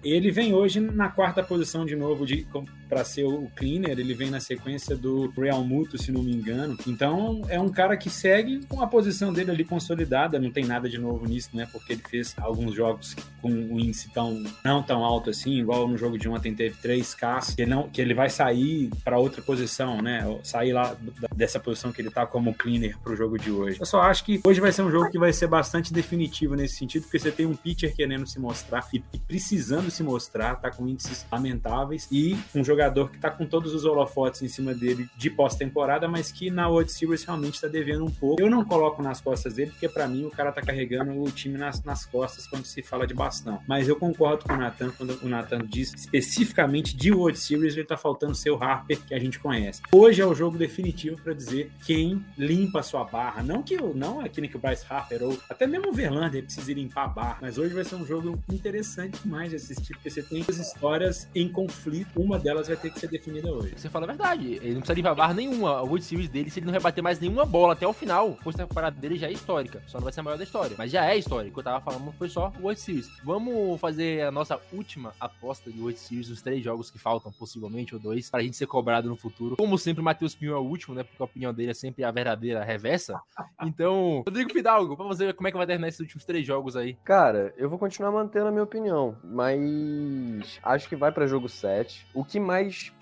Ele 0.03 0.31
vem 0.31 0.55
hoje 0.55 0.81
na 0.81 1.09
quarta 1.09 1.43
posição 1.43 1.85
de 1.85 1.97
novo 1.97 2.27
de 2.27 2.47
para 2.89 3.05
ser 3.05 3.25
o 3.25 3.51
cleaner, 3.57 3.99
ele 3.99 4.15
vem 4.15 4.31
na 4.31 4.41
sequência 4.41 4.97
do 4.97 5.29
Real 5.31 5.63
Muto, 5.65 5.99
se 5.99 6.13
não 6.13 6.23
me 6.23 6.33
engano. 6.33 6.79
Então, 6.87 7.43
é 7.49 7.61
um 7.61 7.69
cara 7.69 7.97
que 7.97 8.09
segue 8.09 8.65
com 8.67 8.81
a 8.81 8.87
posição 8.87 9.33
dele 9.33 9.51
ali 9.51 9.65
consolidada, 9.65 10.39
não 10.39 10.51
tem 10.51 10.65
nada 10.65 10.89
de 10.89 10.99
novo 10.99 11.27
nisso, 11.27 11.51
né? 11.53 11.69
Porque 11.71 11.95
ele 11.95 12.03
fez 12.09 12.35
alguns 12.39 12.75
jogos 12.75 13.17
com 13.43 13.51
um 13.51 13.79
índice 13.79 14.11
tão 14.13 14.45
não 14.65 14.83
tão 14.83 15.05
alto 15.05 15.31
assim, 15.31 15.59
igual 15.59 15.89
no 15.89 15.96
jogo 15.97 16.19
de 16.19 16.29
ontem 16.29 16.55
teve 16.55 16.77
três 16.81 17.15
Ks, 17.15 17.55
que 17.55 17.67
não 17.67 17.89
que 17.89 18.01
ele 18.01 18.15
vai 18.15 18.31
sair 18.31 18.91
para 19.05 19.19
outra 19.19 19.43
posição, 19.43 20.01
né? 20.03 20.39
Sair 20.43 20.73
lá 20.73 20.97
dessa 21.35 21.59
posição 21.61 21.93
que 21.93 22.01
ele 22.01 22.11
tá 22.11 22.27
como 22.27 22.55
cleaner 22.55 22.99
pro 22.99 23.17
jogo 23.17 23.39
de 23.39 23.51
hoje. 23.51 23.79
Eu 23.81 23.87
só 23.87 24.01
acho 24.03 24.25
que 24.25 24.41
hoje 24.45 24.61
vai 24.61 24.73
ser 24.73 24.83
um 24.83 24.91
jogo 24.91 25.11
que 25.11 25.19
vai 25.19 25.33
ser 25.33 25.47
bastante 25.47 25.93
definitivo 25.93 26.55
nesse 26.55 26.77
sentido, 26.77 27.03
porque 27.03 27.19
você 27.19 27.31
tem 27.31 27.47
um 27.47 27.55
pitcher 27.55 27.95
querendo 27.95 28.27
se 28.27 28.39
mostrar 28.39 28.87
e 28.93 29.01
precisando 29.19 29.91
se 29.91 30.03
mostrar, 30.03 30.57
tá 30.57 30.71
com 30.71 30.87
índices 30.89 31.27
lamentáveis 31.31 32.09
e 32.11 32.37
um 32.55 32.65
jogador 32.65 33.11
que 33.11 33.19
tá 33.19 33.31
com 33.31 33.47
todos 33.47 33.75
os 33.75 33.85
holofotes 33.85 34.43
em 34.43 34.49
cima 34.49 34.75
dele 34.75 35.09
de 35.17 35.31
pós-temporada, 35.31 36.09
mas 36.09 36.31
que 36.33 36.51
na 36.51 36.69
World 36.69 36.91
Series 36.93 37.25
realmente 37.25 37.61
tá 37.61 37.69
devendo 37.69 38.05
um 38.05 38.11
pouco. 38.11 38.41
Eu 38.41 38.51
não 38.51 38.65
coloco 38.65 39.03
nas 39.03 39.21
costas 39.21 39.55
dele, 39.55 39.71
porque 39.71 39.89
para 39.89 40.07
mim 40.07 40.25
o 40.25 40.31
cara 40.31 40.53
tá 40.53 40.63
carregando 40.63 41.23
o 41.23 41.31
time 41.31 41.59
nas, 41.59 41.83
nas 41.83 42.05
costas 42.05 42.47
quando 42.47 42.65
se 42.65 42.83
fala 42.83 43.07
de 43.07 43.15
bastão. 43.15 43.61
Mas 43.67 43.89
eu 43.89 43.97
concordo 43.97 44.45
com 44.45 44.53
o 44.53 44.57
Nathan 44.57 44.91
quando 44.91 45.19
o 45.23 45.29
Nathan 45.29 45.59
diz 45.67 45.86
especificamente 45.95 46.97
de 46.97 47.13
World 47.13 47.39
Series, 47.39 47.77
ele 47.77 47.87
tá 47.87 47.97
faltando 47.97 48.35
seu 48.35 48.63
Harper, 48.63 48.99
que 49.01 49.15
a 49.15 49.19
gente 49.19 49.39
conhece. 49.39 49.83
Hoje 49.93 50.23
é 50.23 50.27
o 50.27 50.35
jogo 50.35 50.59
definitivo 50.59 51.21
para 51.23 51.33
dizer 51.33 51.71
quem 51.85 52.25
limpa 52.37 52.81
a 52.81 52.83
sua 52.83 53.05
barra. 53.05 53.43
Não 53.43 53.63
que 53.63 53.77
não 53.77 54.23
é 54.23 54.29
que 54.29 54.57
o 54.57 54.59
Bryce 54.59 54.85
Harper 54.89 55.23
ou 55.23 55.39
até 55.49 55.67
mesmo 55.67 55.89
o 55.89 55.93
Verlander 55.93 56.45
precise 56.45 56.75
limpar 56.75 57.05
a 57.05 57.09
barra, 57.09 57.39
mas 57.41 57.59
hoje 57.59 57.75
vai 57.75 57.85
ser 57.85 57.97
um 57.97 58.07
jogo 58.07 58.39
interessante 58.53 59.19
demais 59.23 59.51
de 59.51 59.57
assistir, 59.57 59.95
porque 59.95 60.11
você 60.11 60.23
tem 60.23 60.45
as 60.49 60.59
histórias 60.59 61.29
em 61.35 61.49
conflito, 61.49 62.21
uma 62.21 62.39
delas 62.39 62.69
vai 62.69 62.77
ter 62.77 62.91
que 62.91 63.01
ser 63.01 63.09
definida 63.09 63.53
hoje. 63.53 63.75
Você 63.77 63.89
fala 63.89 64.05
a 64.05 64.09
verdade, 64.09 64.55
ele 64.55 64.75
não 64.75 64.81
precisa 64.81 64.95
limpar 64.95 65.15
barra 65.15 65.35
nenhuma. 65.35 65.83
O 65.83 65.87
World 65.87 66.05
Series 66.05 66.29
dele, 66.29 66.51
se 66.51 66.61
ele 66.61 66.67
não 66.67 66.73
rebater 66.73 67.03
mais 67.03 67.19
nenhuma 67.19 67.45
bola 67.45 67.73
até 67.73 67.87
o 67.87 67.93
final, 67.93 68.37
a 68.45 68.53
temporada 68.53 68.99
dele 68.99 69.17
já 69.17 69.29
é 69.29 69.33
histórica. 69.33 69.83
Só 69.87 69.99
não 69.99 70.05
vai 70.05 70.13
ser 70.13 70.21
a 70.21 70.23
maior 70.23 70.37
da 70.37 70.45
história, 70.45 70.75
mas 70.79 70.91
já 70.91 71.05
é 71.05 71.17
histórica. 71.17 71.51
O 71.51 71.55
que 71.55 71.61
eu 71.61 71.65
tava 71.65 71.81
falando 71.81 72.13
foi 72.13 72.29
só 72.29 72.53
o 72.59 72.63
World 72.63 72.81
Series. 72.81 73.09
Vamos 73.25 73.81
fazer 73.81 74.23
a 74.23 74.31
nossa 74.31 74.61
última 74.73 75.13
aposta 75.21 75.71
de 75.77 75.83
World 75.83 75.99
Series, 75.99 76.31
os 76.31 76.43
três 76.43 76.63
jogos 76.63 76.91
que 76.91 76.99
faltam, 76.99 77.31
possivelmente, 77.33 77.95
ou 77.95 78.01
dois, 78.01 78.31
pra 78.31 78.43
gente 78.43 78.57
ser 78.57 78.67
cobrado 78.67 79.09
no 79.09 79.17
futuro. 79.17 79.57
Como 79.57 79.79
sempre, 79.79 80.01
o 80.01 80.05
Matheus 80.05 80.35
Pinho 80.35 80.55
é 80.55 80.59
o 80.59 80.63
último, 80.63 80.95
né? 80.95 81.03
Porque 81.03 81.23
a 81.23 81.25
opinião 81.25 81.53
dele 81.53 81.71
é 81.71 81.75
sempre 81.75 82.05
a 82.05 82.11
verdadeira 82.11 82.65
reversa. 82.65 83.21
Então, 83.63 84.23
Rodrigo 84.27 84.53
Fidalgo, 84.53 84.97
pra 84.97 85.07
você 85.07 85.33
como 85.33 85.49
é 85.49 85.51
que 85.51 85.57
vai 85.57 85.67
terminar 85.67 85.89
esses 85.89 86.01
últimos 86.01 86.25
três 86.25 86.47
jogos 86.47 86.77
aí. 86.77 86.95
Cara, 87.05 87.55
eu 87.57 87.69
vou 87.69 87.79
continuar 87.79 88.11
mantendo 88.11 88.47
a 88.47 88.51
minha 88.51 88.65
opinião, 88.65 89.17
mas 89.23 90.59
acho 90.63 90.89
que 90.89 90.97
vai 90.97 91.13
para 91.13 91.27
jogo 91.27 91.49
7. 91.49 92.07
O 92.15 92.25
que 92.25 92.41
mais 92.41 92.93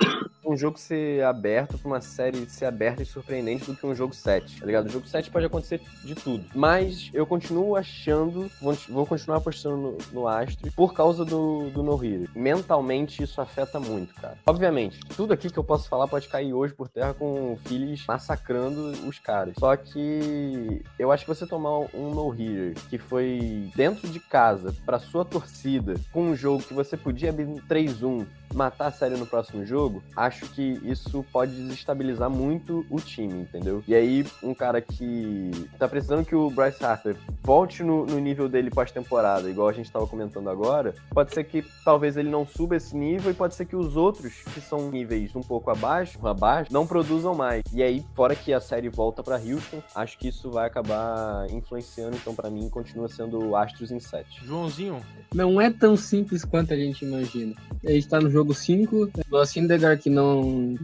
um 0.45 0.57
jogo 0.57 0.79
ser 0.79 1.25
aberto, 1.25 1.79
pra 1.79 1.89
uma 1.89 2.01
série 2.01 2.49
ser 2.49 2.67
aberta 2.67 3.03
e 3.03 3.07
surpreendente 3.07 3.65
do 3.67 3.77
que 3.77 3.87
um 3.87 3.95
jogo 3.95 4.15
7, 4.15 4.61
tá 4.61 4.67
ligado? 4.67 4.87
O 4.87 4.91
jogo 4.91 5.07
7 5.07 5.31
pode 5.31 5.47
acontecer 5.47 5.81
de 6.03 6.15
tudo. 6.15 6.45
Mas 6.55 7.11
eu 7.13 7.27
continuo 7.27 7.77
achando, 7.77 8.51
vou 8.89 9.07
continuar 9.07 9.39
apostando 9.39 9.77
no, 9.77 9.99
no 10.13 10.29
Astro 10.29 10.71
por 10.73 10.95
causa 10.95 11.25
do, 11.25 11.71
do 11.71 11.83
No 11.83 12.03
Hero. 12.05 12.29
Mentalmente 12.35 13.23
isso 13.23 13.41
afeta 13.41 13.81
muito, 13.81 14.15
cara. 14.15 14.39
Obviamente, 14.47 15.01
tudo 15.17 15.33
aqui 15.33 15.51
que 15.51 15.59
eu 15.59 15.65
posso 15.65 15.89
falar 15.89 16.09
pode 16.09 16.29
cair 16.29 16.53
hoje 16.53 16.75
por 16.75 16.89
terra 16.89 17.15
com 17.15 17.53
o 17.53 17.57
Phillies 17.65 18.05
massacrando 18.07 18.91
os 19.07 19.19
caras. 19.19 19.55
Só 19.59 19.77
que 19.77 20.83
eu 20.99 21.11
acho 21.11 21.25
que 21.25 21.35
você 21.35 21.47
tomar 21.47 21.79
um 21.95 22.11
No 22.15 22.33
Hero 22.33 22.75
que 22.89 22.99
foi 22.99 23.71
dentro 23.75 24.09
de 24.09 24.21
casa, 24.21 24.75
pra 24.85 24.99
sua 24.99 25.25
torcida, 25.25 25.95
com 26.13 26.23
um 26.23 26.37
jogo 26.37 26.63
que 26.63 26.75
você 26.75 26.97
podia 26.97 27.31
abrir 27.31 27.47
3-1 27.69 28.27
matar 28.55 28.87
a 28.87 28.93
série 28.93 29.17
no 29.17 29.27
próximo 29.27 29.67
jogo, 29.67 30.03
acho 30.17 30.34
que 30.41 30.81
isso 30.85 31.25
pode 31.33 31.53
desestabilizar 31.53 32.31
muito 32.31 32.85
o 32.91 33.01
time, 33.01 33.43
entendeu? 33.43 33.83
E 33.87 33.95
aí, 33.95 34.27
um 34.43 34.55
cara 34.55 34.81
que 34.81 35.51
tá 35.79 35.89
precisando 35.89 36.25
que 36.25 36.35
o 36.35 36.51
Bryce 36.51 36.85
Harper 36.85 37.17
volte 37.43 37.83
no, 37.83 38.07
no 38.07 38.19
nível 38.19 38.49
dele 38.49 38.71
pós-temporada, 38.71 39.49
igual 39.49 39.69
a 39.69 39.73
gente 39.73 39.91
tava 39.91 40.07
comentando 40.07 40.49
agora, 40.49 40.95
pode 41.11 41.33
ser 41.33 41.45
que 41.45 41.65
talvez 41.85 42.17
ele 42.17 42.29
não 42.29 42.47
suba 42.47 42.77
esse 42.77 42.97
nível 42.97 43.31
e 43.31 43.35
pode 43.35 43.55
ser 43.55 43.65
que 43.65 43.77
os 43.77 43.97
outros, 43.97 44.33
que 44.53 44.61
são 44.61 44.91
níveis 44.91 45.35
um 45.35 45.43
pouco 45.43 45.71
abaixo, 45.71 46.19
abaixo, 46.27 46.73
não 46.73 46.87
produzam 46.87 47.35
mais. 47.35 47.63
E 47.73 47.83
aí, 47.83 48.05
fora 48.15 48.35
que 48.35 48.53
a 48.53 48.61
série 48.61 48.89
volta 48.89 49.23
para 49.23 49.37
Houston, 49.37 49.83
acho 49.95 50.19
que 50.19 50.29
isso 50.29 50.51
vai 50.51 50.67
acabar 50.67 51.47
influenciando, 51.51 52.17
então 52.17 52.35
para 52.35 52.51
mim 52.51 52.69
continua 52.69 53.09
sendo 53.09 53.55
Astros 53.57 53.91
em 53.91 54.01
7. 54.01 54.45
Joãozinho? 54.45 55.01
Não 55.35 55.61
é 55.61 55.71
tão 55.71 55.97
simples 55.97 56.45
quanto 56.45 56.73
a 56.73 56.77
gente 56.77 57.05
imagina. 57.05 57.55
A 57.85 57.91
gente 57.91 58.09
tá 58.09 58.21
no 58.21 58.31
jogo 58.31 58.55
5. 58.55 59.11
O 59.31 59.45
Syndergaard, 59.45 60.03
que 60.03 60.11
não, 60.11 60.24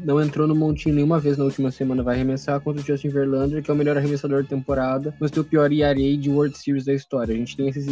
não 0.05 0.21
entrou 0.21 0.47
no 0.47 0.55
montinho 0.55 0.95
nenhuma 0.95 1.19
vez 1.19 1.37
na 1.37 1.45
última 1.45 1.71
semana, 1.71 2.03
vai 2.03 2.15
arremessar 2.15 2.61
contra 2.61 2.83
o 2.83 2.85
Justin 2.85 3.09
Verlander, 3.09 3.63
que 3.63 3.71
é 3.71 3.75
o 3.75 3.77
melhor 3.77 3.97
arremessador 3.97 4.43
da 4.43 4.49
temporada, 4.49 5.15
mas 5.21 5.31
tem 5.31 5.41
o 5.41 5.45
pior 5.45 5.73
ERA 5.73 5.95
de 5.95 6.31
World 6.31 6.57
Series 6.57 6.85
da 6.85 6.95
história. 6.95 7.35
A 7.35 7.39
gente 7.39 7.57
tem 7.57 7.69
esses 7.69 7.87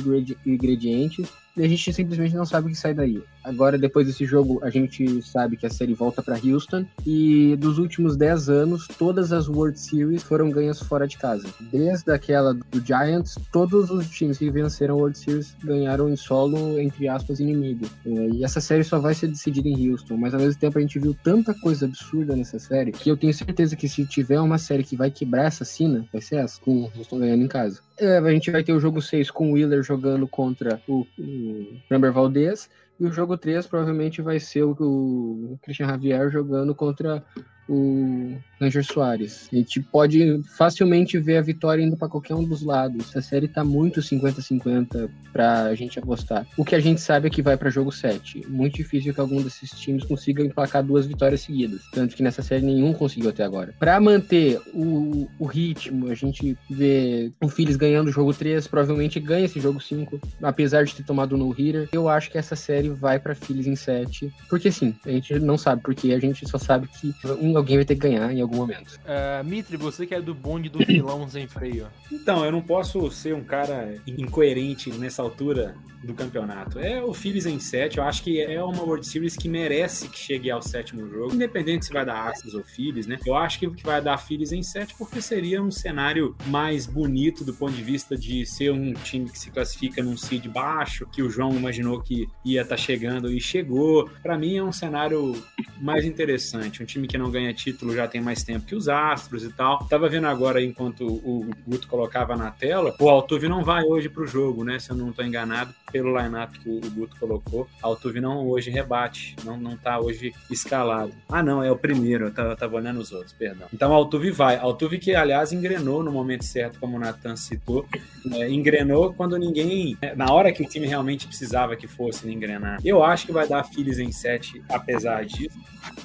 ingredientes 0.46 1.28
e 1.58 1.64
a 1.64 1.68
gente 1.68 1.92
simplesmente 1.92 2.34
não 2.34 2.46
sabe 2.46 2.68
o 2.68 2.70
que 2.70 2.76
sai 2.76 2.94
daí. 2.94 3.22
Agora, 3.42 3.76
depois 3.76 4.06
desse 4.06 4.24
jogo, 4.24 4.60
a 4.62 4.70
gente 4.70 5.22
sabe 5.22 5.56
que 5.56 5.66
a 5.66 5.70
série 5.70 5.94
volta 5.94 6.22
para 6.22 6.38
Houston 6.38 6.84
e 7.06 7.56
dos 7.56 7.78
últimos 7.78 8.16
10 8.16 8.48
anos, 8.48 8.86
todas 8.98 9.32
as 9.32 9.48
World 9.48 9.78
Series 9.78 10.22
foram 10.22 10.50
ganhas 10.50 10.80
fora 10.80 11.06
de 11.06 11.16
casa. 11.18 11.48
Desde 11.72 12.12
aquela 12.12 12.54
do 12.54 12.84
Giants, 12.84 13.36
todos 13.52 13.90
os 13.90 14.08
times 14.08 14.38
que 14.38 14.50
venceram 14.50 14.94
a 14.94 14.98
World 14.98 15.18
Series 15.18 15.56
ganharam 15.64 16.08
em 16.08 16.16
solo, 16.16 16.78
entre 16.78 17.08
aspas, 17.08 17.40
inimigo. 17.40 17.86
É, 18.06 18.10
e 18.10 18.44
essa 18.44 18.60
série 18.60 18.84
só 18.84 18.98
vai 18.98 19.14
ser 19.14 19.28
decidida 19.28 19.68
em 19.68 19.90
Houston, 19.90 20.16
mas 20.16 20.34
ao 20.34 20.40
mesmo 20.40 20.60
tempo 20.60 20.78
a 20.78 20.80
gente 20.80 20.98
viu 20.98 21.16
tanta 21.24 21.54
coisa 21.54 21.86
absurda 21.86 22.36
nessa 22.36 22.58
série 22.58 22.92
que 22.92 23.10
eu 23.10 23.16
tenho 23.16 23.34
certeza 23.34 23.74
que 23.74 23.88
se 23.88 24.04
tiver 24.06 24.40
uma 24.40 24.58
série 24.58 24.84
que 24.84 24.96
vai 24.96 25.10
quebrar 25.10 25.44
essa 25.44 25.64
cena, 25.64 26.06
vai 26.12 26.20
ser 26.20 26.36
essa, 26.36 26.60
com 26.60 26.82
o 26.82 26.92
Houston 26.96 27.18
ganhando 27.18 27.44
em 27.44 27.48
casa. 27.48 27.87
É, 28.00 28.18
a 28.18 28.30
gente 28.30 28.50
vai 28.50 28.62
ter 28.62 28.72
o 28.72 28.80
jogo 28.80 29.02
6 29.02 29.30
com 29.30 29.50
o 29.50 29.52
Wheeler 29.54 29.82
jogando 29.82 30.26
contra 30.28 30.80
o, 30.86 31.06
o 31.18 32.12
Valdez. 32.12 32.70
E 32.98 33.04
o 33.04 33.12
jogo 33.12 33.36
3 33.36 33.66
provavelmente 33.66 34.22
vai 34.22 34.38
ser 34.38 34.62
o, 34.62 34.72
o 34.72 35.58
Christian 35.62 35.88
Javier 35.88 36.30
jogando 36.30 36.74
contra 36.74 37.24
o 37.68 38.36
Ranger 38.60 38.84
Soares. 38.84 39.48
A 39.52 39.56
gente 39.56 39.80
pode 39.80 40.42
facilmente 40.56 41.18
ver 41.18 41.36
a 41.36 41.42
vitória 41.42 41.82
indo 41.82 41.96
para 41.96 42.08
qualquer 42.08 42.34
um 42.34 42.44
dos 42.44 42.62
lados. 42.62 43.16
A 43.16 43.22
série 43.22 43.48
tá 43.48 43.64
muito 43.64 44.00
50-50 44.00 45.08
pra 45.32 45.74
gente 45.74 45.98
apostar. 45.98 46.46
O 46.56 46.64
que 46.64 46.74
a 46.74 46.80
gente 46.80 47.00
sabe 47.00 47.28
é 47.28 47.30
que 47.30 47.42
vai 47.42 47.56
para 47.56 47.70
jogo 47.70 47.92
7. 47.92 48.46
Muito 48.48 48.76
difícil 48.76 49.14
que 49.14 49.20
algum 49.20 49.42
desses 49.42 49.70
times 49.70 50.04
consiga 50.04 50.42
emplacar 50.42 50.82
duas 50.82 51.06
vitórias 51.06 51.42
seguidas. 51.42 51.82
Tanto 51.92 52.16
que 52.16 52.22
nessa 52.22 52.42
série 52.42 52.64
nenhum 52.64 52.92
conseguiu 52.92 53.30
até 53.30 53.44
agora. 53.44 53.74
Para 53.78 54.00
manter 54.00 54.60
o, 54.74 55.28
o 55.38 55.44
ritmo, 55.44 56.10
a 56.10 56.14
gente 56.14 56.56
vê 56.68 57.30
o 57.40 57.48
Phillies 57.48 57.76
ganhando 57.76 58.08
o 58.08 58.12
jogo 58.12 58.32
3, 58.32 58.66
provavelmente 58.66 59.20
ganha 59.20 59.44
esse 59.44 59.60
jogo 59.60 59.80
5, 59.80 60.20
apesar 60.42 60.84
de 60.84 60.94
ter 60.94 61.04
tomado 61.04 61.36
no-hitter. 61.36 61.88
Eu 61.92 62.08
acho 62.08 62.30
que 62.30 62.38
essa 62.38 62.56
série 62.56 62.88
vai 62.88 63.18
para 63.18 63.34
Phillies 63.34 63.66
em 63.66 63.76
7. 63.76 64.32
Porque 64.48 64.72
sim, 64.72 64.94
a 65.04 65.10
gente 65.10 65.38
não 65.38 65.58
sabe 65.58 65.82
porque, 65.82 66.12
a 66.12 66.18
gente 66.18 66.48
só 66.48 66.58
sabe 66.58 66.88
que 66.88 67.14
um 67.40 67.57
alguém 67.58 67.76
vai 67.76 67.84
ter 67.84 67.94
que 67.94 68.00
ganhar 68.00 68.32
em 68.32 68.40
algum 68.40 68.56
momento. 68.56 68.98
Uh, 69.04 69.44
Mitri, 69.44 69.76
você 69.76 70.06
que 70.06 70.14
é 70.14 70.20
do 70.20 70.34
bonde 70.34 70.68
do 70.68 70.84
filão 70.84 71.28
sem 71.28 71.46
freio. 71.46 71.86
Então, 72.10 72.44
eu 72.44 72.52
não 72.52 72.62
posso 72.62 73.10
ser 73.10 73.34
um 73.34 73.44
cara 73.44 73.94
incoerente 74.06 74.90
nessa 74.92 75.22
altura 75.22 75.74
do 76.02 76.14
campeonato. 76.14 76.78
É 76.78 77.02
o 77.02 77.12
Phillies 77.12 77.46
em 77.46 77.58
7, 77.58 77.98
eu 77.98 78.04
acho 78.04 78.22
que 78.22 78.40
é 78.40 78.62
uma 78.62 78.82
World 78.82 79.06
Series 79.06 79.36
que 79.36 79.48
merece 79.48 80.08
que 80.08 80.18
chegue 80.18 80.50
ao 80.50 80.62
sétimo 80.62 81.08
jogo, 81.08 81.34
independente 81.34 81.86
se 81.86 81.92
vai 81.92 82.04
dar 82.04 82.28
Astros 82.28 82.54
ou 82.54 82.62
Phillies, 82.62 83.06
né? 83.06 83.18
Eu 83.26 83.34
acho 83.34 83.58
que 83.58 83.66
vai 83.82 84.00
dar 84.00 84.18
Phillies 84.18 84.52
em 84.52 84.62
7 84.62 84.94
porque 84.96 85.20
seria 85.20 85.62
um 85.62 85.70
cenário 85.70 86.36
mais 86.46 86.86
bonito 86.86 87.44
do 87.44 87.52
ponto 87.52 87.72
de 87.72 87.82
vista 87.82 88.16
de 88.16 88.46
ser 88.46 88.70
um 88.70 88.92
time 88.92 89.28
que 89.28 89.38
se 89.38 89.50
classifica 89.50 90.02
num 90.02 90.16
seed 90.16 90.46
baixo, 90.46 91.06
que 91.12 91.22
o 91.22 91.30
João 91.30 91.56
imaginou 91.56 92.00
que 92.00 92.28
ia 92.44 92.62
estar 92.62 92.76
tá 92.76 92.80
chegando 92.80 93.32
e 93.32 93.40
chegou. 93.40 94.08
Para 94.22 94.38
mim 94.38 94.56
é 94.56 94.62
um 94.62 94.72
cenário 94.72 95.32
mais 95.80 96.04
interessante, 96.04 96.82
um 96.82 96.86
time 96.86 97.06
que 97.06 97.18
não 97.18 97.30
ganha 97.30 97.52
título 97.52 97.94
já 97.94 98.06
tem 98.06 98.20
mais 98.20 98.42
tempo 98.42 98.66
que 98.66 98.74
os 98.74 98.88
Astros 98.88 99.44
e 99.44 99.52
tal. 99.52 99.86
Tava 99.88 100.08
vendo 100.08 100.26
agora 100.26 100.62
enquanto 100.62 101.06
o 101.06 101.48
Guto 101.66 101.88
colocava 101.88 102.36
na 102.36 102.50
tela, 102.50 102.94
o 102.98 103.08
Altuve 103.08 103.48
não 103.48 103.64
vai 103.64 103.84
hoje 103.84 104.08
pro 104.08 104.26
jogo, 104.26 104.64
né? 104.64 104.78
Se 104.78 104.90
eu 104.90 104.96
não 104.96 105.12
tô 105.12 105.22
enganado, 105.22 105.74
pelo 105.90 106.16
line-up 106.16 106.58
que 106.58 106.68
o 106.68 106.90
Guto 106.90 107.16
colocou, 107.18 107.68
Altuve 107.82 108.20
não 108.20 108.46
hoje 108.46 108.70
rebate, 108.70 109.36
não, 109.44 109.56
não 109.56 109.76
tá 109.76 109.98
hoje 109.98 110.32
escalado. 110.50 111.12
Ah, 111.28 111.42
não, 111.42 111.62
é 111.62 111.70
o 111.70 111.76
primeiro, 111.76 112.26
eu 112.26 112.32
tava, 112.32 112.50
eu 112.50 112.56
tava 112.56 112.76
olhando 112.76 113.00
os 113.00 113.12
outros, 113.12 113.32
perdão. 113.32 113.68
Então 113.72 113.92
Altuve 113.92 114.30
vai. 114.30 114.56
Altuve 114.56 114.98
que, 114.98 115.14
aliás, 115.14 115.52
engrenou 115.52 116.02
no 116.02 116.12
momento 116.12 116.44
certo, 116.44 116.78
como 116.78 116.96
o 116.96 117.00
Nathan 117.00 117.36
citou, 117.36 117.86
é, 118.32 118.50
engrenou 118.50 119.12
quando 119.14 119.36
ninguém, 119.36 119.96
é, 120.00 120.14
na 120.14 120.32
hora 120.32 120.52
que 120.52 120.62
o 120.62 120.68
time 120.68 120.86
realmente 120.86 121.26
precisava 121.26 121.76
que 121.76 121.86
fosse 121.86 122.28
engrenar. 122.30 122.78
Eu 122.84 123.02
acho 123.02 123.26
que 123.26 123.32
vai 123.32 123.46
dar 123.46 123.64
Phillies 123.64 123.98
em 123.98 124.12
7, 124.12 124.62
apesar 124.68 125.24
disso. 125.24 125.58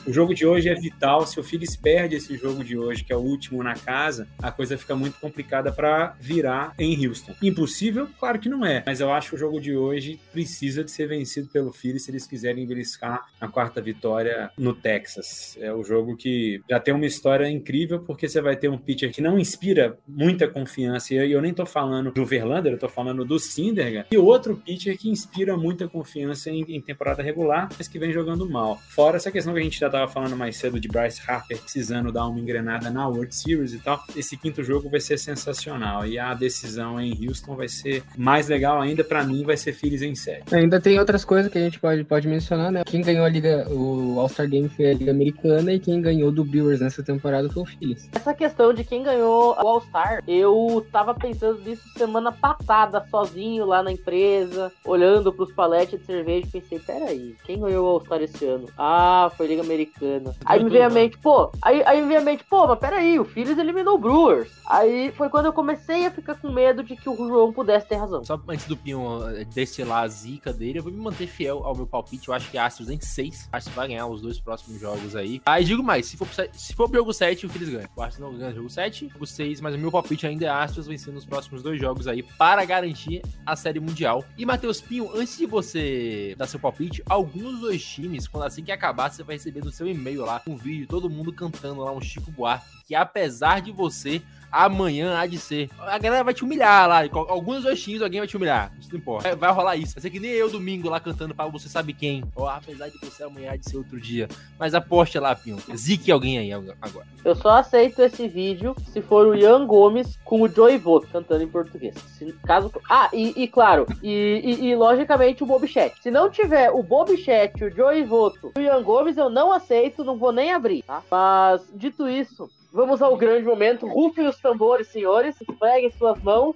O 0.06 0.14
jogo 0.14 0.34
de 0.34 0.46
hoje 0.46 0.70
é 0.70 0.76
vital. 0.76 1.26
Se 1.26 1.40
o 1.40 1.44
Phillies 1.44 1.76
perde 1.76 2.16
esse 2.16 2.38
jogo 2.38 2.64
de 2.64 2.78
hoje, 2.78 3.04
que 3.04 3.12
é 3.12 3.16
o 3.16 3.20
último 3.20 3.64
na 3.64 3.74
casa, 3.74 4.28
a 4.42 4.52
coisa 4.52 4.78
fica 4.78 4.96
muito 4.96 5.20
complicada 5.20 5.72
para 5.72 6.16
virar 6.20 6.74
em 6.78 7.06
Houston. 7.06 7.34
Impossível? 7.42 8.08
Claro 8.20 8.40
que 8.40 8.50
não 8.50 8.66
é, 8.66 8.84
mas 8.86 9.00
eu 9.00 9.12
acho 9.12 9.30
que 9.30 9.36
o 9.36 9.40
jogo 9.40 9.60
de 9.60 9.73
hoje 9.76 10.20
precisa 10.32 10.84
de 10.84 10.92
ser 10.92 11.08
vencido 11.08 11.48
pelo 11.50 11.72
Phillies 11.72 12.04
se 12.04 12.12
eles 12.12 12.28
quiserem 12.28 12.66
beliscar 12.66 13.26
a 13.40 13.48
quarta 13.48 13.82
vitória 13.82 14.52
no 14.58 14.74
Texas. 14.74 15.58
É 15.60 15.74
o 15.74 15.84
jogo 15.84 16.16
que 16.16 16.62
já 16.70 16.80
tem 16.80 16.94
uma 16.94 17.06
história 17.06 17.50
incrível, 17.50 18.00
porque 18.00 18.28
você 18.28 18.42
vai 18.42 18.56
ter 18.56 18.70
um 18.70 18.78
pitcher 18.78 19.12
que 19.12 19.22
não 19.22 19.38
inspira 19.38 19.98
muita 20.08 20.48
confiança, 20.48 21.14
e 21.14 21.32
eu 21.32 21.42
nem 21.42 21.54
tô 21.54 21.66
falando 21.66 22.12
do 22.12 22.26
Verlander, 22.26 22.74
eu 22.74 22.80
tô 22.80 22.90
falando 22.90 23.26
do 23.26 23.40
Sindergaard, 23.40 24.10
e 24.12 24.18
outro 24.18 24.56
pitcher 24.56 24.98
que 24.98 25.10
inspira 25.10 25.58
muita 25.58 25.88
confiança 25.88 26.50
em, 26.50 26.62
em 26.70 26.82
temporada 26.82 27.22
regular, 27.22 27.70
mas 27.78 27.88
que 27.88 28.00
vem 28.00 28.12
jogando 28.12 28.50
mal. 28.50 28.80
Fora 28.90 29.18
essa 29.18 29.32
questão 29.32 29.54
que 29.54 29.60
a 29.60 29.64
gente 29.64 29.80
já 29.80 29.90
tava 29.90 30.12
falando 30.12 30.36
mais 30.36 30.58
cedo 30.58 30.80
de 30.80 30.88
Bryce 30.88 31.22
Harper 31.26 31.60
precisando 31.60 32.12
dar 32.12 32.28
uma 32.28 32.40
engrenada 32.40 32.90
na 32.90 33.08
World 33.08 33.34
Series 33.34 33.74
e 33.74 33.80
tal, 33.80 34.04
esse 34.16 34.38
quinto 34.38 34.64
jogo 34.64 34.90
vai 34.90 35.00
ser 35.00 35.18
sensacional, 35.18 36.06
e 36.06 36.18
a 36.18 36.34
decisão 36.34 37.00
em 37.00 37.28
Houston 37.28 37.56
vai 37.56 37.68
ser 37.68 38.04
mais 38.18 38.48
legal 38.48 38.82
ainda, 38.82 39.04
para 39.04 39.24
mim 39.24 39.44
vai 39.44 39.58
ser 39.64 39.74
Phillies 39.74 40.02
em 40.02 40.16
série. 40.16 40.44
Ainda 40.52 40.80
tem 40.80 41.00
outras 41.00 41.26
coisas 41.26 41.52
que 41.52 41.58
a 41.58 41.62
gente 41.62 41.80
pode, 41.80 42.04
pode 42.04 42.28
mencionar, 42.28 42.72
né? 42.72 42.84
Quem 42.86 43.02
ganhou 43.02 43.26
a 43.26 43.30
Liga, 43.30 43.68
o 43.70 44.20
All-Star 44.20 44.48
Game 44.48 44.70
foi 44.70 44.92
a 44.92 44.94
Liga 44.94 45.12
Americana 45.12 45.74
e 45.74 45.80
quem 45.80 46.02
ganhou 46.02 46.32
do 46.32 46.44
Brewers 46.44 46.82
nessa 46.82 47.04
temporada 47.04 47.50
foi 47.50 47.64
o 47.64 47.66
Phillies. 47.66 48.10
Essa 48.14 48.34
questão 48.34 48.74
de 48.74 48.84
quem 48.84 49.04
ganhou 49.04 49.54
o 49.54 49.68
All-Star, 49.68 50.24
eu 50.28 50.86
tava 50.92 51.14
pensando 51.14 51.60
nisso 51.62 51.84
semana 51.98 52.32
passada, 52.32 53.06
sozinho 53.10 53.66
lá 53.66 53.82
na 53.82 53.92
empresa, 53.92 54.72
olhando 54.86 55.32
pros 55.32 55.52
paletes 55.54 56.00
de 56.00 56.06
cerveja 56.06 56.48
e 56.48 56.60
pensei, 56.60 56.80
peraí, 56.80 57.36
quem 57.44 57.60
ganhou 57.60 57.86
o 57.86 57.90
All-Star 57.92 58.22
esse 58.22 58.46
ano? 58.46 58.68
Ah, 58.78 59.32
foi 59.38 59.48
Liga 59.48 59.62
Americana. 59.62 60.36
Aí 60.46 60.64
me 60.64 60.70
veio 60.70 60.86
a 60.86 60.90
mente, 60.90 61.18
pô, 61.18 61.52
aí, 61.62 61.82
aí 61.86 62.02
me 62.02 62.08
veio 62.08 62.20
a 62.20 62.24
mente, 62.24 62.44
pô, 62.44 62.68
mas 62.68 62.80
peraí, 62.80 63.20
o 63.20 63.26
Phillies 63.26 63.58
eliminou 63.58 63.96
o 63.96 64.00
Brewers. 64.00 64.50
Aí 64.68 65.12
foi 65.12 65.30
quando 65.30 65.48
eu 65.48 65.54
comecei 65.54 66.06
a 66.06 66.12
ficar 66.12 66.36
com 66.36 66.52
medo 66.52 66.84
de 66.84 66.96
que 66.96 67.10
o 67.10 67.16
João 67.16 67.52
pudesse 67.52 67.88
ter 67.88 67.96
razão. 67.96 68.24
Só 68.24 68.40
antes 68.48 68.68
do 68.68 68.78
Pinho 68.78 69.24
destilar 69.54 70.04
a 70.04 70.08
zica 70.08 70.52
dele, 70.52 70.80
eu 70.80 70.84
vou 70.84 70.92
me 70.92 71.00
manter 71.00 71.28
fiel 71.28 71.66
ao 71.66 71.76
meu 71.76 71.86
palpite. 71.86 72.28
Eu 72.28 72.34
acho 72.34 72.50
que 72.50 72.58
Astros 72.58 72.90
em 72.90 73.00
6. 73.00 73.50
Acho 73.52 73.70
que 73.70 73.76
vai 73.76 73.88
ganhar 73.88 74.08
os 74.08 74.22
dois 74.22 74.40
próximos 74.40 74.80
jogos 74.80 75.16
aí. 75.16 75.42
Aí 75.46 75.64
digo 75.64 75.84
mais, 75.84 76.08
se 76.08 76.18
for, 76.18 76.28
se 76.54 76.74
for 76.74 76.90
pro 76.90 77.00
jogo 77.00 77.14
7, 77.14 77.46
o 77.46 77.50
Phillies 77.50 77.70
ganha. 77.70 77.90
O 77.96 78.02
Astros 78.02 78.20
não 78.20 78.38
ganha 78.38 78.52
o 78.52 78.56
jogo 78.56 78.70
7, 78.70 79.10
jogo 79.10 79.26
6, 79.26 79.62
mas 79.62 79.76
o 79.76 79.78
meu 79.78 79.92
palpite 79.92 80.26
ainda 80.26 80.46
é 80.46 80.50
Astros 80.50 80.88
vencendo 80.88 81.18
os 81.18 81.26
próximos 81.26 81.62
dois 81.62 81.80
jogos 81.80 82.08
aí 82.08 82.24
para 82.24 82.64
garantir 82.66 83.22
a 83.46 83.56
Série 83.56 83.80
Mundial. 83.80 84.26
E 84.38 84.46
Matheus 84.46 84.82
Pinho, 84.82 85.10
antes 85.16 85.38
de 85.38 85.46
você 85.46 86.36
dar 86.38 86.48
seu 86.48 86.60
palpite, 86.60 87.04
alguns 87.08 87.60
dos 87.60 87.84
times, 87.84 88.28
quando 88.28 88.46
assim 88.46 88.64
que 88.64 88.72
acabar, 88.72 89.12
você 89.12 89.24
vai 89.24 89.36
receber 89.36 89.64
no 89.64 89.72
seu 89.72 89.88
e-mail 89.88 90.26
lá 90.26 90.42
um 90.48 90.56
vídeo, 90.56 90.88
todo 90.88 91.10
mundo 91.10 91.32
cantando 91.32 91.82
lá 91.82 91.92
um 91.92 92.02
Chico 92.02 92.32
Buarque, 92.32 92.66
que 92.86 92.96
apesar 92.96 93.62
de 93.62 93.72
você 93.72 94.22
amanhã 94.54 95.18
há 95.18 95.26
de 95.26 95.40
ser. 95.40 95.70
A 95.80 95.98
galera 95.98 96.24
vai 96.24 96.34
te 96.34 96.44
humilhar 96.44 96.88
lá. 96.88 97.02
Alguns 97.12 97.64
times 97.82 98.02
alguém 98.02 98.20
vai 98.20 98.28
te 98.28 98.38
humilhar. 98.38 98.72
Isso 98.80 98.90
não 98.92 99.00
importa. 99.00 99.36
Vai 99.36 99.52
rolar 99.52 99.76
isso. 99.76 99.96
Vai 99.96 100.02
ser 100.04 100.12
que 100.12 100.20
nem 100.20 100.32
eu 100.32 100.50
domingo 100.50 100.90
lá 100.90 101.00
cantando 101.00 101.34
pra 101.34 101.48
você 101.48 101.68
sabe 101.68 101.94
quem. 101.94 102.24
Apesar 102.38 102.90
de 102.90 102.98
você 103.00 103.24
amanhã 103.24 103.52
há 103.52 103.56
de 103.56 103.68
ser 103.68 103.78
outro 103.78 104.00
dia. 104.00 104.30
Mas 104.60 104.76
aposte 104.76 105.18
lá, 105.18 105.36
Pinho. 105.36 105.58
Zique 105.76 106.12
alguém 106.12 106.38
aí 106.38 106.54
agora. 106.54 107.08
Eu 107.26 107.36
só 107.36 107.58
aceito 107.58 108.02
esse 108.02 108.28
vídeo 108.28 108.76
se 108.92 109.02
for 109.02 109.26
o 109.26 109.36
Ian 109.36 109.66
Gomes 109.66 110.20
com 110.24 110.42
o 110.42 110.48
Joey 110.48 110.78
Voto 110.78 111.08
cantando 111.12 111.44
em 111.44 111.48
português. 111.48 111.96
Se, 112.18 112.32
caso... 112.46 112.72
Ah, 112.90 113.10
e, 113.12 113.44
e 113.44 113.48
claro, 113.48 113.88
e, 114.04 114.42
e, 114.44 114.68
e, 114.68 114.76
logicamente 114.76 115.44
o 115.44 115.48
Bob 115.48 115.68
Chat. 115.68 115.96
Se 116.02 116.12
não 116.12 116.30
tiver 116.30 116.70
o 116.70 116.84
Bob 116.84 117.16
Chat, 117.18 117.64
o 117.64 117.72
Joey 117.72 118.04
Voto 118.04 118.52
e 118.56 118.60
o 118.60 118.62
Ian 118.62 118.84
Gomes, 118.84 119.18
eu 119.18 119.30
não 119.30 119.52
aceito, 119.52 120.04
não 120.04 120.18
vou 120.18 120.32
nem 120.32 120.52
abrir, 120.52 120.84
tá? 120.84 121.02
Mas, 121.10 121.62
dito 121.74 122.08
isso, 122.08 122.50
Vamos 122.74 123.04
ao 123.04 123.16
grande 123.16 123.46
momento. 123.46 123.88
Rufem 123.88 124.28
os 124.28 124.40
tambores, 124.40 124.88
senhores. 124.88 125.36
Peguem 125.60 125.92
suas 125.92 126.20
mãos. 126.24 126.56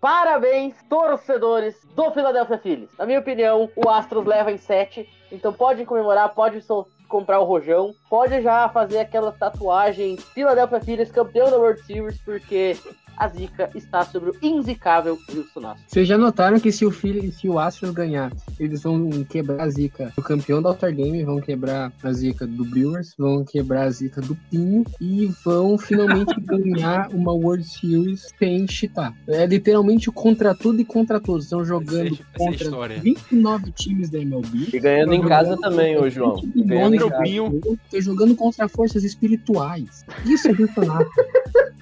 Parabéns, 0.00 0.74
torcedores 0.88 1.76
do 1.94 2.10
Philadelphia 2.12 2.56
Phillies. 2.56 2.88
Na 2.98 3.04
minha 3.04 3.20
opinião, 3.20 3.70
o 3.76 3.90
Astros 3.90 4.24
leva 4.24 4.50
em 4.50 4.56
7. 4.56 5.06
Então 5.30 5.52
podem 5.52 5.84
comemorar, 5.84 6.34
pode 6.34 6.64
comprar 7.06 7.40
o 7.40 7.44
rojão. 7.44 7.94
Pode 8.08 8.40
já 8.40 8.70
fazer 8.70 9.00
aquela 9.00 9.30
tatuagem 9.30 10.16
Philadelphia 10.16 10.80
Phillies 10.80 11.12
campeão 11.12 11.50
da 11.50 11.58
World 11.58 11.82
Series, 11.82 12.18
porque 12.22 12.74
a 13.16 13.28
zica 13.28 13.70
está 13.74 14.04
sobre 14.04 14.30
o 14.30 14.36
inzicável 14.42 15.18
Wilson 15.28 15.66
Astros. 15.66 15.84
Vocês 15.86 16.08
já 16.08 16.18
notaram 16.18 16.58
que 16.58 16.72
se 16.72 16.84
o 16.84 16.90
filho, 16.90 17.32
se 17.32 17.48
o 17.48 17.58
Astros 17.58 17.90
ganhar, 17.92 18.32
eles 18.58 18.82
vão 18.82 19.08
quebrar 19.24 19.62
a 19.62 19.68
zica 19.68 20.12
do 20.16 20.22
campeão 20.22 20.60
da 20.60 20.70
All-Star 20.70 20.94
Game, 20.94 21.22
vão 21.24 21.40
quebrar 21.40 21.92
a 22.02 22.12
zica 22.12 22.46
do 22.46 22.64
Brewers, 22.64 23.14
vão 23.18 23.44
quebrar 23.44 23.84
a 23.84 23.90
zica 23.90 24.20
do 24.20 24.34
Pinho 24.50 24.84
e 25.00 25.26
vão 25.44 25.78
finalmente 25.78 26.34
ganhar 26.40 27.08
uma 27.12 27.32
World 27.32 27.64
Series 27.64 28.32
sem 28.38 28.66
chitar. 28.66 29.14
É 29.28 29.46
literalmente 29.46 30.10
contra 30.10 30.54
tudo 30.54 30.80
e 30.80 30.84
contra 30.84 31.20
todos. 31.20 31.44
Estão 31.44 31.64
jogando 31.64 32.14
essa, 32.14 32.24
contra 32.36 32.94
essa 32.94 33.00
29 33.00 33.72
times 33.72 34.10
da 34.10 34.18
MLB. 34.18 34.68
E 34.72 34.80
ganhando 34.80 35.14
em 35.14 35.22
casa 35.22 35.56
também, 35.58 35.96
ô 35.98 36.08
João. 36.08 36.42
Ganhando 36.56 36.96
em 36.96 37.22
Pinho. 37.22 37.60
Estão 37.84 38.00
jogando 38.00 38.34
contra 38.34 38.68
forças 38.68 39.04
espirituais. 39.04 40.04
Isso 40.24 40.48
é 40.48 40.52
Wilson 40.52 40.92
Astros. 40.92 41.26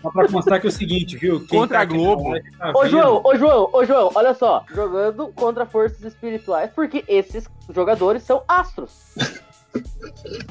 Só 0.03 0.11
pra 0.11 0.29
mostrar 0.29 0.59
que 0.59 0.67
é 0.67 0.69
o 0.69 0.73
seguinte, 0.73 1.17
viu? 1.23 1.39
Quem 1.47 1.61
contra 1.61 1.79
tá 1.79 1.83
a 1.83 1.85
Globo. 1.85 2.33
Tá 2.59 2.73
ô, 2.75 2.87
João, 2.89 3.23
ô, 3.25 3.37
João, 3.37 3.71
ô, 3.73 3.85
João, 3.85 4.11
olha 4.15 4.35
só. 4.35 4.65
Jogando 4.75 5.29
contra 5.29 5.65
forças 5.65 6.03
espirituais, 6.03 6.71
porque 6.75 7.05
esses 7.07 7.49
jogadores 7.73 8.25
são 8.25 8.43
astros. 8.49 9.15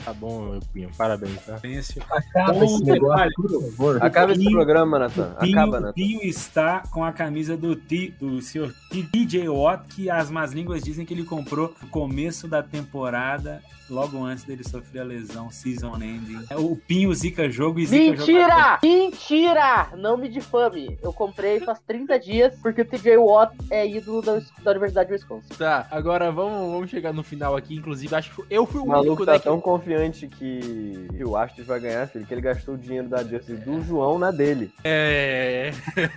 Tá 0.04 0.14
bom, 0.14 0.60
Pinho, 0.74 0.90
parabéns, 0.98 1.46
tá? 1.46 1.56
Acaba 1.56 2.66
esse 2.66 2.84
negócio, 2.84 3.32
por 3.36 3.50
favor. 3.50 4.04
Acaba 4.04 4.32
esse 4.32 4.50
programa, 4.50 5.00
Nathan. 5.00 5.36
Acaba, 5.38 5.80
Nathan. 5.80 5.90
O 5.90 5.94
Pinho 5.94 6.22
está 6.24 6.84
com 6.92 7.04
a 7.04 7.12
camisa 7.12 7.58
do, 7.58 7.76
T, 7.76 8.14
do 8.20 8.42
senhor 8.42 8.74
DJ 8.92 9.50
Watt, 9.50 9.88
que 9.96 10.10
as 10.10 10.30
más 10.30 10.52
línguas 10.52 10.84
dizem 10.84 11.06
que 11.06 11.14
ele 11.14 11.24
comprou 11.24 11.74
no 11.82 11.88
começo 11.90 12.48
da 12.48 12.64
temporada 12.64 13.62
logo 13.92 14.24
antes 14.24 14.46
dele 14.46 14.64
sofrer 14.64 15.02
a 15.02 15.04
lesão, 15.04 15.52
season 15.52 15.96
ending. 15.98 16.46
É, 16.50 16.56
o 16.56 16.76
Pinho 16.76 17.14
zica 17.14 17.50
jogo 17.50 17.80
e 17.80 17.86
zica 17.86 18.18
Mentira! 18.18 18.42
Jogador. 18.42 18.80
Mentira! 18.82 19.90
Não 19.98 20.18
me 20.18 20.30
difame. 20.30 20.98
Eu 21.04 21.12
comprei 21.12 21.60
faz 21.60 21.80
30 21.86 22.18
dias 22.20 22.56
porque 22.62 22.82
o 22.82 22.86
TJ 22.86 23.18
Watt 23.18 23.54
é 23.70 23.86
ídolo 23.86 24.22
da, 24.22 24.42
da 24.64 24.72
Universidade 24.72 25.08
de 25.08 25.14
Wisconsin. 25.14 25.54
Tá, 25.58 25.88
agora 25.92 26.32
vamos, 26.32 26.72
vamos 26.72 26.90
chegar 26.90 27.12
no 27.12 27.22
final 27.22 27.56
aqui. 27.56 27.76
Inclusive, 27.76 28.16
acho 28.16 28.34
que 28.34 28.44
eu 28.50 28.66
fui 28.66 28.80
o, 28.80 28.86
o 28.86 29.00
único, 29.00 29.26
tá 29.26 29.38
né, 29.50 29.56
que, 29.56 29.62
confiante 29.62 30.28
que 30.28 31.08
o 31.24 31.36
Astros 31.36 31.68
vai 31.68 31.80
ganhar, 31.80 32.08
filho, 32.08 32.26
que 32.26 32.34
ele 32.34 32.42
gastou 32.42 32.76
o 32.76 32.78
dinheiro 32.78 33.08
da 33.08 33.24
Jersey 33.24 33.56
do 33.56 33.82
João 33.82 34.20
na 34.20 34.32
dele. 34.32 34.72
É. 34.84 35.72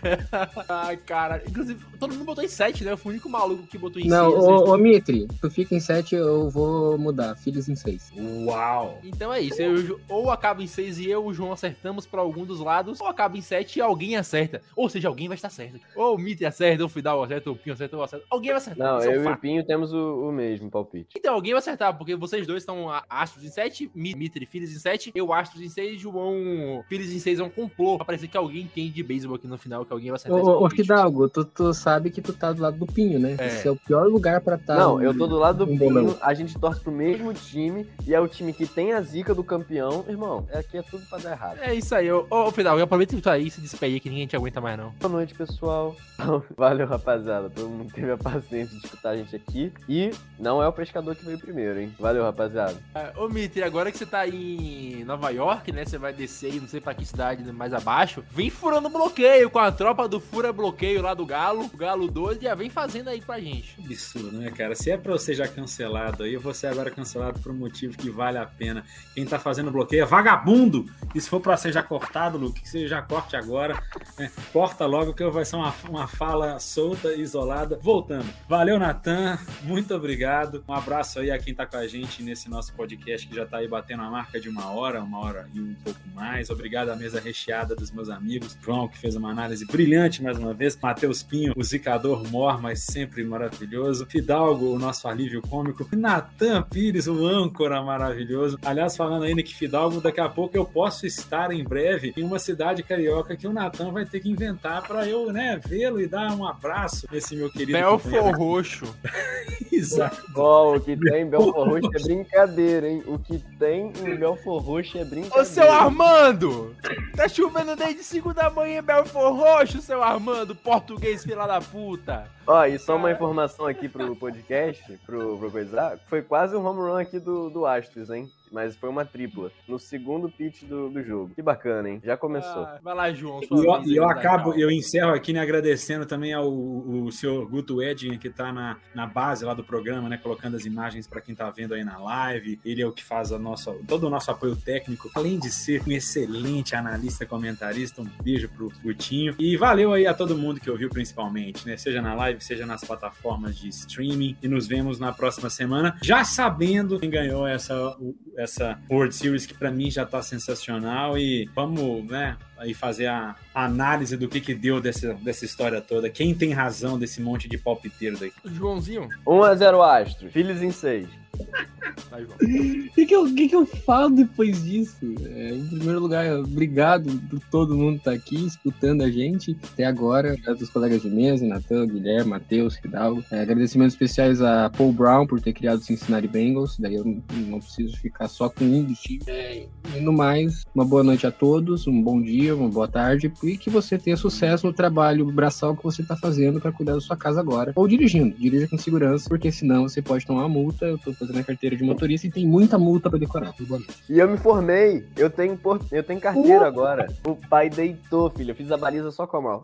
Ai, 0.69 0.97
cara. 0.97 1.43
Inclusive, 1.49 1.85
todo 1.99 2.13
mundo 2.13 2.25
botou 2.25 2.45
em 2.45 2.49
7, 2.49 2.85
né? 2.85 2.93
Eu 2.93 2.97
fui 2.97 3.11
o 3.11 3.13
único 3.13 3.29
maluco 3.29 3.67
que 3.67 3.79
botou 3.79 4.01
em 4.01 4.09
6. 4.09 4.13
Não, 4.13 4.31
ô, 4.31 4.73
ô 4.73 4.77
Mitri, 4.77 5.27
tu 5.41 5.51
fica 5.51 5.75
em 5.75 5.81
7, 5.81 6.15
eu 6.15 6.51
vou 6.51 6.99
mudar. 6.99 7.37
Filhos 7.37 7.69
em 7.69 7.75
6. 7.75 8.13
Uau! 8.47 8.99
Então 9.03 9.33
é 9.33 9.41
isso. 9.41 9.61
eu 9.61 10.01
ou 10.09 10.31
acaba 10.31 10.63
em 10.63 10.67
6 10.67 10.99
e 10.99 11.11
eu 11.11 11.25
e 11.25 11.27
o 11.27 11.33
João 11.33 11.53
acertamos 11.53 12.07
pra 12.07 12.21
algum 12.21 12.45
dos 12.45 12.61
lados, 12.61 13.01
ou 13.01 13.07
acaba 13.07 13.37
em 13.37 13.41
7 13.43 13.79
e 13.79 13.83
alguém 13.83 14.17
acerta. 14.17 14.63
Ou 14.77 14.89
seja, 14.89 15.09
alguém 15.09 15.29
vai 15.29 15.37
estar 15.37 15.51
certo. 15.51 15.81
Ou 15.95 16.17
o 16.17 16.19
Mitri 16.19 16.47
acerta, 16.47 16.83
ou 16.83 16.87
o 16.87 16.91
Fidal 16.91 17.23
acerta, 17.23 17.51
ou 17.51 17.57
o 17.57 17.59
Pinho 17.59 17.75
acerta, 17.75 17.97
ou 17.97 18.01
eu 18.01 18.05
acerto. 18.05 18.27
Alguém 18.31 18.51
vai 18.51 18.59
acertar. 18.59 18.87
Não, 18.87 19.01
é 19.01 19.07
eu 19.07 19.15
e 19.15 19.19
o 19.19 19.25
fato. 19.25 19.41
Pinho 19.41 19.65
temos 19.65 19.93
o, 19.93 20.29
o 20.29 20.33
mesmo 20.33 20.71
palpite. 20.71 21.09
Então, 21.17 21.35
alguém 21.35 21.53
vai 21.53 21.59
acertar, 21.59 21.97
porque 21.97 22.17
vocês 22.17 22.47
dois 22.47 22.63
estão 22.63 22.91
Astros 23.23 23.45
em 23.45 23.51
7, 23.51 23.91
Mi- 23.95 24.15
Mitri 24.15 24.47
Filhos 24.47 24.73
em 24.73 24.79
7, 24.79 25.13
eu 25.15 25.33
Astros 25.33 25.63
em 25.63 25.69
6, 25.69 26.01
João 26.01 26.83
Filhos 26.89 27.11
em 27.13 27.19
6 27.19 27.41
é 27.41 27.43
um 27.43 27.51
complô. 27.51 27.97
Pra 27.97 28.05
parecer 28.07 28.29
que 28.29 28.37
alguém 28.37 28.63
entende 28.63 28.91
de 28.91 29.03
beisebol 29.03 29.37
aqui 29.37 29.47
no 29.47 29.57
final, 29.59 29.85
que 29.85 29.93
alguém 29.93 30.11
vai 30.11 30.17
acertar 30.17 30.39
Ô, 30.39 30.41
esse 30.41 30.65
ô. 30.65 30.71
Fidalgo, 30.71 31.29
tu, 31.29 31.45
tu 31.45 31.73
sabe 31.73 32.11
que 32.11 32.21
tu 32.21 32.33
tá 32.33 32.53
do 32.53 32.63
lado 32.63 32.79
do 32.79 32.87
Pinho, 32.87 33.19
né? 33.19 33.37
É. 33.39 33.47
Esse 33.47 33.69
é 33.69 33.71
o 33.71 33.77
pior 33.77 34.07
lugar 34.09 34.41
pra 34.41 34.57
estar. 34.57 34.77
Não, 34.77 35.01
eu 35.03 35.17
tô 35.17 35.27
do 35.27 35.37
lado 35.37 35.65
do 35.65 35.73
um 35.73 35.77
bolão. 35.77 36.07
Pinho, 36.07 36.19
a 36.21 36.35
gente 36.35 36.59
torce 36.59 36.81
pro 36.81 36.93
mesmo 36.93 37.33
time 37.33 37.87
e 38.07 38.15
é 38.15 38.21
o 38.21 38.27
time 38.29 38.53
que 38.53 38.67
tem 38.67 38.93
a 38.93 39.01
zica 39.01 39.35
do 39.35 39.45
campeão. 39.45 40.05
Irmão, 40.09 40.47
aqui 40.53 40.79
é 40.79 40.83
tudo 40.83 41.05
pra 41.07 41.19
dar 41.19 41.33
errado. 41.33 41.59
É 41.61 41.75
isso 41.75 41.95
aí, 41.95 42.11
ô, 42.11 42.27
ô 42.31 42.51
Fidal, 42.51 42.79
aproveita 42.81 43.15
que 43.15 43.21
tu 43.21 43.25
tá 43.25 43.33
aí, 43.33 43.51
se 43.51 43.61
despede 43.61 43.95
aí 43.95 44.01
que 44.01 44.09
ninguém 44.11 44.27
te 44.27 44.37
aguenta 44.37 44.61
mais 44.61 44.77
não. 44.79 44.91
Boa 45.01 45.13
noite, 45.13 45.35
pessoal. 45.35 45.95
Valeu, 46.57 46.87
rapaziada. 46.87 47.49
Todo 47.51 47.69
mundo 47.69 47.93
teve 47.93 48.11
a 48.11 48.17
paciência 48.17 48.79
de 48.79 48.85
escutar 48.85 49.11
a 49.11 49.17
gente 49.17 49.35
aqui. 49.37 49.73
E 49.89 50.11
não 50.39 50.63
é 50.63 50.69
o 50.69 50.73
pescador 50.73 51.15
que 51.15 51.25
veio 51.25 51.39
primeiro, 51.39 51.81
hein? 51.81 51.95
Valeu, 51.99 52.23
rapaziada. 52.23 52.75
Ô 53.17 53.29
Mitri, 53.29 53.63
agora 53.63 53.91
que 53.91 53.99
você 53.99 54.07
tá 54.07 54.27
em 54.27 55.05
Nova 55.05 55.31
York, 55.31 55.73
né? 55.73 55.85
Você 55.85 55.99
vai 55.99 56.13
descer 56.13 56.53
aí, 56.53 56.61
não 56.61 56.69
sei 56.69 56.81
pra 56.81 56.95
que 56.95 57.05
cidade 57.05 57.43
mais 57.53 57.73
abaixo. 57.75 58.25
Vem 58.31 58.51
furando 58.51 58.89
bloqueio 58.89 59.51
com 59.51 59.59
a 59.59 59.71
tropa 59.71 60.09
do 60.09 60.21
Fura 60.21 60.53
Bloqueio 60.53 61.03
lá 61.03 61.13
do 61.13 61.27
Galo. 61.27 61.69
Galo 61.75 62.11
12 62.11 62.41
já 62.43 62.55
vem 62.55 62.71
fazendo 62.71 63.09
aí 63.09 63.21
pra 63.21 63.39
gente. 63.41 63.77
Absurdo, 63.79 64.39
né, 64.39 64.51
cara? 64.51 64.75
Se 64.75 64.91
é 64.91 64.97
pra 64.97 65.13
você 65.13 65.35
já 65.35 65.47
cancelado 65.47 66.23
aí, 66.23 66.39
ser 66.55 66.69
agora 66.69 66.91
cancelado 66.91 67.41
por 67.41 67.53
um 67.53 67.57
motivo 67.57 67.97
que 67.97 68.09
vale 68.09 68.39
a 68.39 68.47
pena. 68.47 68.85
Quem 69.15 69.27
tá 69.27 69.39
fazendo 69.39 69.71
bloqueio 69.71 70.03
é 70.03 70.07
vagabundo! 70.07 70.87
E 71.15 71.21
se 71.21 71.29
for 71.29 71.41
pra 71.41 71.57
ser 71.57 71.73
já 71.73 71.83
cortado, 71.83 72.39
Luke, 72.39 72.61
que 72.61 72.69
você 72.69 72.87
já 72.87 73.03
corte 73.03 73.37
agora. 73.37 73.83
né? 74.19 74.31
Corta 74.53 74.87
logo 74.87 75.13
que 75.13 75.25
vai 75.29 75.45
ser 75.45 75.57
uma, 75.57 75.75
uma 75.89 76.07
fala 76.07 76.59
solta 76.61 77.13
e 77.13 77.21
isolada. 77.21 77.79
Voltando. 77.83 78.27
Valeu, 78.49 78.79
Natan. 78.79 79.39
Muito 79.63 79.95
obrigado. 79.95 80.65
Um 80.69 80.73
abraço 80.73 81.19
aí 81.19 81.31
a 81.31 81.39
quem 81.39 81.55
tá 81.55 81.67
com 81.67 81.77
a 81.77 81.87
gente 81.87 82.23
nesse 82.23 82.49
nosso 82.49 82.73
podcast 82.73 82.84
que 82.87 83.35
já 83.35 83.47
tá 83.47 83.59
aí 83.59 83.69
batendo 83.69 84.03
a 84.03 84.11
marca 84.11 84.41
de 84.41 84.49
uma 84.49 84.71
hora, 84.71 85.03
uma 85.03 85.19
hora 85.19 85.49
e 85.55 85.61
um 85.61 85.75
pouco 85.83 86.01
mais. 86.15 86.51
Obrigado 86.51 86.91
à 86.91 86.97
mesa 86.97 87.21
recheada 87.21 87.75
dos 87.75 87.91
meus 87.91 88.09
amigos. 88.09 88.57
João, 88.63 88.89
que 88.89 88.99
fez 88.99 89.17
uma 89.17 89.31
análise 89.31 89.67
brilhante 89.67 90.23
mais 90.23 90.39
uma 90.39 90.55
vez. 90.55 90.79
Matheus 90.81 91.23
Pinho, 91.23 91.53
o 91.57 91.63
zicador 91.63 92.29
mor, 92.31 92.61
mas 92.61 92.83
sempre 92.85 93.25
maravilhoso. 93.25 94.07
Fidalgo, 94.07 94.73
o 94.73 94.79
nosso 94.79 95.09
alívio 95.09 95.43
cômico. 95.43 95.89
Natan 95.97 96.63
Pires, 96.63 97.07
o 97.07 97.27
âncora 97.27 97.83
maravilhoso. 97.83 98.59
Aliás, 98.65 98.97
falando 98.97 99.25
ainda 99.25 99.43
que 99.43 99.55
Fidalgo, 99.55 100.01
daqui 100.01 100.21
a 100.21 100.29
pouco 100.29 100.57
eu 100.57 100.65
posso 100.65 101.07
estar 101.07 101.51
em 101.53 101.65
breve 101.65 102.13
em 102.17 102.23
uma 102.23 102.39
cidade 102.39 102.83
carioca 102.83 103.37
que 103.37 103.47
o 103.47 103.53
Natan 103.53 103.93
vai 103.93 104.05
ter 104.05 104.21
que 104.21 104.31
inventar 104.31 104.83
para 104.87 105.09
eu, 105.09 105.33
né, 105.33 105.61
vê-lo 105.65 106.01
e 106.01 106.07
dar 106.07 106.35
um 106.35 106.47
abraço 106.47 107.07
nesse 107.11 107.37
meu 107.37 107.51
querido 107.51 107.79
Belfor. 107.79 108.37
Roxo. 108.37 108.95
Exato. 109.73 110.23
Ó, 110.37 110.77
o 110.77 110.81
que 110.81 110.97
tem 110.97 111.23
em 111.23 111.29
Belfor 111.29 111.69
Roxo 111.69 111.91
é 111.95 112.03
brincadeira, 112.03 112.74
hein? 112.83 113.03
O 113.07 113.19
que 113.19 113.39
tem 113.59 113.93
em 114.05 114.17
Belfor 114.17 114.61
Roxo 114.61 114.99
é 114.99 115.05
brincadeira. 115.05 115.43
Ô, 115.43 115.45
seu 115.45 115.71
Armando! 115.71 116.75
Tá 117.15 117.29
chovendo 117.29 117.77
desde 117.77 118.03
5 118.03 118.35
da 118.35 118.51
manhã 118.51 118.81
em 118.81 118.83
Belfor 118.83 119.33
Roxo, 119.35 119.81
seu 119.81 120.03
Armando, 120.03 120.55
português 120.57 121.23
fila 121.23 121.47
da 121.47 121.61
puta. 121.61 122.29
Ó, 122.47 122.65
e 122.65 122.79
só 122.79 122.97
uma 122.97 123.13
informação 123.13 123.67
aqui 123.67 123.89
pro 123.89 124.17
podcast, 124.17 124.83
pro, 125.07 125.39
pro 125.39 125.51
coisar, 125.51 125.99
foi 126.09 126.23
quase 126.23 126.57
um 126.57 126.67
home 126.67 126.81
run 126.81 126.97
aqui 126.99 127.21
do, 127.21 127.49
do 127.51 127.65
Astros, 127.65 128.11
hein? 128.11 128.29
Mas 128.55 128.77
foi 128.77 128.89
uma 128.89 129.05
tripla, 129.05 129.51
no 129.67 129.81
segundo 129.81 130.29
pitch 130.31 130.63
do, 130.63 130.89
do 130.89 131.03
jogo. 131.03 131.33
Que 131.35 131.43
bacana, 131.43 131.89
hein? 131.91 132.01
Já 132.05 132.17
começou. 132.17 132.63
Ah, 132.63 132.79
vai 132.81 132.95
lá, 132.95 133.13
João. 133.13 133.41
E 133.43 133.47
eu, 133.51 134.05
eu 134.05 134.09
acabo, 134.09 134.55
eu 134.55 134.71
encerro 134.71 135.13
aqui 135.13 135.33
né, 135.33 135.41
agradecendo 135.41 136.07
também 136.07 136.33
ao 136.33 136.49
o 136.55 137.11
senhor 137.11 137.45
Guto 137.51 137.83
Edin, 137.83 138.17
que 138.17 138.29
está 138.29 138.53
na, 138.53 138.77
na 138.95 139.07
base 139.07 139.45
lá 139.45 139.55
do 139.55 139.65
programa, 139.65 140.09
né? 140.09 140.17
Colocando 140.17 140.57
as 140.57 140.65
imagens 140.65 141.09
para 141.09 141.21
quem 141.21 141.35
tá 141.35 141.51
vendo 141.51 141.75
aí 141.75 141.83
na 141.83 141.99
live. 141.99 142.61
Ele 142.65 142.81
é 142.81 142.87
o 142.87 142.93
que 142.93 143.03
faz 143.03 143.33
a 143.33 143.39
nossa, 143.41 143.75
todo 143.89 144.07
o 144.07 144.11
nosso 144.11 144.31
apoio 144.31 144.55
técnico, 144.55 145.11
além 145.17 145.37
de 145.39 145.51
ser 145.51 145.83
um 145.87 145.91
excelente 145.91 146.77
analista 146.77 147.27
comentarista. 147.27 148.03
Um 148.03 148.09
beijo 148.23 148.49
pro 148.51 148.71
Gutinho. 148.83 149.35
E 149.37 149.57
valeu 149.57 149.93
aí 149.93 150.07
a 150.07 150.15
todo 150.15 150.39
mundo 150.39 150.61
que 150.61 150.71
ouviu, 150.71 150.89
principalmente, 150.89 151.67
né? 151.67 151.77
Seja 151.77 152.01
na 152.01 152.15
live, 152.15 152.41
seja 152.41 152.65
nas 152.65 152.85
plataformas 152.85 153.57
de 153.59 153.69
streaming. 153.69 154.37
E 154.41 154.47
nos 154.47 154.69
vemos 154.69 155.01
na 155.01 155.13
próxima 155.13 155.51
semana, 155.51 155.99
já 156.03 156.23
sabendo 156.23 157.01
quem 157.01 157.11
ganhou 157.11 157.47
essa, 157.47 157.75
o- 157.99 158.15
essa 158.45 158.79
World 158.91 159.15
Series, 159.15 159.47
que 159.47 159.55
para 159.55 159.71
mim 159.71 159.91
já 159.91 160.07
tá 160.07 160.23
sensacional. 160.23 161.19
E 161.19 161.49
vamos, 161.55 162.05
né? 162.07 162.37
Aí 162.57 162.73
fazer 162.73 163.07
a 163.07 163.35
a 163.55 163.65
análise 163.65 164.17
do 164.17 164.29
que 164.29 164.41
que 164.41 164.55
deu 164.55 164.81
dessa, 164.81 165.15
dessa 165.15 165.45
história 165.45 165.81
toda. 165.81 166.11
Quem 166.11 166.35
tem 166.35 166.53
razão 166.53 166.99
desse 166.99 167.23
monte 167.23 167.49
de 167.49 167.57
palpiteiro 167.57 168.19
daqui? 168.19 168.35
Joãozinho. 168.45 169.09
1x0 169.25 170.03
Astros, 170.03 170.33
Phillies 170.33 170.61
em 170.61 170.73
6. 170.73 171.24
O 171.35 172.37
que, 172.95 173.07
que, 173.07 173.15
eu, 173.15 173.35
que, 173.35 173.49
que 173.49 173.57
eu 173.57 173.67
falo 173.67 174.11
depois 174.11 174.63
disso? 174.63 175.15
É, 175.25 175.51
em 175.51 175.67
primeiro 175.67 176.01
lugar, 176.01 176.39
obrigado 176.39 177.11
por 177.29 177.41
todo 177.51 177.77
mundo 177.77 177.97
estar 177.97 178.13
aqui 178.13 178.47
escutando 178.47 179.03
a 179.03 179.11
gente 179.11 179.57
até 179.73 179.85
agora. 179.85 180.37
Dos 180.59 180.71
colegas 180.71 181.03
de 181.03 181.11
mesa, 181.11 181.45
Natan, 181.45 181.87
Guilherme, 181.87 182.31
Matheus, 182.31 182.77
Fidalgo. 182.77 183.25
É, 183.31 183.41
agradecimentos 183.41 183.95
especiais 183.95 184.41
a 184.41 184.71
Paul 184.71 184.93
Brown 184.93 185.27
por 185.27 185.41
ter 185.41 185.53
criado 185.53 185.79
o 185.79 185.83
Cincinnati 185.83 186.29
Bengals. 186.29 186.79
Daí 186.79 186.95
eu 186.95 187.05
não, 187.05 187.59
preciso 187.59 187.97
ficar 187.97 188.29
só 188.29 188.49
com 188.49 188.65
um 188.65 188.85
dos 188.85 189.01
times. 189.01 189.27
É, 189.27 189.67
e 189.97 190.01
no 190.01 190.13
mais, 190.13 190.65
uma 190.75 190.85
boa 190.85 191.03
noite 191.03 191.27
a 191.27 191.33
todos, 191.33 191.87
um 191.87 192.01
bom 192.01 192.23
dia, 192.23 192.55
uma 192.55 192.69
boa 192.69 192.87
tarde 192.89 193.33
e 193.43 193.59
que 193.59 193.71
você 193.71 193.99
tenha 193.99 194.17
sucesso 194.17 194.67
no 194.67 194.73
trabalho 194.73 195.27
braçal 195.27 195.77
que 195.77 195.83
você 195.83 196.03
está 196.03 196.17
fazendo 196.17 196.61
para 196.61 196.73
cuidar 196.73 196.95
da 196.95 197.01
sua 197.01 197.17
casa 197.17 197.41
agora. 197.41 197.73
Ou 197.75 197.89
dirigindo, 197.89 198.37
dirija 198.37 198.69
com 198.69 198.79
segurança, 198.79 199.29
porque 199.29 199.51
senão 199.51 199.89
você 199.89 200.01
pode 200.01 200.25
tomar 200.25 200.43
uma 200.43 200.49
multa. 200.49 200.87
Eu 200.87 200.99
tô 200.99 201.13
fazendo 201.27 201.41
a 201.41 201.45
carteira 201.45 201.77
de 201.77 201.85
motorista 201.85 202.27
e 202.27 202.31
tem 202.31 202.47
muita 202.47 202.79
multa 202.79 203.09
para 203.11 203.19
decorar. 203.19 203.55
Noite. 203.69 203.87
E 204.09 204.19
eu 204.19 204.29
me 204.29 204.37
formei, 204.37 205.05
eu 205.17 205.31
tenho, 205.31 205.57
por- 205.57 205.81
eu 205.91 206.03
tenho 206.03 206.21
carteira 206.21 206.67
agora. 206.67 207.07
O 207.27 207.35
pai 207.37 207.69
deitou, 207.71 208.31
filho. 208.31 208.51
Eu 208.51 208.55
fiz 208.55 208.71
a 208.71 208.77
baliza 208.77 209.11
só 209.11 209.27
com 209.27 209.37
a 209.37 209.41
mão. 209.41 209.63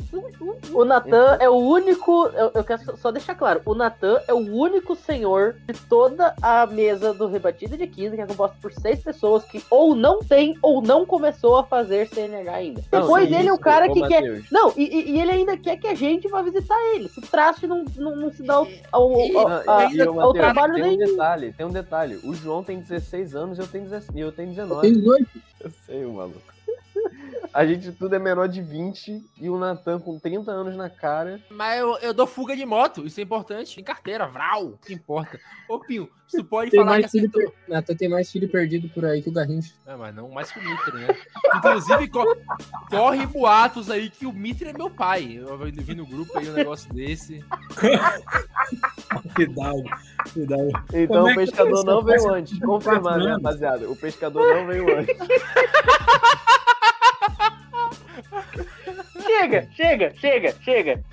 O 0.72 0.84
Natan 0.84 1.36
é 1.40 1.48
o 1.48 1.54
único. 1.56 2.26
Eu, 2.28 2.50
eu 2.54 2.64
quero 2.64 2.96
só 2.96 3.10
deixar 3.10 3.34
claro: 3.34 3.60
o 3.64 3.74
Natan 3.74 4.20
é 4.26 4.32
o 4.34 4.38
único 4.38 4.94
senhor 4.96 5.56
de 5.66 5.74
toda 5.88 6.34
a 6.40 6.66
mesa 6.66 7.12
do 7.12 7.26
Rebatida 7.26 7.76
de 7.76 7.86
15, 7.86 8.16
que 8.16 8.22
é 8.22 8.26
composta 8.26 8.56
por 8.60 8.72
seis 8.72 9.00
pessoas 9.02 9.44
que 9.44 9.62
ou 9.70 9.94
não 9.94 10.20
tem 10.20 10.56
ou 10.62 10.80
não 10.82 11.04
começou 11.04 11.58
a 11.58 11.64
fazer 11.64 12.08
CNH 12.08 12.52
ainda. 12.52 12.82
Não, 12.92 13.00
Depois 13.02 13.28
sim, 13.28 13.34
ele 13.36 13.48
é 13.48 13.52
o 13.52 13.58
cara 13.58 13.88
que 13.88 14.06
quer. 14.06 14.42
Não, 14.50 14.72
e, 14.76 14.82
e- 14.84 15.10
e 15.12 15.20
ele 15.20 15.30
ainda 15.30 15.56
quer 15.56 15.76
que 15.76 15.86
a 15.86 15.94
gente 15.94 16.28
vá 16.28 16.42
visitar 16.42 16.76
ele. 16.94 17.08
Se 17.08 17.18
o 17.18 17.22
traste 17.22 17.66
não, 17.66 17.84
não, 17.96 18.16
não 18.16 18.32
se 18.32 18.42
dá 18.42 18.54
ao, 18.54 18.66
ao, 18.92 19.12
ao- 19.12 19.48
Não, 19.48 19.72
a- 19.74 19.84
e, 19.86 19.96
e, 19.96 20.02
ô, 20.02 20.08
ao 20.10 20.14
Matheus, 20.28 20.32
trabalho 20.34 20.74
tem 20.74 20.94
um 20.94 20.96
detalhe, 20.98 21.49
tem 21.52 21.66
um 21.66 21.70
detalhe. 21.70 22.18
O 22.22 22.34
João 22.34 22.62
tem 22.62 22.80
16 22.80 23.34
anos 23.34 23.58
e 23.58 23.60
eu 23.60 23.66
tenho 23.66 23.84
17 23.84 24.16
e 24.16 24.20
eu 24.20 24.32
tenho 24.32 24.48
19. 24.50 24.80
Tem 24.80 24.92
18. 24.92 25.28
Eu 25.60 25.70
sei, 25.86 26.04
maluco. 26.06 26.49
A 27.52 27.66
gente 27.66 27.90
tudo 27.90 28.14
é 28.14 28.18
menor 28.18 28.46
de 28.48 28.62
20 28.62 29.24
e 29.40 29.50
o 29.50 29.58
Natan 29.58 29.98
com 29.98 30.16
30 30.20 30.52
anos 30.52 30.76
na 30.76 30.88
cara. 30.88 31.40
Mas 31.50 31.80
eu, 31.80 31.96
eu 31.98 32.14
dou 32.14 32.24
fuga 32.26 32.54
de 32.56 32.64
moto, 32.64 33.04
isso 33.04 33.18
é 33.18 33.24
importante. 33.24 33.74
Tem 33.74 33.82
carteira, 33.82 34.26
vral, 34.28 34.66
o 34.66 34.78
que 34.78 34.94
importa. 34.94 35.36
Ô, 35.68 35.80
Pinho, 35.80 36.08
tu 36.30 36.44
pode 36.44 36.70
Tem 36.70 36.78
falar 36.78 36.96
que 36.96 37.00
mais, 37.02 37.10
filho 37.10 37.28
acertou. 37.28 37.50
per... 37.52 37.74
Natan 37.74 37.94
tem 37.96 38.08
mais 38.08 38.30
filho 38.30 38.48
perdido 38.48 38.88
por 38.90 39.04
aí 39.04 39.20
que 39.20 39.30
o 39.30 39.32
Garrincha. 39.32 39.72
É, 39.84 39.96
mas 39.96 40.14
não 40.14 40.30
mais 40.30 40.52
que 40.52 40.60
o 40.60 40.62
Mitre, 40.62 40.92
né? 40.92 41.08
Inclusive, 41.56 42.08
co- 42.08 42.36
corre 42.88 43.26
boatos 43.26 43.90
aí 43.90 44.08
que 44.10 44.26
o 44.26 44.32
Mitre 44.32 44.68
é 44.68 44.72
meu 44.72 44.88
pai. 44.88 45.36
Eu 45.42 45.58
vi 45.58 45.94
no 45.96 46.06
grupo 46.06 46.38
aí 46.38 46.48
um 46.48 46.52
negócio 46.52 46.92
desse. 46.94 47.44
Fidalgo, 49.34 49.88
Fidalgo. 50.28 50.70
Então 50.94 51.16
Como 51.24 51.28
é 51.28 51.32
o 51.32 51.34
que 51.34 51.46
pescador 51.46 51.84
não 51.84 52.04
veio 52.04 52.32
antes. 52.32 52.58
né, 52.60 52.66
anos? 53.24 53.26
rapaziada? 53.26 53.90
O 53.90 53.96
pescador 53.96 54.54
não 54.54 54.66
veio 54.68 54.98
antes. 54.98 55.16
Chega, 59.26 59.66
chega, 59.76 60.10
chega, 60.20 60.52
chega. 60.64 61.04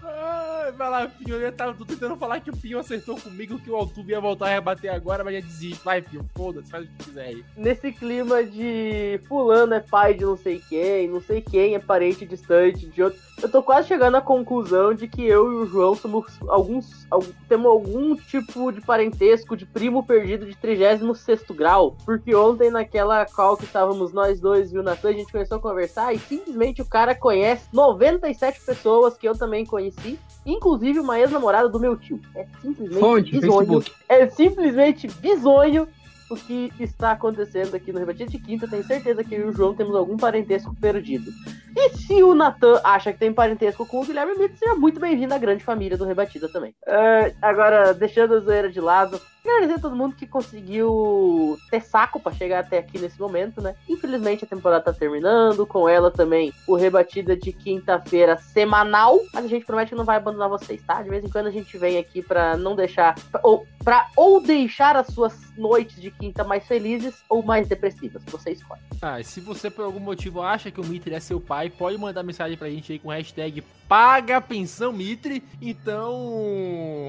Ai, 0.67 0.71
vai 0.73 0.89
lá, 0.89 1.07
Pinho. 1.07 1.37
Eu 1.37 1.51
tava 1.53 1.73
tentando 1.85 2.17
falar 2.17 2.41
que 2.41 2.49
o 2.49 2.57
Pinho 2.57 2.77
acertou 2.79 3.15
comigo, 3.19 3.57
que 3.59 3.69
o 3.71 3.75
Altuve 3.75 4.11
ia 4.11 4.19
voltar 4.19 4.47
a 4.47 4.49
rebater 4.49 4.93
agora, 4.93 5.23
mas 5.23 5.35
já 5.35 5.39
desiste. 5.39 5.81
Vai, 5.83 6.01
Pinho, 6.01 6.25
foda-se, 6.35 6.69
faz 6.69 6.83
o 6.83 6.87
que 6.87 7.05
quiser 7.05 7.25
aí. 7.27 7.45
Nesse 7.55 7.91
clima 7.91 8.43
de 8.43 9.19
fulano 9.27 9.73
é 9.73 9.79
pai 9.79 10.13
de 10.13 10.25
não 10.25 10.35
sei 10.35 10.61
quem, 10.67 11.07
não 11.07 11.21
sei 11.21 11.41
quem 11.41 11.73
é 11.75 11.79
parente 11.79 12.25
distante 12.25 12.85
de 12.87 13.01
outro. 13.01 13.19
Eu 13.41 13.47
tô 13.49 13.61
quase 13.63 13.87
chegando 13.87 14.15
à 14.17 14.21
conclusão 14.21 14.93
de 14.95 15.07
que 15.07 15.23
eu 15.23 15.51
e 15.51 15.55
o 15.57 15.65
João 15.67 15.93
somos 15.95 16.25
alguns. 16.49 17.05
algum- 17.09 17.31
temos 17.47 17.67
algum 17.67 18.15
tipo 18.15 18.71
de 18.71 18.81
parentesco 18.81 19.55
de 19.55 19.65
primo 19.65 20.03
perdido 20.05 20.45
de 20.45 20.55
36 20.57 21.43
grau. 21.55 21.95
Porque 22.03 22.35
ontem, 22.35 22.69
naquela 22.71 23.25
call 23.25 23.55
que 23.55 23.63
estávamos 23.63 24.11
nós 24.11 24.39
dois 24.39 24.73
e 24.73 24.77
o 24.77 24.83
Natan, 24.83 25.09
a 25.09 25.13
gente 25.13 25.31
começou 25.31 25.57
a 25.59 25.61
conversar 25.61 26.13
e 26.13 26.19
simplesmente 26.19 26.81
o 26.81 26.85
cara 26.85 27.13
conhece 27.15 27.67
97 27.71 28.59
pessoas 28.65 29.15
que 29.17 29.27
eu 29.27 29.37
também 29.37 29.65
conheci, 29.65 30.19
inclusive 30.47 30.99
uma 30.99 31.19
ex-namorada 31.19 31.69
do 31.69 31.79
meu 31.79 31.97
tio. 31.97 32.19
É 32.33 32.47
simplesmente 32.61 32.99
Fonte, 32.99 33.31
bizonho. 33.31 33.81
Facebook. 33.81 33.91
É 34.07 34.27
simplesmente 34.27 35.07
bizonho 35.07 35.87
o 36.29 36.35
que 36.35 36.71
está 36.79 37.11
acontecendo 37.11 37.75
aqui 37.75 37.91
no 37.91 37.99
Rebatida 37.99 38.29
de 38.29 38.39
Quinta. 38.39 38.67
Tenho 38.67 38.83
certeza 38.83 39.23
que 39.23 39.35
eu 39.35 39.47
e 39.47 39.49
o 39.49 39.53
João 39.53 39.73
temos 39.73 39.95
algum 39.95 40.17
parentesco 40.17 40.75
perdido. 40.75 41.31
E 41.75 41.89
se 41.97 42.21
o 42.23 42.35
Natan 42.35 42.81
acha 42.83 43.13
que 43.13 43.19
tem 43.19 43.31
parentesco 43.31 43.85
com 43.85 44.01
o 44.01 44.05
Guilherme 44.05 44.37
Mito, 44.37 44.57
seja 44.57 44.75
muito 44.75 44.99
bem-vindo 44.99 45.33
à 45.33 45.37
grande 45.37 45.63
família 45.63 45.97
do 45.97 46.05
Rebatida 46.05 46.49
também. 46.49 46.73
É, 46.85 47.33
agora, 47.41 47.93
deixando 47.93 48.35
a 48.35 48.39
zoeira 48.39 48.69
de 48.69 48.81
lado, 48.81 49.19
agradecer 49.49 49.79
a 49.79 49.81
todo 49.81 49.95
mundo 49.95 50.15
que 50.15 50.27
conseguiu 50.27 51.57
ter 51.69 51.81
saco 51.81 52.19
pra 52.19 52.31
chegar 52.31 52.59
até 52.59 52.79
aqui 52.79 52.99
nesse 52.99 53.19
momento, 53.19 53.61
né? 53.61 53.75
Infelizmente 53.87 54.43
a 54.43 54.47
temporada 54.47 54.85
tá 54.85 54.93
terminando, 54.93 55.65
com 55.65 55.87
ela 55.87 56.11
também 56.11 56.53
o 56.67 56.75
Rebatida 56.75 57.35
de 57.35 57.51
quinta-feira 57.51 58.37
semanal, 58.37 59.19
mas 59.33 59.45
a 59.45 59.47
gente 59.47 59.65
promete 59.65 59.91
que 59.91 59.95
não 59.95 60.05
vai 60.05 60.17
abandonar 60.17 60.49
vocês, 60.49 60.81
tá? 60.81 61.01
De 61.01 61.09
vez 61.09 61.23
em 61.23 61.29
quando 61.29 61.47
a 61.47 61.51
gente 61.51 61.77
vem 61.77 61.97
aqui 61.97 62.21
pra 62.21 62.57
não 62.57 62.75
deixar, 62.75 63.15
ou 63.43 63.65
pra 63.83 64.07
ou 64.15 64.41
deixar 64.41 64.95
as 64.95 65.07
suas 65.07 65.33
noites 65.57 66.01
de 66.01 66.11
quinta 66.11 66.43
mais 66.43 66.65
felizes 66.67 67.15
ou 67.29 67.41
mais 67.41 67.67
depressivas, 67.67 68.21
você 68.25 68.51
escolhe. 68.51 68.81
Ah, 69.01 69.19
e 69.19 69.23
se 69.23 69.39
você 69.39 69.69
por 69.69 69.85
algum 69.85 69.99
motivo 69.99 70.41
acha 70.41 70.71
que 70.71 70.81
o 70.81 70.85
Mitre 70.85 71.13
é 71.13 71.19
seu 71.19 71.39
pai, 71.39 71.69
pode 71.69 71.97
mandar 71.97 72.23
mensagem 72.23 72.57
pra 72.57 72.69
gente 72.69 72.91
aí 72.91 72.99
com 72.99 73.09
hashtag 73.09 73.63
Paga 73.87 74.41
Pensão 74.41 74.91
Mitre. 74.91 75.43
Então, 75.61 76.13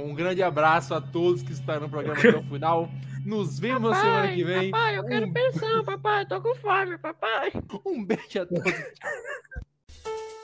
um 0.07 0.15
grande 0.15 0.43
abraço 0.43 0.95
a 0.95 1.01
todos 1.01 1.43
que 1.43 1.53
estarão 1.53 1.83
no 1.83 1.89
programa 1.89 2.21
até 2.29 2.39
o 2.39 2.43
final. 2.43 2.89
Nos 3.25 3.59
vemos 3.59 3.91
papai, 3.91 4.03
semana 4.03 4.35
que 4.35 4.45
vem. 4.45 4.71
Papai, 4.71 4.99
eu 4.99 5.05
quero 5.05 5.27
um... 5.27 5.33
pensão, 5.33 5.85
papai. 5.85 6.27
Tô 6.27 6.41
com 6.41 6.55
fome, 6.55 6.99
papai. 6.99 7.53
Um 7.85 8.05
beijo 8.05 8.41
a 8.41 8.47
todos. 8.47 8.73